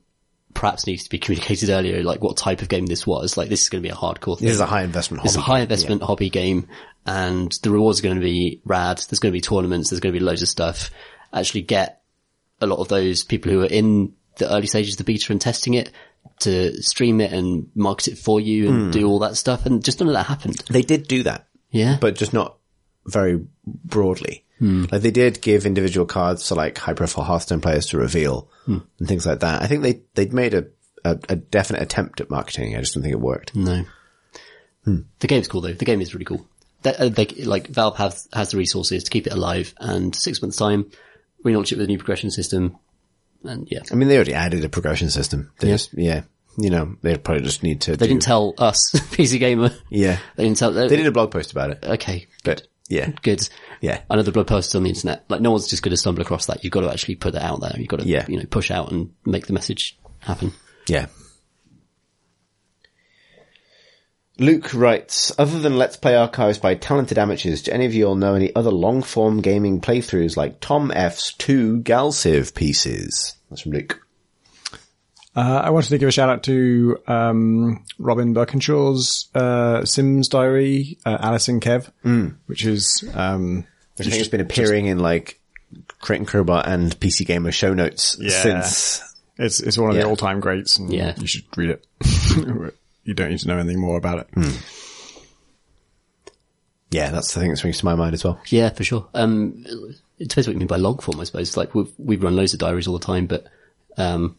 [0.54, 3.38] perhaps needs to be communicated earlier, like what type of game this was.
[3.38, 4.48] Like this is going to be a hardcore thing.
[4.48, 5.28] This is a high investment hobby.
[5.30, 5.64] It's a high game.
[5.64, 6.68] investment hobby game
[7.06, 8.98] and the rewards are going to be rad.
[8.98, 9.90] There's going to be tournaments.
[9.90, 10.90] There's going to be loads of stuff.
[11.34, 12.02] Actually get
[12.60, 15.40] a lot of those people who are in the early stages of the beta and
[15.42, 15.92] testing it
[16.42, 18.92] to stream it and market it for you and Hmm.
[18.92, 19.66] do all that stuff.
[19.66, 20.58] And just none of that happened.
[20.70, 21.48] They did do that.
[21.72, 21.98] Yeah.
[22.02, 22.58] but just not
[23.08, 24.44] very broadly.
[24.62, 24.86] Hmm.
[24.92, 28.78] Like they did give individual cards to like high profile Hearthstone players to reveal hmm.
[29.00, 29.64] and things like that.
[29.64, 30.68] I think they, they'd made a,
[31.04, 32.76] a, a definite attempt at marketing.
[32.76, 33.56] I just don't think it worked.
[33.56, 33.86] no.
[34.86, 35.02] Hmm.
[35.20, 35.74] The game's cool though.
[35.74, 36.46] The game is really cool.
[36.84, 40.42] They, uh, they, like Valve has, has the resources to keep it alive and six
[40.42, 40.92] months time,
[41.44, 42.78] we relaunch it with a new progression system.
[43.44, 45.52] And yeah, I mean, they already added a progression system.
[45.60, 46.24] They just, yeah,
[46.58, 49.72] you know, they probably just need to they do, didn't tell us, PC Gamer.
[49.90, 53.48] yeah, They didn't tell, they did a blog post about it, okay, but yeah, good.
[53.82, 54.02] yeah.
[54.10, 55.24] I know the blog posts on the internet.
[55.30, 56.64] Like no one's just going to stumble across that.
[56.64, 57.74] You've got to actually put it out there.
[57.78, 58.26] You've got to, Yeah.
[58.28, 60.54] you know, push out and make the message happen.
[60.88, 61.08] Yeah.
[64.40, 68.16] Luke writes, other than Let's Play archives by talented amateurs, do any of you all
[68.16, 73.36] know any other long-form gaming playthroughs like Tom F's two Galciv pieces?
[73.50, 74.00] That's from Luke.
[75.36, 80.98] Uh, I wanted to give a shout out to um, Robin Burkinshaw's uh, Sims Diary,
[81.06, 81.90] uh, Alice and Kev,
[82.48, 85.40] which is um, Which I think has been appearing in like
[86.02, 88.30] Crate and Crowbar and PC Gamer show notes Yeah.
[88.42, 89.02] since.
[89.38, 90.02] it's it's one of Yeah.
[90.04, 91.14] the all time greats, and Yeah.
[91.18, 91.86] you should read it.
[93.06, 94.58] you don't need to know anything more about it.
[96.92, 98.38] Yeah, that's the thing that springs to my mind as well.
[98.50, 99.08] Yeah, for sure.
[99.14, 99.64] Um,
[100.20, 101.56] it depends what you mean by log form, I suppose.
[101.56, 103.46] Like we we run loads of diaries all the time, but
[103.98, 104.36] um,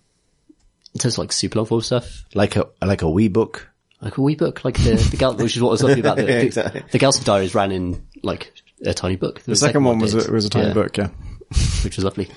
[0.94, 3.68] in terms of like super long form stuff, Like a, like a wee book.
[4.00, 6.16] like a wee book, like the, the Gal, which is what I was talking about.
[6.18, 6.82] The, Yeah, the, exactly.
[6.90, 8.52] the Galson diaries ran in like
[8.84, 9.40] a tiny book.
[9.42, 11.08] The second one was a, was a tiny book, yeah.
[11.84, 12.28] which was lovely.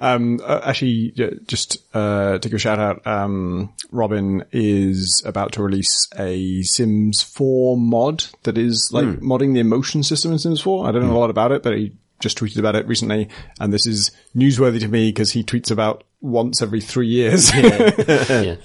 [0.00, 5.52] Um, uh, actually, yeah, just uh, to give a shout out, um, Robin is about
[5.54, 10.60] to release a Sims 4 mod that is like modding the emotion system in Sims
[10.60, 10.86] 4.
[10.86, 13.28] I don't know a lot about it, but he just tweeted about it recently,
[13.58, 17.54] and this is newsworthy to me because he tweets about once every three years.
[17.56, 18.56] yeah.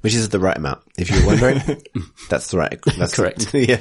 [0.00, 1.60] Which is the right amount, if you're wondering.
[2.30, 2.78] that's the right.
[2.96, 3.52] That's Correct.
[3.54, 3.80] yeah.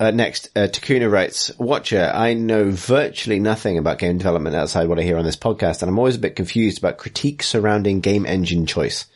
[0.00, 4.98] Uh, next, uh, Takuna writes, Watcher, I know virtually nothing about game development outside what
[4.98, 8.26] I hear on this podcast, and I'm always a bit confused about critiques surrounding game
[8.26, 9.06] engine choice.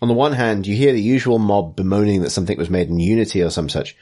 [0.00, 3.00] On the one hand, you hear the usual mob bemoaning that something was made in
[3.00, 3.96] Unity or some such,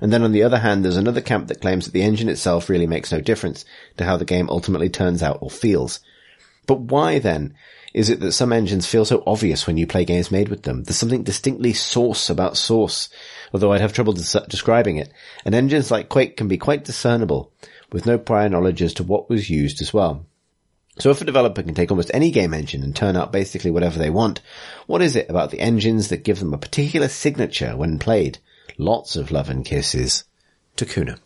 [0.00, 2.68] and then on the other hand, there's another camp that claims that the engine itself
[2.68, 3.64] really makes no difference
[3.96, 5.98] to how the game ultimately turns out or feels.
[6.66, 7.54] But why then
[7.92, 10.82] is it that some engines feel so obvious when you play games made with them?
[10.82, 13.08] There's something distinctly Source about Source,
[13.52, 15.12] although I'd have trouble des- describing it.
[15.44, 17.52] And engines like Quake can be quite discernible,
[17.92, 20.26] with no prior knowledge as to what was used as well.
[20.98, 23.98] So if a developer can take almost any game engine and turn out basically whatever
[23.98, 24.40] they want,
[24.86, 28.38] what is it about the engines that give them a particular signature when played?
[28.78, 30.24] Lots of love and kisses.
[30.76, 31.18] Takuna.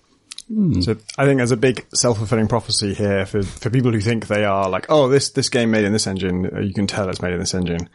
[0.82, 4.44] So I think there's a big self-fulfilling prophecy here for, for people who think they
[4.44, 7.20] are like, oh, this, this game made in this engine, uh, you can tell it's
[7.20, 7.88] made in this engine.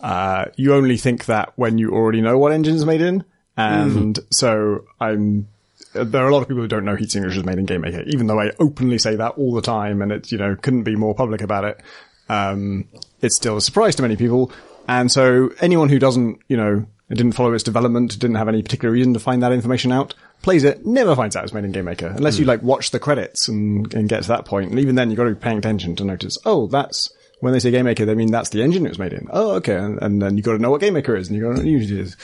[0.00, 3.24] Uh, you only think that when you already know what engine's made in.
[3.56, 5.46] And so I'm,
[5.94, 7.66] uh, there are a lot of people who don't know heat Signature is made in
[7.66, 10.82] GameMaker, even though I openly say that all the time and it, you know, couldn't
[10.82, 11.80] be more public about it.
[12.28, 12.88] Um,
[13.20, 14.50] it's still a surprise to many people.
[14.88, 18.92] And so anyone who doesn't, you know, didn't follow its development, didn't have any particular
[18.92, 22.16] reason to find that information out, plays it, never finds out it's made in GameMaker,
[22.16, 24.70] unless you like watch the credits and, and get to that point.
[24.70, 27.58] And even then, you've got to be paying attention to notice, oh, that's, when they
[27.58, 29.28] say GameMaker, they mean that's the engine it was made in.
[29.30, 29.76] Oh, okay.
[29.76, 31.62] And, and then you've got to know what GameMaker is and you've got to know
[31.62, 32.16] what Unity is.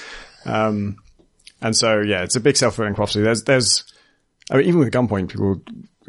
[0.45, 0.99] Um,
[1.61, 3.23] and so, yeah, it's a big self-fulfilling prophecy.
[3.23, 3.85] There's, there's,
[4.51, 5.61] I mean, even with Gunpoint, people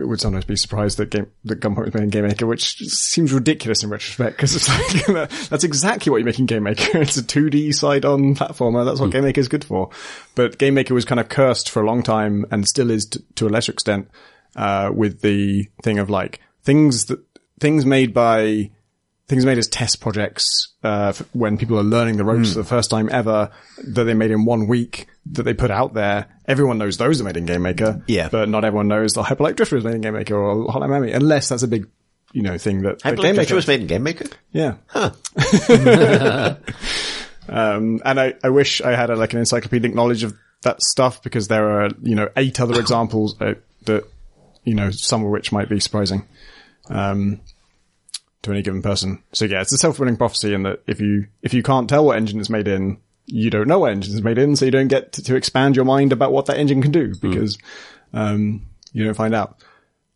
[0.08, 3.84] would sometimes be surprised that game, that Gunpoint was made in GameMaker, which seems ridiculous
[3.84, 4.70] in retrospect because it's
[5.08, 7.00] like, that's exactly what you're making Game Maker.
[7.02, 8.86] It's a 2D side-on platformer.
[8.86, 9.90] That's what Game Maker is good for.
[10.36, 13.20] But Game Maker was kind of cursed for a long time and still is t-
[13.36, 14.10] to a lesser extent,
[14.56, 17.20] uh, with the thing of like things that,
[17.60, 18.72] things made by,
[19.30, 22.90] things made as test projects, uh, when people are learning the ropes for the first
[22.90, 26.26] time ever that they made in one week that they put out there.
[26.48, 28.04] Everyone knows those are made in GameMaker.
[28.08, 28.30] Yeah.
[28.30, 31.12] But not everyone knows the Hyperlight Drifter is made in Game Maker or Hotline Miami,
[31.12, 31.88] unless that's a big,
[32.34, 34.26] you know, thing that, that Hyperlight Drifter was made in Game Maker.
[34.52, 34.76] yeah.
[37.48, 40.34] um, and I, I wish I had a, like an encyclopedic knowledge of
[40.64, 43.54] that stuff because there are, you know, eight other examples uh,
[43.86, 44.06] that,
[44.64, 46.26] you know, some of which might be surprising,
[46.90, 47.40] um,
[48.44, 49.24] to any given person.
[49.34, 52.18] So yeah, it's a self-fulfilling prophecy in that if you, if you can't tell what
[52.18, 54.88] engine it's made in, you don't know what engine it's made in, so you don't
[54.88, 57.58] get to, to expand your mind about what that engine can do because,
[58.14, 59.64] um, you don't find out.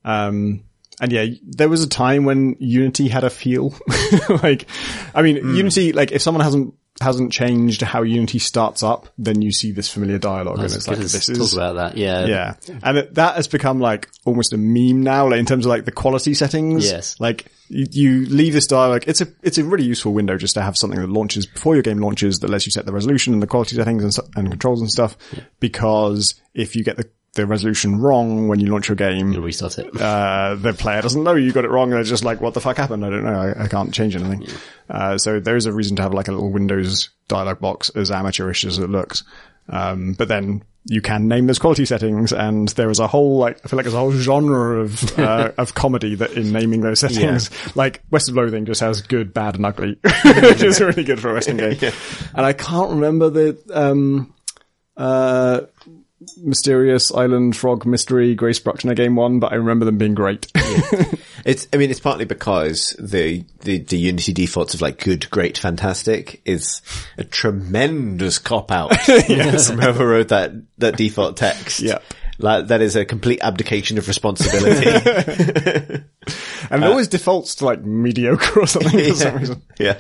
[0.03, 0.63] Um,
[1.01, 3.75] and yeah, there was a time when Unity had a feel.
[4.43, 4.67] like,
[5.13, 9.51] I mean, Unity, like, if someone hasn't, hasn't changed how Unity starts up, then you
[9.51, 11.97] see this familiar dialogue and it's like, this talk is, about that.
[11.97, 12.25] Yeah.
[12.25, 12.53] yeah.
[12.83, 15.85] And it, that has become like almost a meme now, like in terms of like
[15.85, 16.89] the quality settings.
[16.89, 17.19] Yes.
[17.19, 19.03] Like you, you leave this dialogue.
[19.07, 21.83] It's a, it's a really useful window just to have something that launches before your
[21.83, 24.81] game launches that lets you set the resolution and the quality settings and, and controls
[24.81, 25.17] and stuff.
[25.59, 29.79] Because if you get the, the resolution wrong when you launch your game, You'll restart
[29.79, 29.99] it.
[29.99, 32.61] uh, the player doesn't know you got it wrong and they're just like, what the
[32.61, 33.03] fuck happened?
[33.05, 33.33] I don't know.
[33.57, 34.47] I, I can't change anything.
[34.89, 38.11] Uh, so there is a reason to have like a little Windows dialog box as
[38.11, 39.23] amateurish as it looks.
[39.69, 43.59] Um, but then you can name those quality settings and there is a whole, like,
[43.63, 46.99] I feel like there's a whole genre of, uh, of comedy that in naming those
[46.99, 51.19] settings, like West of Loathing just has good, bad and ugly, which is really good
[51.19, 51.77] for a Western game.
[52.35, 54.33] And I can't remember the, um,
[54.97, 55.61] uh,
[56.37, 60.51] Mysterious Island Frog Mystery Grace Bruxner game one, but I remember them being great.
[61.45, 65.57] It's, I mean, it's partly because the, the, the Unity defaults of like good, great,
[65.57, 66.81] fantastic is
[67.17, 71.81] a tremendous cop out from whoever wrote that, that default text.
[71.81, 71.99] Yeah.
[72.39, 74.89] Like, that is a complete abdication of responsibility.
[76.69, 79.61] and it always defaults to like mediocre or something for some reason.
[79.77, 79.99] yeah.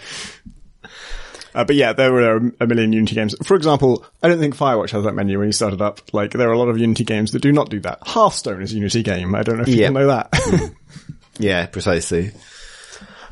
[1.55, 3.35] Uh, but yeah, there were a million Unity games.
[3.43, 6.01] For example, I don't think Firewatch has that menu when you start it up.
[6.13, 7.99] Like, there are a lot of Unity games that do not do that.
[8.01, 9.35] Hearthstone is a Unity game.
[9.35, 9.87] I don't know if Yeah.
[9.89, 10.71] people know that.
[11.39, 12.31] Yeah, precisely.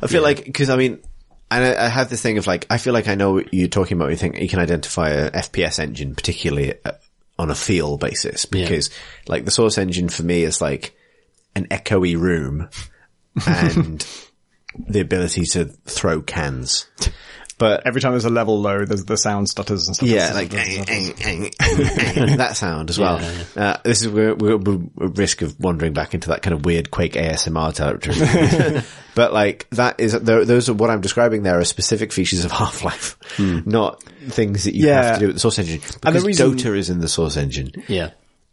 [0.01, 0.99] I feel like, cause I mean,
[1.51, 3.67] and I, I have this thing of like, I feel like I know what you're
[3.67, 4.05] talking about.
[4.05, 6.93] when You think you can identify a FPS engine, particularly uh,
[7.37, 8.89] on a feel basis, because
[9.27, 10.95] like the source engine for me is like
[11.55, 12.69] an echoey room
[13.45, 14.03] and
[14.87, 16.87] the ability to throw cans.
[17.61, 20.09] But Every time there's a level low, there's the sound stutters and stuff.
[20.09, 23.21] yeah, like that sound as well.
[23.55, 26.65] Uh, this is we're, we're, we're at risk of wandering back into that kind of
[26.65, 28.81] weird Quake ASMR territory.
[29.15, 31.43] but like that is those are what I'm describing.
[31.43, 33.17] There are specific features of Half Life,
[33.65, 35.03] not things that you Yeah.
[35.03, 35.81] have to do with the source engine.
[35.81, 37.71] the Because reason- Dota is in the source engine.
[37.87, 38.11] Yeah.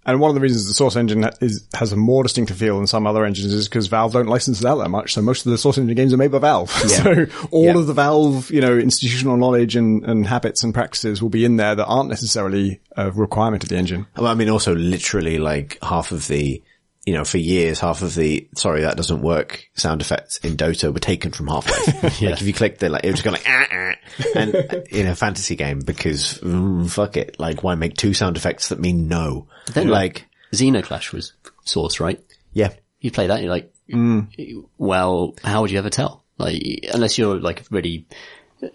[0.08, 2.86] And one of the reasons the Source engine is, has a more distinctive feel than
[2.86, 5.12] some other engines is because Valve don't license it out that much.
[5.12, 6.70] So most of the Source engine games are made by Valve.
[6.88, 7.76] so all Yeah.
[7.76, 11.56] of the Valve, you know, institutional knowledge and, and habits and practices will be in
[11.58, 14.06] there that aren't necessarily a requirement of the engine.
[14.16, 16.62] Well, I mean, also literally like half of the,
[17.08, 20.92] you know, for years, half of the, sorry, that doesn't work sound effects in Dota
[20.92, 22.02] were taken from Half-Life.
[22.22, 23.92] Like if you click the, like, it was just go like, ah, ah,
[24.36, 27.40] and uh, in a fantasy game because, mm, fuck it.
[27.40, 29.46] Like, why make two sound effects that mean no?
[29.72, 31.32] then, like, Zeno Clash was
[31.64, 32.22] source, right?
[32.52, 32.74] yeah.
[33.00, 34.28] You play that, and you're like, Mm.
[34.76, 36.22] well, how would you ever tell?
[36.36, 36.60] Like,
[36.92, 38.06] unless you're like really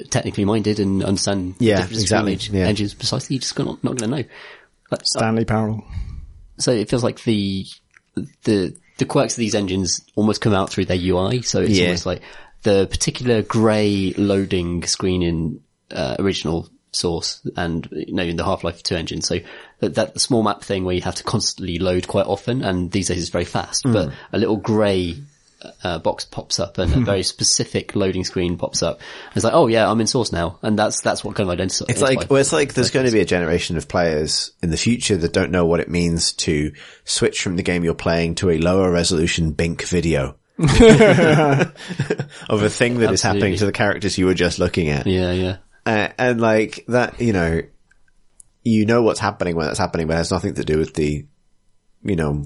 [0.09, 2.65] technically minded and understand Yeah, differences between exactly, each yeah.
[2.67, 4.23] engines precisely, you're just not, not going to know.
[4.89, 5.83] But, Stanley Parable.
[6.57, 7.67] so it feels like the
[8.43, 11.41] the the quirks of these engines almost come out through their UI.
[11.41, 11.85] So it's Yeah.
[11.85, 12.21] almost like
[12.61, 15.61] the particular grey loading screen in
[15.91, 19.21] uh, original source and you know in the Half-Life 2 engine.
[19.21, 19.39] So
[19.79, 23.07] that, that small map thing where you have to constantly load quite often and these
[23.07, 24.13] days it's very fast, but Hmm.
[24.31, 25.15] a little grey
[25.83, 29.01] uh, box pops up and a very specific loading screen pops up.
[29.35, 30.59] It's like, oh yeah, I'm in source now.
[30.61, 31.89] And that's, that's what kind of identifies.
[31.89, 34.77] It's like, well, it's like there's going to be a generation of players in the
[34.77, 36.73] future that don't know what it means to
[37.05, 40.37] switch from the game you're playing to a lower resolution Bink video.
[40.59, 45.07] of a thing that is happening to the characters you were just looking at.
[45.07, 45.57] yeah, yeah.
[45.85, 47.61] Uh, and like that, you know,
[48.63, 51.25] you know what's happening when that's happening, but it has nothing to do with the,
[52.03, 52.43] you know,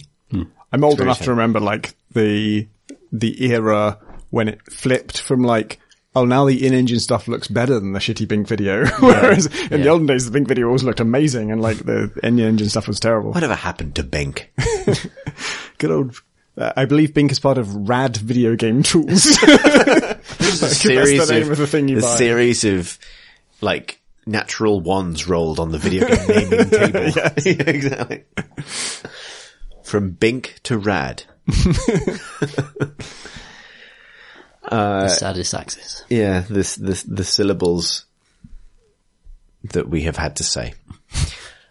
[0.71, 2.67] I'm old enough to remember like the
[3.11, 5.79] the era when it flipped from like
[6.15, 9.87] oh now the in-engine stuff looks better than the shitty Bink video, whereas in the
[9.87, 13.31] olden days the Bink video always looked amazing and like the in-engine stuff was terrible.
[13.31, 14.51] whatever happened to Bink?
[15.77, 16.21] Good old.
[16.57, 19.23] Uh, I believe Bink is part of Rad video game tools.
[19.23, 20.19] series
[20.59, 22.15] That's the name of, of the thing you a buy.
[22.15, 22.97] series of
[23.61, 27.11] like natural ones rolled on the video game naming table.
[27.45, 28.23] yeah, exactly.
[29.83, 31.23] From Bink to Rad.
[34.69, 36.03] The saddest axis.
[36.09, 38.05] Yeah, this, this, the syllables
[39.71, 40.73] that we have had to say.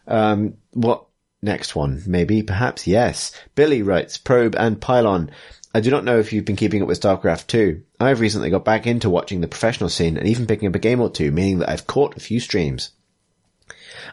[0.06, 1.06] Um, what
[1.42, 2.02] next one?
[2.06, 3.32] Maybe, perhaps, yes.
[3.54, 5.30] Billy writes, Probe and Pylon.
[5.74, 7.82] I do not know if you've been keeping up with StarCraft 2.
[8.00, 11.00] I've recently got back into watching the professional scene and even picking up a game
[11.00, 12.90] or two, meaning that I've caught a few streams.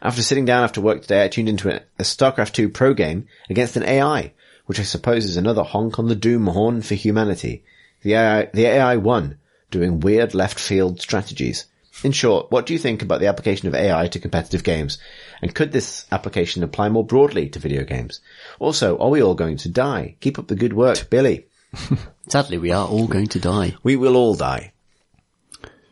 [0.02, 3.28] After sitting down after work today, I tuned into a, a StarCraft 2 pro game
[3.50, 4.34] against an AI,
[4.66, 7.64] which I suppose is another honk on the doom horn for humanity.
[8.02, 9.38] The AI, the AI won,
[9.72, 11.66] doing weird left field strategies.
[12.04, 14.98] In short, what do you think about the application of AI to competitive games?
[15.42, 18.20] And could this application apply more broadly to video games?
[18.60, 20.16] Also, are we all going to die?
[20.20, 21.46] Keep up the good work, Billy.
[22.30, 23.76] Sadly, we are all going to die.
[23.84, 24.74] We will all die.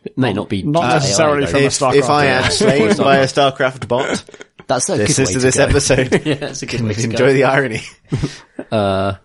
[0.04, 1.50] It may not be not necessarily though.
[1.52, 1.94] from a If, StarCraft.
[1.94, 4.24] if I am slain by a StarCraft bot,
[4.66, 5.62] That's a this good is way to this go.
[5.64, 6.22] episode.
[6.26, 7.32] yeah, that's a good way to Enjoy go.
[7.32, 7.80] the irony.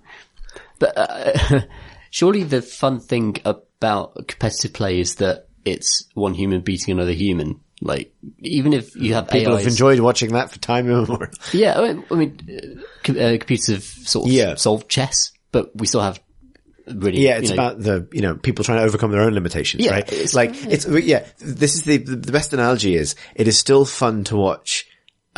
[0.80, 1.62] But uh,
[2.12, 7.62] surely the fun thing about competitive play is that it's one human beating another human.
[7.82, 11.32] Like even if you have People AIs, have enjoyed watching that for time immemorial.
[11.54, 12.76] yeah, I mean, I mean
[13.10, 14.56] uh, uh, computers have sort of Yeah.
[14.56, 16.20] solved chess, but we still have
[16.88, 19.34] really Yeah, it's you know, about the, you know, people trying to overcome their own
[19.34, 20.12] limitations, Yeah, right?
[20.12, 24.24] it's- like, it's, yeah, this is the, the best analogy is, it is still fun
[24.26, 24.86] to watch,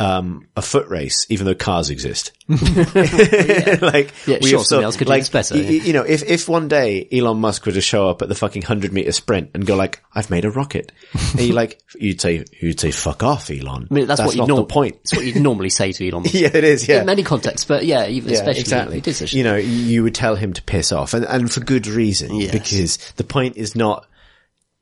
[0.00, 2.32] um, a foot race, even though cars exist.
[2.48, 5.82] like, Yeah, we sure, something else could like, better, y- yeah.
[5.82, 8.62] You know, if, if one day Elon Musk were to show up at the fucking
[8.62, 10.92] hundred meter sprint and go like, I've made a rocket.
[11.32, 13.88] and you like, you'd say, you'd say, fuck off, Elon.
[13.90, 14.96] I mean, that's, what you norm- the point.
[15.04, 16.34] That's what you normally say to Elon Musk.
[16.34, 17.00] yeah, it is, yeah.
[17.00, 19.38] In many contexts, but yeah, even Yeah, especially exactly.
[19.38, 22.50] you know, you would tell him to piss off, and and for good reason, Yes.
[22.52, 24.06] because the point is not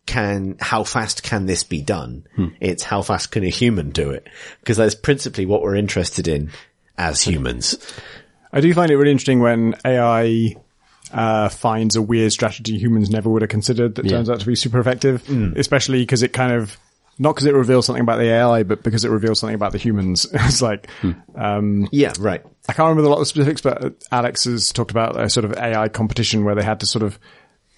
[0.09, 2.27] can how fast can this be done?
[2.35, 2.49] Hmm.
[2.61, 4.27] It's how fast can a human do it?
[4.61, 6.51] Because that's principally what we're interested in
[6.97, 7.77] as humans.
[8.53, 10.57] I do find it really interesting when AI
[11.13, 14.57] uh, finds a weird strategy humans never would have considered that turns out to be
[14.57, 15.23] super effective,
[15.57, 16.77] especially because it kind of
[17.19, 19.79] not because it reveals something about the AI, but because it reveals something about the
[19.79, 20.27] humans.
[20.33, 20.89] it's like
[21.93, 22.43] Yeah, right.
[22.69, 25.45] I can't remember a lot of the specifics, but Alex has talked about a sort
[25.45, 27.19] of AI competition where they had to sort of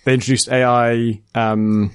[0.04, 1.92] they introduced AI um,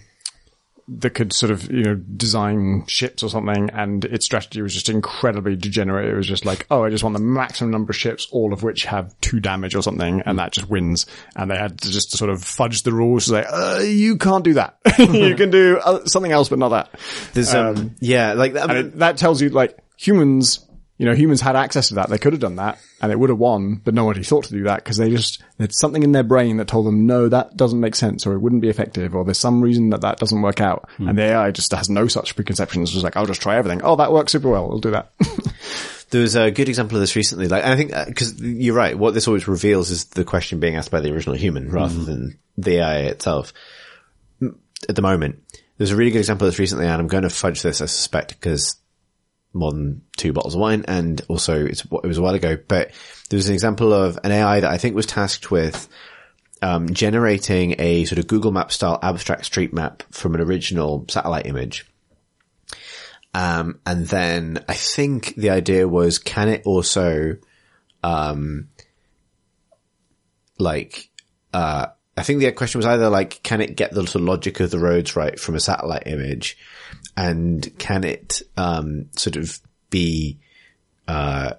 [0.88, 4.90] that could sort of you know design ships or something, and its strategy was just
[4.90, 6.10] incredibly degenerate.
[6.10, 8.64] It was just like, oh, I just want the maximum number of ships, all of
[8.64, 11.06] which have two damage or something, and that just wins.
[11.36, 14.44] And they had to just sort of fudge the rules to say, uh, you can't
[14.44, 14.78] do that.
[15.00, 17.00] you can do uh, something else, but not that.
[17.34, 18.70] There's um, yeah, like that.
[18.70, 20.66] It, that tells you like humans,
[20.98, 22.10] you know, humans had access to that.
[22.10, 24.64] They could have done that and it would have won, but nobody thought to do
[24.64, 27.80] that because they just, there's something in their brain that told them, no, that doesn't
[27.80, 30.62] make sense or it wouldn't be effective or there's some reason that that doesn't work
[30.62, 30.90] out.
[30.98, 31.10] Hmm.
[31.10, 32.90] And the AI just has no such preconceptions.
[32.90, 33.82] It's just like, I'll just try everything.
[33.84, 34.70] Oh, that works super well.
[34.70, 35.12] We'll do that.
[36.12, 37.48] There was a good example of this recently.
[37.48, 40.76] Like, I think, uh, because you're right, what this always reveals is the question being
[40.76, 42.06] asked by the original human rather hmm.
[42.06, 43.54] than the AI itself.
[44.88, 45.42] At the moment,
[45.78, 47.88] there's a really good example of this recently, and I'm going to fudge this, I
[47.88, 48.78] suspect, because
[49.56, 52.92] more than two bottles of wine, and also it was a while ago, but
[53.30, 55.88] there was an example of an AI that I think was tasked with
[56.62, 61.46] um, generating a sort of Google Map style abstract street map from an original satellite
[61.48, 61.86] image.
[63.34, 67.36] Um, and then I think the idea was, can it also,
[68.02, 68.70] um,
[70.58, 71.10] like,
[71.54, 74.62] uh, I think the question was either like, can it get the sort of logic
[74.62, 76.58] of the roads right from a satellite image?
[77.18, 79.60] And can it, um, sort of
[79.90, 80.40] be,
[81.08, 81.54] uh,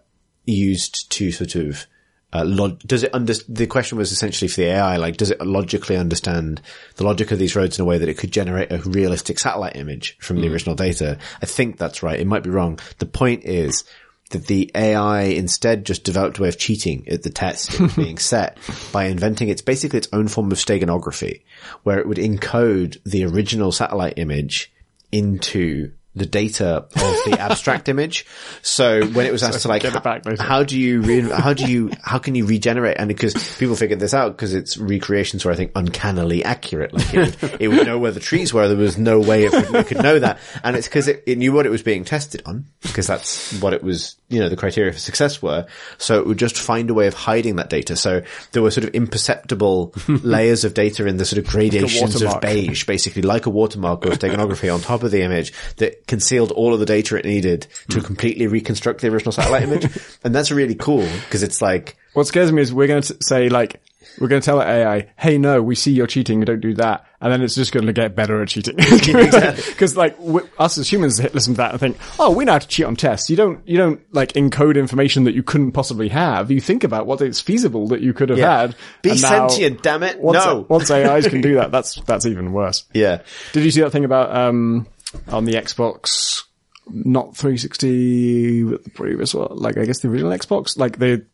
[0.45, 1.87] used to sort of,
[2.33, 5.41] uh, log- does it under, the question was essentially for the AI, like, does it
[5.41, 6.61] logically understand
[6.97, 9.77] the logic of these roads in a way that it could generate a realistic satellite
[9.77, 11.19] image from the original data?
[11.43, 12.21] I think that's right.
[12.21, 12.79] It might be wrong.
[12.99, 13.85] The point is,
[14.31, 18.59] that the AI instead just developed a way of cheating at the test being set
[18.93, 21.43] by inventing its basically its own form of steganography,
[21.85, 24.73] where it would encode the original satellite image
[25.13, 28.27] into the data of the abstract image.
[28.63, 31.91] So when it was asked to like, back how do you, re- how do you,
[32.03, 32.97] how can you regenerate?
[32.99, 36.95] And because people figured this out because its recreations were, I think, uncannily accurate.
[36.95, 38.67] Like it would, it would know where the trees were.
[38.67, 40.39] There was no way it, would, it could know that.
[40.65, 43.75] And it's because it, it knew what it was being tested on because that's what
[43.75, 45.67] it was, you know, the criteria for success were.
[45.99, 47.95] So it would just find a way of hiding that data.
[47.95, 48.23] So
[48.53, 52.87] there were sort of imperceptible layers of data in the sort of gradations of beige,
[52.87, 56.81] basically like a watermark or steganography on top of the image that concealed all of
[56.81, 59.87] the data it needed to completely reconstruct the original satellite image.
[60.25, 63.49] And that's really cool because it's like, What scares me is we're going to say
[63.49, 63.81] like,
[64.21, 67.05] we're going to tell AI, hey, no, we see you're cheating, don't do that.
[67.21, 68.77] And then it's just going to get better at cheating.
[69.67, 72.59] Because like, w- us as humans listen to that and think, oh, we know how
[72.59, 73.29] to cheat on tests.
[73.29, 76.51] You don't, you don't like encode information that you couldn't possibly have.
[76.51, 78.61] You think about what it's feasible that you could have Yeah.
[78.61, 78.77] had.
[79.03, 80.19] Be And now- sentient, damn it.
[80.19, 80.65] Once, No.
[80.69, 82.85] once AIs can do that, that's, that's even worse.
[82.95, 83.23] yeah.
[83.53, 84.87] Did you see that thing about um
[85.29, 86.43] on the Xbox,
[86.89, 91.27] not 360, but the previous one, like I guess the original Xbox, like the,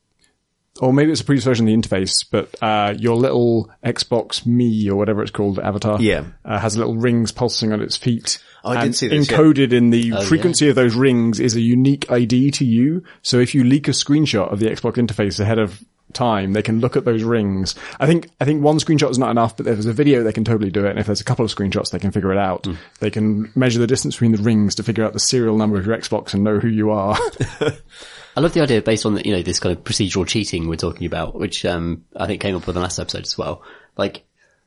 [0.80, 4.88] or maybe it's a previous version of the interface, but uh your little Xbox Me
[4.88, 6.24] or whatever it's called, avatar, Yeah.
[6.44, 8.38] uh, has little rings pulsing on its feet.
[8.64, 9.36] Oh, I did see this, yeah.
[9.36, 13.02] Encoded in the frequency of those rings is a unique ID to you.
[13.22, 15.82] So if you leak a screenshot of the Xbox interface ahead of
[16.14, 17.74] time, they can look at those rings.
[18.00, 20.32] I think, I think one screenshot is not enough, but if there's a video, they
[20.32, 20.90] can totally do it.
[20.90, 22.66] And if there's a couple of screenshots, they can figure it out.
[22.66, 22.74] Hmm.
[23.00, 25.86] They can measure the distance between the rings to figure out the serial number of
[25.86, 27.16] your Xbox and know who you are.
[28.36, 31.06] I love the idea based on, you know, this kind of procedural cheating we're talking
[31.06, 33.62] about, which, um, I think came up with the last episode as well.
[33.96, 34.24] Like,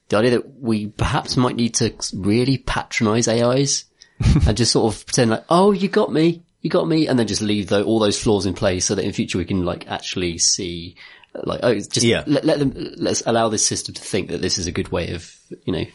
[0.09, 3.85] the idea that we perhaps might need to really patronize AIs
[4.47, 7.27] and just sort of pretend like, oh, you got me, you got me, and then
[7.27, 9.87] just leave tho- all those flaws in place so that in future we can like
[9.87, 10.95] actually see,
[11.43, 12.23] like, oh, just Yeah.
[12.27, 15.13] let, let them, let's allow this system to think that this is a good way
[15.13, 15.35] of,
[15.65, 15.85] you know,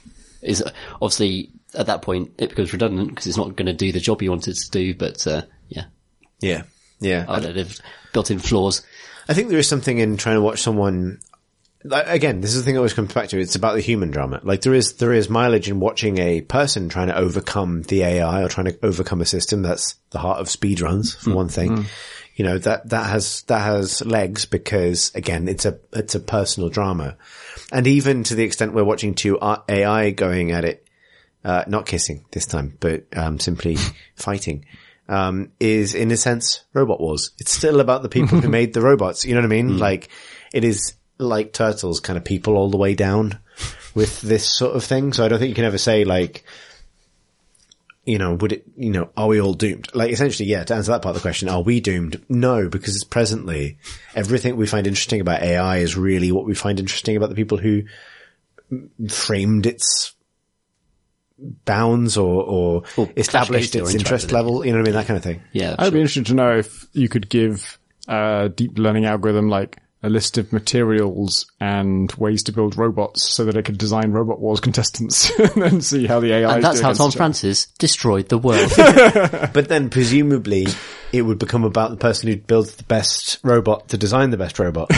[0.42, 0.62] is
[0.94, 4.22] obviously at that point it becomes redundant because it's not going to do the job
[4.22, 5.84] you wanted to do, but, uh, yeah,
[6.40, 6.62] Yeah.
[7.00, 7.24] Yeah.
[7.28, 7.64] I don't know,
[8.12, 8.82] built-in flaws.
[9.28, 11.20] I think there is something in trying to watch someone.
[11.90, 13.38] Again, this is the thing I always comes back to.
[13.38, 14.40] It's about the human drama.
[14.42, 18.42] Like there is there is mileage in watching a person trying to overcome the AI
[18.42, 19.62] or trying to overcome a system.
[19.62, 21.86] That's the heart of speed runs for one thing.
[22.36, 26.70] You know that that has that has legs because again, it's a it's a personal
[26.70, 27.16] drama,
[27.72, 30.86] and even to the extent we're watching two AI going at it,
[31.44, 33.76] uh, not kissing this time, but um, simply
[34.14, 34.64] fighting.
[35.08, 37.32] Um, is in a sense robot wars.
[37.38, 39.24] It's still about the people who made the robots.
[39.24, 39.76] You know what I mean?
[39.76, 40.08] Like
[40.52, 43.40] it is like turtles, kind of people all the way down
[43.94, 45.12] with this sort of thing.
[45.12, 46.44] So I don't think you can ever say like,
[48.04, 49.88] you know, would it, you know, are we all doomed?
[49.94, 52.22] Like essentially, yeah, to answer that part of the question, are we doomed?
[52.28, 53.78] No, because it's presently
[54.14, 57.58] everything we find interesting about AI is really what we find interesting about the people
[57.58, 57.82] who
[59.08, 60.14] framed its
[61.64, 64.32] bounds or, or Or established clashed or its interest interacted.
[64.32, 64.64] level.
[64.64, 64.94] You know what I mean?
[64.94, 65.42] That kind of thing.
[65.52, 65.92] Yeah, I'd sure.
[65.92, 67.78] be interested to know if you could give
[68.08, 73.44] a deep learning algorithm like a list of materials and ways to build robots so
[73.44, 76.92] that it could design robot wars contestants and see how the AI and that's how
[76.92, 77.16] Tom each other.
[77.18, 78.72] Francis destroyed the world.
[79.52, 80.66] But then presumably
[81.12, 84.58] it would become about the person who builds the best robot to design the best
[84.58, 84.90] robot.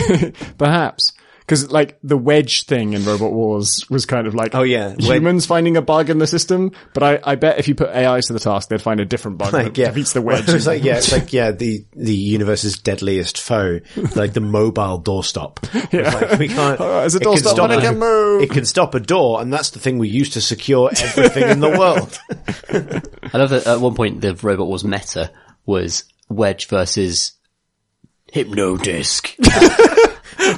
[0.58, 1.12] Perhaps.
[1.43, 4.89] Because like the wedge thing in Robot Wars was kind of like Oh, yeah.
[4.90, 7.90] Wed- humans finding a bug in the system, but I, I bet if you put
[7.90, 9.89] AIs to the task, they'd find a different bug like, that yeah.
[9.89, 10.48] defeats the wedge.
[10.48, 13.81] it's like, yeah, it's like, yeah, the, the universe's deadliest foe,
[14.14, 15.59] like the mobile doorstop.
[15.93, 17.98] It's like, we can't, Oh, it's a it can doorstop, stop but it a- can
[17.98, 18.43] move.
[18.43, 21.60] It can stop a door, and that's the thing we use to secure everything in
[21.60, 22.19] the world.
[23.35, 25.31] I love that at one point the robot was meta
[25.66, 27.32] was Wedge versus
[28.32, 29.35] Hypnodisc.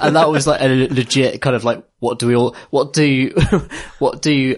[0.02, 3.32] And that was like a legit kind of like, what do we all, what do,
[3.98, 4.56] what do,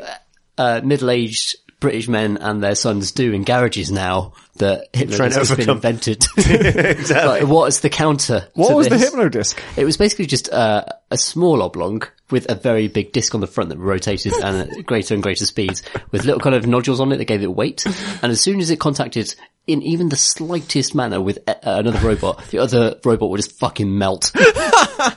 [0.58, 5.54] uh, middle-aged British men and their sons do in garages now that Trying to has
[5.54, 6.26] been invented?
[6.36, 7.40] exactly.
[7.40, 8.48] like, what is the counter?
[8.54, 9.14] what was the this?
[9.14, 9.58] Hypnodisc?
[9.76, 13.46] It was basically just uh, a small oblong with a very big disc on the
[13.46, 17.12] front that rotated and at greater and greater speeds with little kind of nodules on
[17.12, 17.84] it that gave it weight.
[18.22, 19.34] And as soon as it contacted
[19.66, 23.96] in even the slightest manner with uh, another robot, the other robot would just fucking
[23.98, 24.30] melt.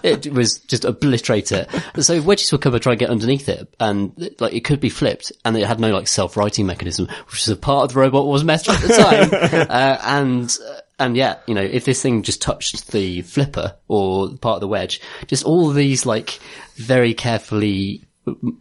[0.04, 1.70] it was just obliterate it.
[2.00, 4.90] So wedges would come and try and get underneath it and like it could be
[4.90, 8.26] flipped and it had no like self-righting mechanism, which was a part of the robot
[8.26, 9.30] was messed up at the time.
[9.70, 14.30] uh, and, uh, and yeah, you know, if this thing just touched the flipper or
[14.38, 16.40] part of the wedge, just all these like
[16.76, 18.04] very carefully,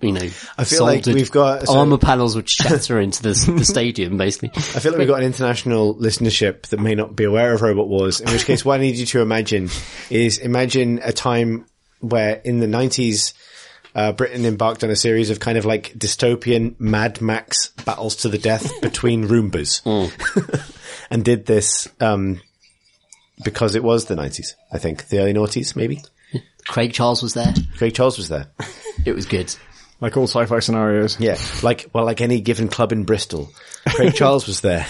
[0.01, 3.65] you know, I feel like we've got- so- armor panels which shatter into the, the
[3.65, 4.51] stadium, basically.
[4.55, 7.89] I feel like we've got an international listenership that may not be aware of Robot
[7.89, 9.69] Wars, in which case what I need you to imagine
[10.11, 11.67] is imagine a time
[12.01, 13.33] where in the 90s,
[13.95, 18.29] uh, Britain embarked on a series of kind of like dystopian Mad Max battles to
[18.29, 19.83] the death between Roombas.
[21.11, 22.41] and did this, um,
[23.43, 25.09] because it was the 90s, I think.
[25.09, 26.03] The early noughties, maybe?
[26.69, 27.53] Craig Charles was there.
[27.77, 28.47] Craig Charles was there.
[29.05, 29.55] It was good.
[30.01, 31.19] Like all sci-fi scenarios.
[31.19, 33.51] Yeah, like well, like any given club in Bristol,
[33.89, 34.87] Craig Charles was there,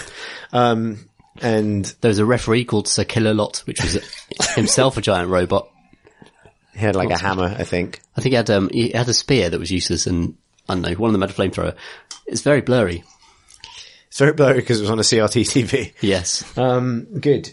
[0.52, 1.08] um,
[1.40, 3.98] and There was a referee called Sir Killalot, which was
[4.54, 5.68] himself a giant robot.
[6.74, 8.00] he had like a hammer, I think.
[8.16, 10.36] I think he had, um, he had a spear that was useless and,
[10.68, 11.74] I don't know, one of them had a flamethrower.
[12.26, 13.04] It's very blurry.
[14.08, 15.92] It's very blurry because it was on a CRT TV.
[16.00, 16.44] Yes.
[16.58, 17.50] Um, good.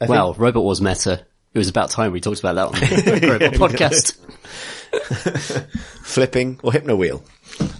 [0.00, 1.24] I well, Robot Wars meta.
[1.54, 4.16] It was about time we talked about that on the podcast.
[6.04, 7.22] flipping or hypno wheel.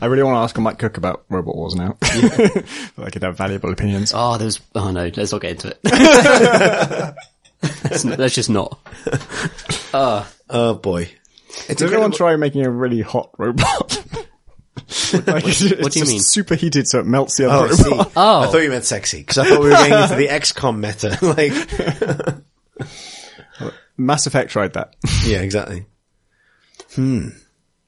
[0.02, 1.96] I really want to ask Mike Cook about Robot Wars now.
[2.02, 4.12] I could have valuable opinions.
[4.14, 5.78] Ah, oh, there's, was, oh no, let's not get into it.
[7.84, 8.78] let's, not- let's just not.
[9.94, 10.30] Ah.
[10.50, 11.08] Oh boy,
[11.68, 14.04] it's Did anyone try making a really hot robot?
[15.26, 16.20] like, it's, it's what do you just mean?
[16.20, 17.90] superheated so it melts the Oh, other I see.
[17.90, 18.12] robot.
[18.16, 18.40] Oh.
[18.42, 21.18] I thought you meant sexy because I thought we were getting into the XCOM meta.
[21.22, 22.92] like,
[23.97, 24.94] Mass Effect tried that.
[25.24, 25.86] yeah, exactly.
[26.94, 27.28] Hmm.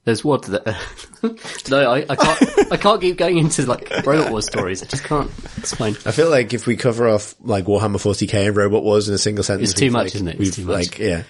[0.05, 0.43] There's what?
[0.43, 0.77] The,
[1.71, 2.73] no, I, I can't.
[2.73, 4.83] I can't keep going into like Robot Wars stories.
[4.83, 5.31] I just can't.
[5.57, 5.93] It's fine.
[6.05, 9.19] I feel like if we cover off like Warhammer 40k and Robot Wars in a
[9.19, 10.31] single sentence, It's too much, like- isn't it?
[10.33, 10.77] It's We've too much.
[10.91, 11.23] like, yeah.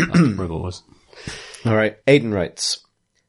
[0.00, 0.82] Robot Wars.
[1.64, 2.04] All right.
[2.06, 2.80] Aiden writes,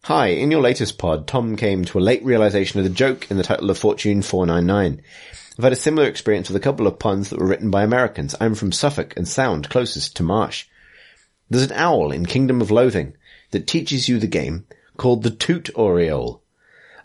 [0.06, 3.38] Hi, in your latest pod, Tom came to a late realization of the joke in
[3.38, 5.04] the title of Fortune 499.
[5.58, 8.36] I've had a similar experience with a couple of puns that were written by Americans.
[8.42, 10.66] I'm from Suffolk and sound closest to Marsh.
[11.50, 13.16] There's an owl in Kingdom of Loathing
[13.52, 14.66] that teaches you the game
[14.98, 16.42] called the Toot Oriole.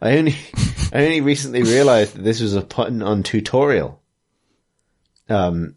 [0.03, 0.35] I only,
[0.93, 4.01] I only recently realized that this was a pun on tutorial.
[5.29, 5.77] Um,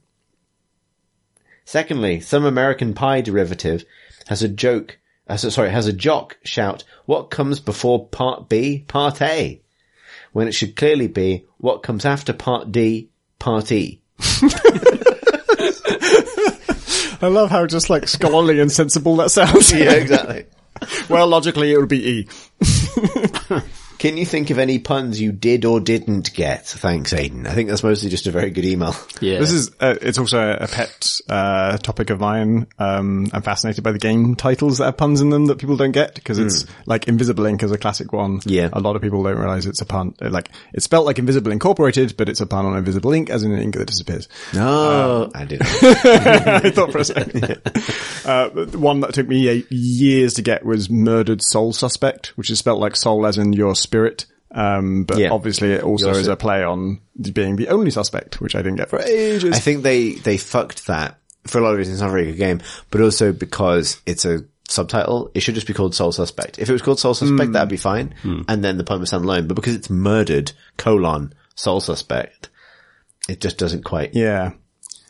[1.66, 3.86] secondly, some American Pie derivative
[4.28, 4.98] has a joke,
[5.36, 9.63] so- sorry, has a jock shout, what comes before part B, part A?
[10.34, 14.02] When it should clearly be, what comes after part D, part E?
[17.24, 19.72] I love how just like scholarly and sensible that sounds.
[19.74, 20.46] Yeah, exactly.
[21.10, 22.28] well, logically it would be E.
[24.04, 26.66] Can you think of any puns you did or didn't get?
[26.66, 27.48] Thanks, Aiden.
[27.48, 28.94] I think that's mostly just a very good email.
[29.22, 29.40] Yeah.
[29.40, 32.68] This is, uh, it's also a pet, uh, topic of mine.
[32.78, 35.94] Um, I'm fascinated by the game titles that have puns in them that people don't
[35.94, 38.42] get because it's like Invisible Ink is a classic one.
[38.44, 38.68] Yeah.
[38.74, 40.16] A lot of people don't realize it's a pun.
[40.22, 43.44] uh, Like, it's spelled like Invisible Incorporated, but it's a pun on Invisible Ink as
[43.44, 44.28] in an ink that disappears.
[44.54, 45.66] No, I didn't.
[45.66, 47.62] I thought for a second.
[48.26, 52.82] uh, one that took me years to get was Murdered Soul Suspect, which is spelled
[52.82, 53.93] like soul as in your spirit.
[54.56, 55.30] Um, but Yeah.
[55.32, 57.00] obviously it also Your is a play on
[57.34, 59.56] being the only suspect, which I didn't get for ages.
[59.56, 61.18] I think they, they fucked that
[61.48, 61.96] for a lot of reasons.
[61.96, 62.62] It's not a very good game,
[62.92, 65.32] but also because it's a subtitle.
[65.34, 66.60] It should just be called Soul Suspect.
[66.60, 68.14] If it was called Soul Suspect, that'd be fine.
[68.48, 69.48] And then the poem would stand alone.
[69.48, 72.50] But because it's murdered, colon, Soul Suspect,
[73.28, 74.14] it just doesn't quite.
[74.14, 74.52] yeah.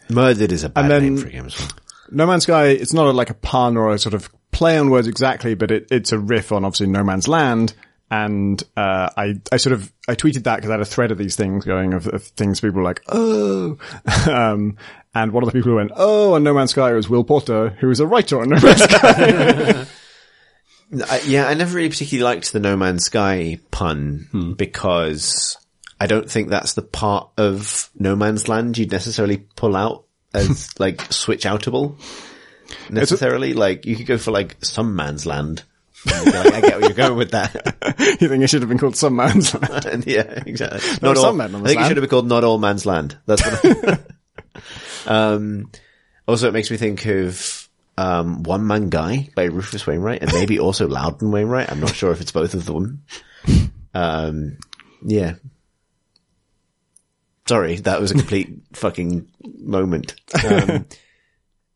[0.10, 1.69] Murdered is a bad then- name for a game as well.
[2.11, 4.89] No Man's Sky, it's not a, like a pun or a sort of play on
[4.89, 7.73] words exactly, but it, it's a riff on obviously No Man's Land.
[8.14, 11.18] And, uh, I, I sort of, I tweeted that because I had a thread of
[11.18, 13.77] these things going of, of things people were like, oh,
[14.30, 14.77] um,
[15.15, 17.69] and one of the people who went, oh, on No Man's Sky was Will Potter,
[17.80, 19.85] who is a writer on No Man's Sky.
[21.26, 25.57] Yeah, I never really particularly liked the No Man's Sky pun because
[25.99, 30.69] I don't think that's the part of No Man's Land you'd necessarily pull out as
[30.80, 31.98] like switch outable
[32.90, 33.53] necessarily.
[33.53, 35.64] like you could go for like some man's land.
[36.05, 37.95] And you'd be like, I get where you're going with that.
[38.21, 40.05] you think it should have been called Some Man's Land?
[40.07, 40.80] Yeah, exactly.
[40.80, 42.27] There are Not all, some men on I this think it should have been called
[42.27, 43.17] Not All Man's Land.
[43.25, 43.99] That's what.
[45.05, 45.71] I, um,
[46.27, 50.59] also, it makes me think of um, One Man Guy by Rufus Wainwright, and maybe
[50.59, 51.71] also Loudon Wainwright.
[51.71, 53.03] I'm not sure if it's both of them.
[53.93, 54.57] Um,
[55.05, 55.35] yeah.
[57.47, 60.15] Sorry, that was a complete fucking moment.
[60.45, 60.85] Um,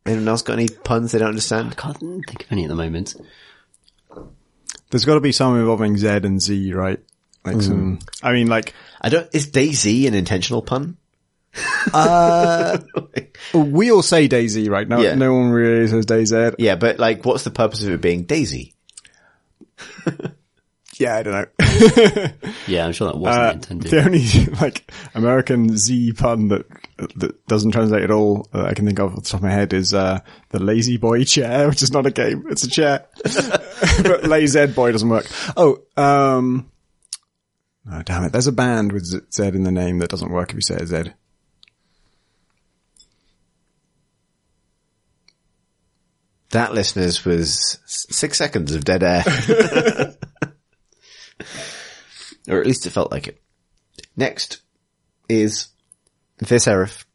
[0.06, 1.72] anyone else got any puns they don't understand?
[1.72, 3.16] I can't think of any at the moment.
[4.90, 7.00] There's got to be some involving Z and Z, right?
[7.46, 9.28] Like some, I mean, like, I don't.
[9.34, 10.98] Is Daisy an intentional pun?
[11.94, 12.78] uh,
[13.54, 14.88] we all say Daisy, right?
[14.88, 15.16] No, Yeah.
[15.16, 16.56] no one really says DayZ.
[16.60, 18.74] Yeah, but like, what's the purpose of it being Daisy?
[21.00, 22.28] Yeah, I don't know.
[22.68, 23.92] Yeah, I'm sure that wasn't Uh, intended.
[23.92, 26.66] the only like American Z pun that
[27.16, 29.52] that doesn't translate at all that I can think of off the top of my
[29.52, 30.20] head is uh,
[30.50, 33.06] the lazy boy chair, which is not a game; it's a chair.
[34.04, 35.28] but lazy boy doesn't work.
[35.56, 36.70] Oh, um,
[37.92, 38.32] oh damn it!
[38.32, 40.76] There's a band with Z Z in the name that doesn't work if you say
[40.76, 41.12] it Z.
[46.52, 49.24] That, listeners, was six seconds of dead air.
[52.48, 53.42] or at least it felt like it.
[54.16, 54.62] Next
[55.30, 55.68] is
[56.40, 57.06] this Serif,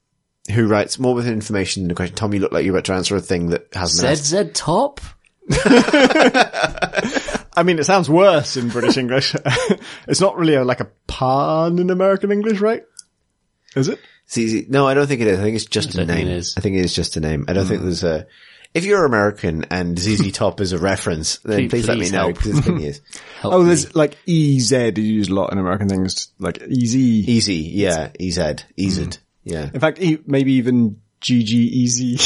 [0.53, 2.17] who writes more with information in the question.
[2.17, 4.25] Tom, you look like you're about to answer a thing that hasn't been asked.
[4.27, 5.01] ZZ Top?
[7.55, 9.35] I mean, it sounds worse in British English.
[10.09, 12.85] it's not really a, like a pun in American English, right?
[13.77, 13.99] Is it?
[14.27, 15.39] See, see, no, I don't think it is.
[15.39, 16.29] I think it's just I a don't name.
[16.29, 16.55] it is.
[16.57, 17.45] I think it is just a name.
[17.49, 17.87] I don't think hmm.
[17.87, 18.27] there's a.
[18.75, 22.19] If you're American and ZZ Top is a reference, then Please- please, let me know
[22.25, 22.37] help.
[22.37, 23.01] because it's been years.
[23.41, 23.67] Help Oh, me.
[23.67, 26.95] there's like EZ is used a lot in American things, like EZ.
[26.97, 29.19] Easy, yeah, EZ, EZ, mm.
[29.45, 29.69] yeah.
[29.75, 32.15] In fact, e- maybe even GG Easy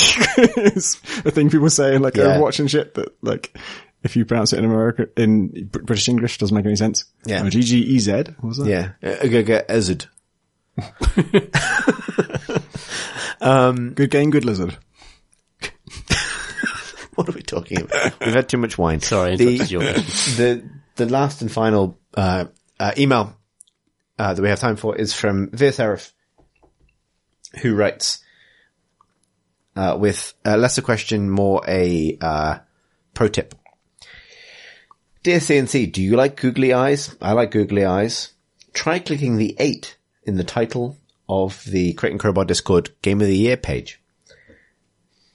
[0.56, 0.94] is
[1.24, 2.36] a thing people say in like Yeah.
[2.36, 3.56] Overwatch and shit that like,
[4.02, 7.06] if you pronounce it in America, in British English, doesn't make any sense.
[7.24, 7.42] Yeah.
[7.42, 8.08] Oh, GG EZ,
[8.38, 8.66] what was that?
[8.68, 10.06] Yeah, uh, uh go get EZ.
[13.40, 14.76] Um, good game, good lizard.
[17.26, 18.20] What are we talking about?
[18.20, 19.00] We've had too much wine.
[19.00, 19.56] Sorry, the,
[20.36, 22.44] the the last and final uh,
[22.78, 23.34] uh, email
[24.18, 26.12] uh, that we have time for is from Veer Serif,
[27.62, 28.22] who writes
[29.76, 32.58] uh, with less a question, more a uh,
[33.14, 33.54] pro tip.
[35.22, 37.16] Dear CNC, do you like googly eyes?
[37.20, 38.34] I like googly eyes.
[38.74, 40.98] Try clicking the eight in the title
[41.28, 44.00] of the Crate and Crowbar Discord Game of the Year page.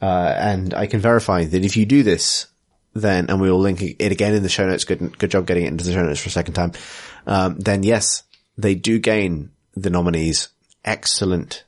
[0.02, 2.48] Uh, and I can verify that if you do this,
[2.94, 5.66] then, and we will link it again in the show notes, good, good job getting
[5.66, 6.72] it into the show notes for a second time,
[7.28, 8.24] um, then yes,
[8.58, 10.50] they do gain the nominees
[10.84, 11.64] excellent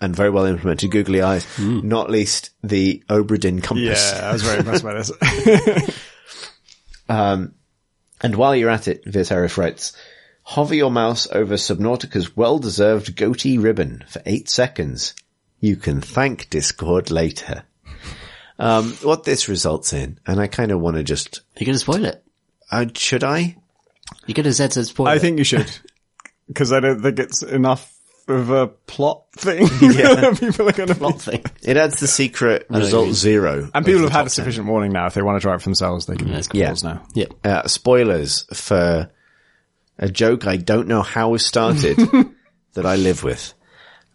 [0.00, 4.12] and very well implemented googly eyes, not least the Obra Dinn compass.
[4.12, 6.00] Yeah, I was very impressed by this.
[8.24, 9.92] And while you're at it, Viserif writes,
[10.44, 15.14] hover your mouse over Subnautica's well-deserved GOTY ribbon for eight seconds.
[15.64, 17.62] You can thank Discord later.
[18.58, 21.78] Um, what this results in, and I kind of want to just, You're going to
[21.78, 22.22] spoil it.
[22.70, 23.56] uh, should I?
[24.26, 25.20] You're going to ZZ spoil I it.
[25.20, 25.70] think you should.
[26.54, 27.90] Cause I don't think it's enough
[28.28, 29.66] of a plot thing.
[30.36, 31.42] people are gonna Plot thing.
[31.62, 33.70] It adds the secret know what you result zero.
[33.72, 35.06] And people have had a sufficient warning now.
[35.06, 36.74] If they want to try it for themselves, they can That's call Yeah.
[36.84, 37.06] now.
[37.14, 37.28] Yep.
[37.42, 37.52] 10.
[37.52, 39.10] Uh, spoilers for
[39.98, 41.96] a joke I don't know how was started
[42.74, 43.54] that I live with.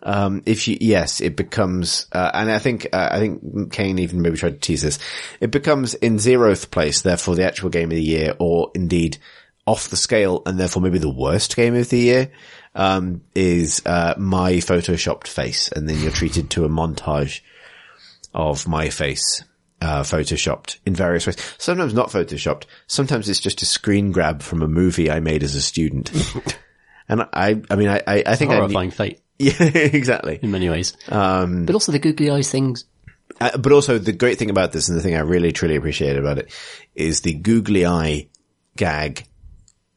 [0.01, 4.21] Um, if you, yes, it becomes, uh, and I think, uh, I think Kane even
[4.21, 4.99] maybe tried to tease this.
[5.41, 9.17] It becomes in zeroth place, therefore the actual game of the year, or indeed
[9.65, 12.31] off the scale, and therefore maybe the worst game of the year,
[12.75, 15.69] um, is, uh, my photoshopped face.
[15.69, 17.41] And then you're treated to a montage
[18.33, 19.43] of my face,
[19.81, 21.37] uh, photoshopped in various ways.
[21.57, 22.63] Sometimes not photoshopped.
[22.87, 26.11] Sometimes it's just a screen grab from a movie I made as a student.
[27.09, 30.39] and I, I mean, I, I, I think I, Horrifying fate yeah, exactly.
[30.41, 30.95] in many ways.
[31.07, 32.85] Um, but also the googly eyes things.
[33.41, 36.17] Uh, but also the great thing about this and the thing I really truly appreciate
[36.17, 36.51] about it
[36.95, 38.27] is the googly eye
[38.75, 39.25] gag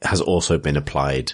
[0.02, 1.32] has also been applied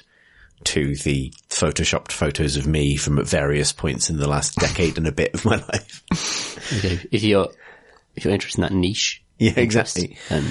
[0.64, 5.06] to the photoshopped photos of me from at various points in the last decade and
[5.06, 6.02] a bit of my life.
[6.78, 7.00] Okay.
[7.12, 7.48] If you're,
[8.16, 9.22] if you're interested in that niche.
[9.38, 10.16] Yeah, exactly.
[10.28, 10.46] Then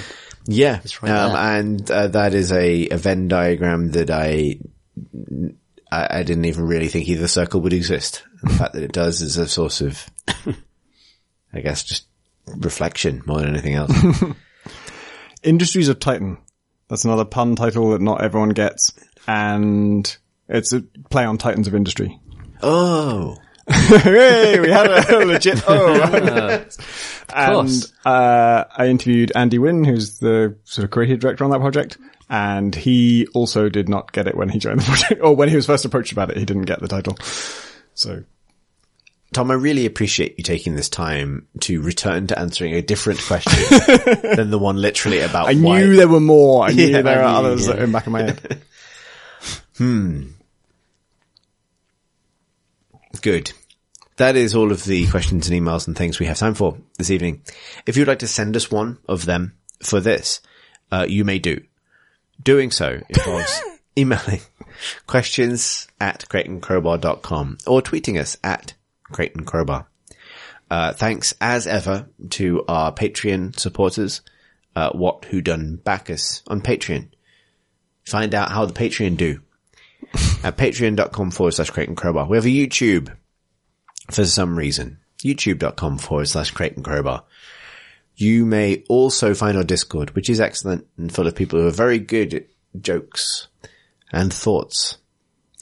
[0.46, 0.80] Yeah.
[1.02, 4.60] right Um, and uh, that is a, a Venn diagram that I,
[5.90, 8.22] I, I didn't even really think either circle would exist.
[8.42, 10.08] And the fact that it does is a source of,
[11.52, 12.06] I guess, just
[12.46, 13.92] reflection more than anything else.
[15.42, 16.38] Industries of Titan.
[16.88, 18.92] That's another pun title that not everyone gets.
[19.26, 20.16] And
[20.48, 22.18] it's a play on Titans of Industry.
[22.62, 23.36] oh.
[24.02, 26.64] hey, we had a legit oh.
[27.34, 31.98] and uh, I interviewed Andy Wynn, who's the sort of creative director on that project,
[32.30, 35.56] and he also did not get it when he joined the project, or when he
[35.56, 37.16] was first approached about it, he didn't get the title.
[37.94, 38.24] So
[39.34, 43.52] Tom, I really appreciate you taking this time to return to answering a different question
[44.36, 45.80] than the one literally about I why.
[45.80, 46.64] knew there were more.
[46.64, 47.74] I knew Yeah, there I are knew, others yeah.
[47.74, 48.62] in the back of my head.
[53.22, 53.52] Good.
[54.16, 57.10] That is all of the questions and emails and things we have time for this
[57.10, 57.42] evening.
[57.86, 60.40] If you'd like to send us one of them for this,
[60.90, 61.62] uh, you may do.
[62.42, 63.62] Doing so involves
[63.98, 64.40] emailing
[65.06, 68.74] questions at crateandcrowbar.com or tweeting us at
[69.04, 69.86] Crate and Crowbar.
[70.70, 74.20] Uh, thanks as ever to our Patreon supporters,
[74.76, 77.08] uh, What Who Done Bacchus on Patreon.
[78.04, 79.40] find out how the Patreon do
[80.42, 82.26] at patreon.com forward slash Crate and Crowbar.
[82.26, 83.14] We have a YouTube
[84.10, 84.98] for some reason.
[85.18, 87.24] YouTube.com forward slash Crate and Crowbar.
[88.16, 91.72] You may also find our Discord, which is excellent and full of people who are
[91.72, 92.46] very good at
[92.80, 93.48] jokes
[94.12, 94.98] and thoughts.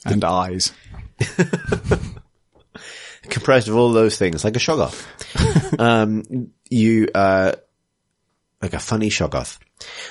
[0.05, 0.73] And eyes.
[3.29, 5.05] comprised of all those things, like a shoggoth.
[5.79, 7.53] um, you, uh,
[8.61, 9.59] like a funny shoggoth.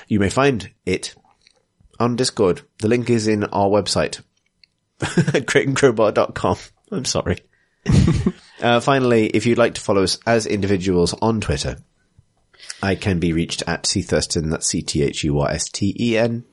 [0.07, 1.15] You may find it
[1.99, 2.61] on Discord.
[2.79, 4.21] The link is in our website,
[4.99, 6.57] crateandcrowbar.com.
[6.91, 7.39] I'm sorry.
[8.61, 11.77] uh, finally, if you'd like to follow us as individuals on Twitter,
[12.81, 16.45] I can be reached at C Thursten, that's C-T-H-U-R-S-T-E-N.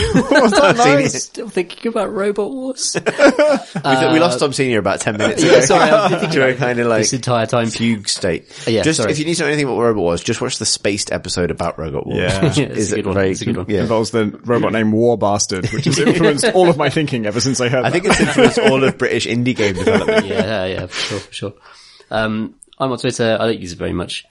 [0.00, 2.96] I'm still thinking about Robot Wars.
[3.04, 3.10] we,
[4.12, 5.52] we lost Tom Senior about 10 minutes ago.
[5.52, 7.68] yeah, sorry, I've been thinking to a about kind of like this entire time.
[7.68, 8.44] fugue state.
[8.66, 9.12] Yeah, just sorry.
[9.12, 11.78] if you need to know anything about Robot Wars, just watch the spaced episode about
[11.78, 12.18] Robot Wars.
[12.18, 12.40] Yeah.
[12.56, 13.14] Yeah, it's is a good one.
[13.14, 13.66] very- It's a good one.
[13.68, 13.82] Yeah.
[13.82, 17.60] Involves the robot named War Bastard, which has influenced all of my thinking ever since
[17.60, 20.26] I heard I think it's influenced all of British indie game development.
[20.26, 21.52] yeah, yeah, yeah, for sure, for sure.
[22.10, 23.36] Um, I'm on Twitter.
[23.38, 24.24] I don't use it very much.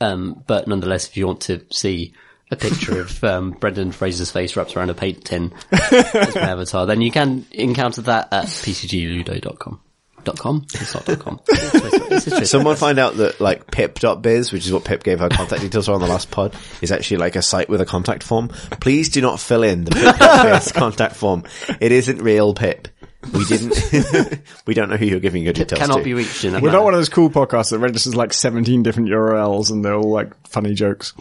[0.00, 2.12] Um, but nonetheless, if you want to see
[2.52, 6.86] a picture of um, Brendan Fraser's face wrapped around a paint tin as my avatar,
[6.86, 9.80] then you can encounter that at pcgludo.com.
[10.24, 10.64] Dot com?
[10.74, 11.40] It's not dot com.
[11.48, 15.62] It's It's Someone find out that like pip.biz, which is what Pip gave her contact
[15.62, 18.46] details for on the last pod, is actually like a site with a contact form.
[18.80, 21.42] Please do not fill in the pip.biz contact form.
[21.80, 22.86] It isn't real Pip.
[23.32, 26.04] We didn't, we don't know who you're giving your details cannot to.
[26.04, 26.72] be reached in We're manner.
[26.72, 30.10] not one of those cool podcasts that registers like 17 different URLs and they're all
[30.10, 31.14] like funny jokes.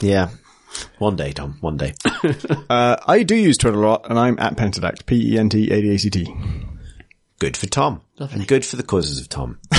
[0.00, 0.28] Yeah.
[0.98, 1.58] One day, Tom.
[1.60, 1.94] One day.
[2.70, 5.04] Uh, I do use Twitter a lot and I'm at Pentadact.
[5.04, 6.34] P E N T A D A C T.
[7.38, 8.00] Good for Tom.
[8.18, 9.58] And good for the causes of Tom.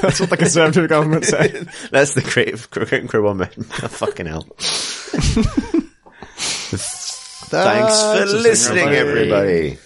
[0.00, 1.48] That's what the Conservative government say.
[1.90, 3.50] That's the creative creative crowbar man.
[3.58, 4.46] Oh, fucking hell.
[7.50, 9.78] Thanks for listening, singer, everybody.